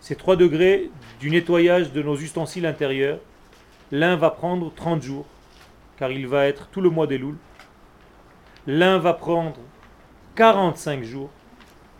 [0.00, 3.18] ces trois degrés du nettoyage de nos ustensiles intérieurs.
[3.90, 5.26] L'un va prendre 30 jours,
[5.96, 7.38] car il va être tout le mois des louls.
[8.66, 9.60] L'un va prendre
[10.34, 11.30] 45 jours,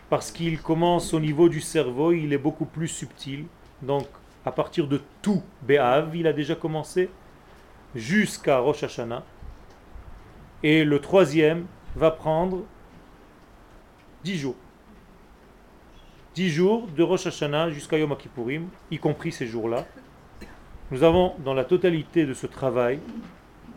[0.09, 3.45] parce qu'il commence au niveau du cerveau, il est beaucoup plus subtil.
[3.81, 4.07] Donc,
[4.45, 7.09] à partir de tout Béav, il a déjà commencé,
[7.95, 9.23] jusqu'à Rosh Hashanah.
[10.61, 12.63] Et le troisième va prendre
[14.25, 14.55] 10 jours.
[16.35, 19.85] 10 jours de Rosh Hashanah jusqu'à Yom Kippourim, y compris ces jours-là.
[20.91, 22.99] Nous avons dans la totalité de ce travail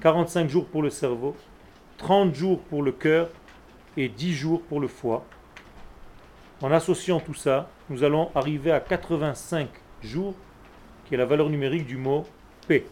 [0.00, 1.36] 45 jours pour le cerveau,
[2.00, 3.28] 30 jours pour le cœur
[3.98, 5.26] et 10 jours pour le foie.
[6.62, 9.68] En associant tout ça, nous allons arriver à 85
[10.02, 10.34] jours,
[11.04, 12.24] qui est la valeur numérique du mot
[12.66, 12.86] P,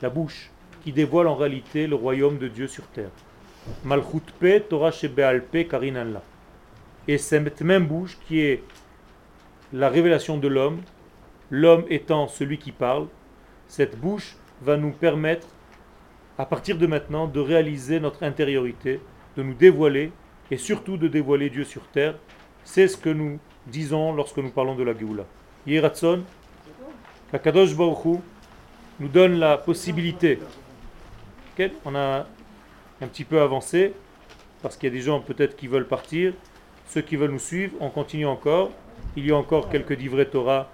[0.00, 0.50] la bouche,
[0.82, 3.10] qui dévoile en réalité le royaume de Dieu sur terre.
[3.84, 6.22] Malchut P, Torah Shebeal P, Karinanla.
[7.08, 8.62] Et cette même bouche qui est
[9.74, 10.80] la révélation de l'homme,
[11.50, 13.08] l'homme étant celui qui parle,
[13.68, 15.46] cette bouche va nous permettre,
[16.42, 19.00] à partir de maintenant, de réaliser notre intériorité,
[19.36, 20.10] de nous dévoiler
[20.50, 22.16] et surtout de dévoiler Dieu sur terre
[22.64, 25.24] c'est ce que nous disons lorsque nous parlons de la Géoula.
[25.68, 26.24] Yeratson,
[27.30, 28.18] Kakadosh Baruch
[28.98, 30.40] nous donne la possibilité.
[31.84, 32.26] On a
[33.00, 33.92] un petit peu avancé,
[34.62, 36.32] parce qu'il y a des gens peut-être qui veulent partir.
[36.88, 38.72] Ceux qui veulent nous suivre, on continue encore.
[39.16, 40.68] Il y a encore quelques livrets Torah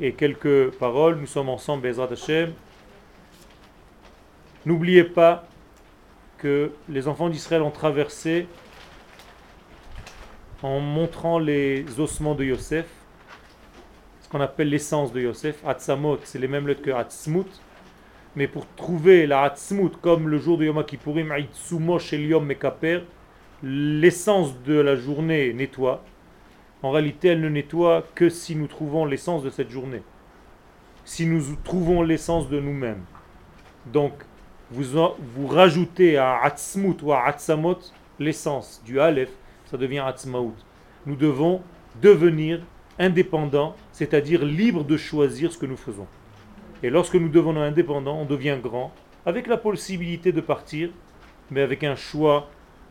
[0.00, 1.16] et quelques paroles.
[1.16, 2.52] Nous sommes ensemble, Bezrat Hashem.
[4.68, 5.48] N'oubliez pas
[6.36, 8.46] que les enfants d'Israël ont traversé
[10.62, 12.84] en montrant les ossements de Yosef,
[14.20, 15.66] ce qu'on appelle l'essence de Yosef.
[15.66, 17.46] Atzamot, c'est les mêmes lettres que Atzmut.
[18.36, 21.32] Mais pour trouver la Atzmut, comme le jour de Yom Kippourim,
[21.98, 23.04] Shel Yom Mekaper,
[23.62, 26.04] l'essence de la journée nettoie.
[26.82, 30.02] En réalité, elle ne nettoie que si nous trouvons l'essence de cette journée.
[31.06, 33.04] Si nous trouvons l'essence de nous-mêmes.
[33.86, 34.12] Donc,
[34.70, 34.84] vous,
[35.34, 37.78] vous rajoutez à Atzmut ou à Atzamot
[38.18, 39.30] l'essence du Aleph
[39.70, 40.54] ça devient Atzmaout.
[41.06, 41.60] Nous devons
[42.00, 42.60] devenir
[42.98, 46.06] indépendants, c'est-à-dire libres de choisir ce que nous faisons.
[46.82, 48.92] Et lorsque nous devenons indépendants, on devient grand,
[49.26, 50.90] avec la possibilité de partir,
[51.50, 52.48] mais avec un choix,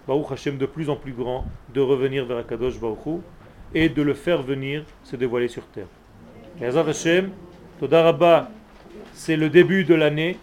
[0.08, 3.22] Baruch Hashem, de plus en plus grand, de revenir vers Akadosh Baruch
[3.74, 5.88] et de le faire venir se dévoiler sur terre.
[6.62, 7.32] Hazar Hashem,
[7.80, 8.52] Todarabba,
[9.14, 10.38] c'est le début de l'année,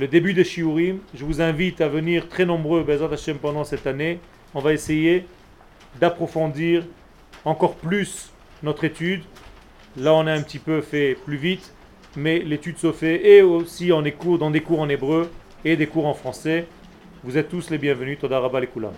[0.00, 0.98] le début de Shiurim.
[1.14, 4.18] Je vous invite à venir très nombreux, Bezat Hashem, pendant cette année.
[4.54, 5.26] On va essayer
[6.00, 6.84] d'approfondir
[7.44, 8.30] encore plus
[8.62, 9.22] notre étude.
[9.98, 11.74] Là, on a un petit peu fait plus vite,
[12.16, 15.30] mais l'étude se fait et aussi en cours, dans des cours en hébreu
[15.66, 16.66] et des cours en français.
[17.22, 18.18] Vous êtes tous les bienvenus.
[18.18, 18.92] Toda rabba les koulam.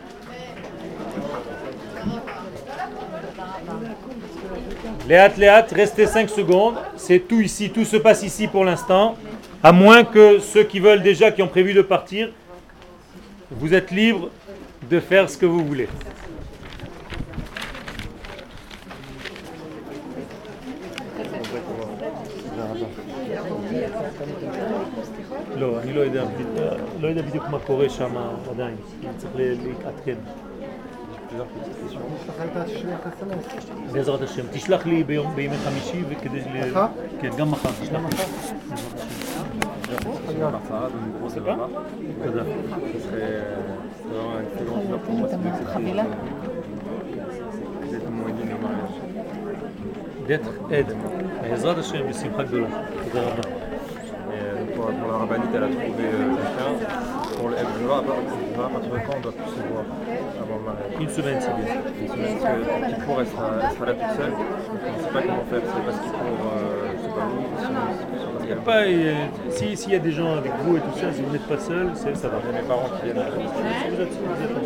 [5.08, 6.76] Léat, Léat, restez 5 secondes.
[6.96, 9.16] C'est tout ici, tout se passe ici pour l'instant.
[9.63, 12.29] À moins que ceux qui veulent déjà, qui ont prévu de partir,
[13.51, 14.29] vous êtes libres
[14.89, 15.87] de faire ce que vous voulez.
[25.57, 26.23] לא, אני לא יודע,
[27.01, 28.17] לא יודע בדיוק מה קורה שם
[28.51, 28.75] עדיין,
[29.17, 30.15] צריך להתעדכן.
[33.92, 34.42] בעזרת השם.
[34.52, 36.40] תשלח לי ביום, בימי חמישי וכדי...
[36.70, 36.86] מחר?
[37.20, 37.70] כן, גם מחר.
[37.82, 38.24] תשלח מחר.
[42.24, 42.44] תודה.
[50.26, 50.94] d'être aide.
[51.42, 52.66] בעזרת השם, בשמחה גדולה.
[53.04, 53.42] תודה רבה.
[54.74, 57.21] Pour, pour la rabbinite, elle a trouvé quelqu'un.
[57.42, 59.82] Pour le à quand on doit se voir
[60.38, 61.74] avant le mariage Une semaine, c'est bien.
[62.00, 64.32] Une semaine, parce que Kippour, elle sera, elle sera là toute seule.
[64.32, 65.60] On ne sait pas comment faire.
[65.66, 65.98] C'est pas pas
[68.30, 71.12] parce qu'elle Pas, euh, si s'il y a des gens avec vous et tout ça,
[71.12, 72.36] si vous n'êtes pas seul, c'est- ça va.
[72.44, 73.18] Il y a mes parents qui viennent.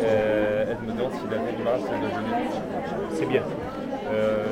[0.03, 2.45] Euh, elle me demande si la veille du mariage, c'est déjeuner.
[3.11, 3.41] C'est bien.
[4.13, 4.45] Euh,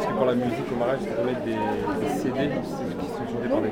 [0.00, 3.60] Est-ce que pour la musique au mariage, mettre des, des CD qui sont chantés par
[3.60, 3.70] des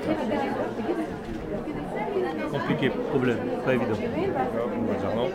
[2.54, 3.96] Compliqué, problème, pas évident.
[3.96, 5.28] D'accord.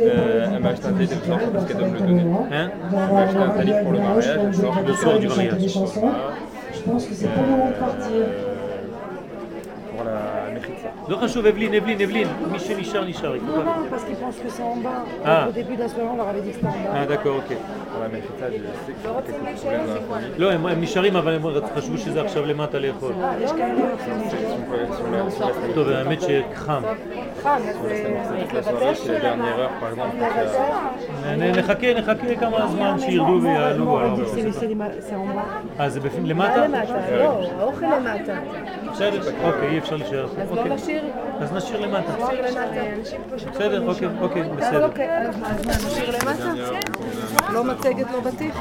[0.00, 2.22] Euh, elle m'a acheté un téléphone parce qu'elle doit me le donner.
[2.50, 5.60] Hein Elle m'a acheté un talis pour le mariage, elle sort Le soir du mariage.
[6.74, 8.51] Je pense que c'est pas le moment de partir.
[11.08, 13.32] לא חשוב, אבלין, אבלין, אבלין, מי שנשאר, נשאר.
[13.32, 14.66] לא, לא, parce qu'ils pensent que אה.
[14.66, 15.28] en bas.
[15.28, 17.02] הרבי Au début de la soirée, on leur avait dit que c'était en bas.
[17.02, 17.52] Ah, d'accord, ok.
[20.38, 21.42] לא, הם נשארים, אבל הם
[21.76, 23.12] חשבו שזה עכשיו למטה לאכול.
[25.74, 26.82] טוב, האמת שחם.
[27.42, 27.60] חם,
[28.54, 28.68] אז
[31.38, 34.00] נחכה, נחכה כמה זמן שירדו ויעלו.
[35.80, 36.66] אה, זה למטה?
[37.12, 38.34] לא, האוכל למטה.
[38.92, 40.26] בסדר, אוקיי, אי אפשר להישאר.
[40.38, 40.91] אז לא נשאיר.
[40.92, 42.12] נשאיר, אז נשאיר למטה.
[42.24, 42.94] נשאיר למטה.
[42.98, 43.48] אנשים פשוט...
[43.48, 44.84] בסדר, אוקיי, אוקיי, אז בסדר.
[44.84, 46.52] אוקיי, אז מה, אז מה, נשאיר למטה?
[47.52, 48.56] לא מצגת, לא בטיח?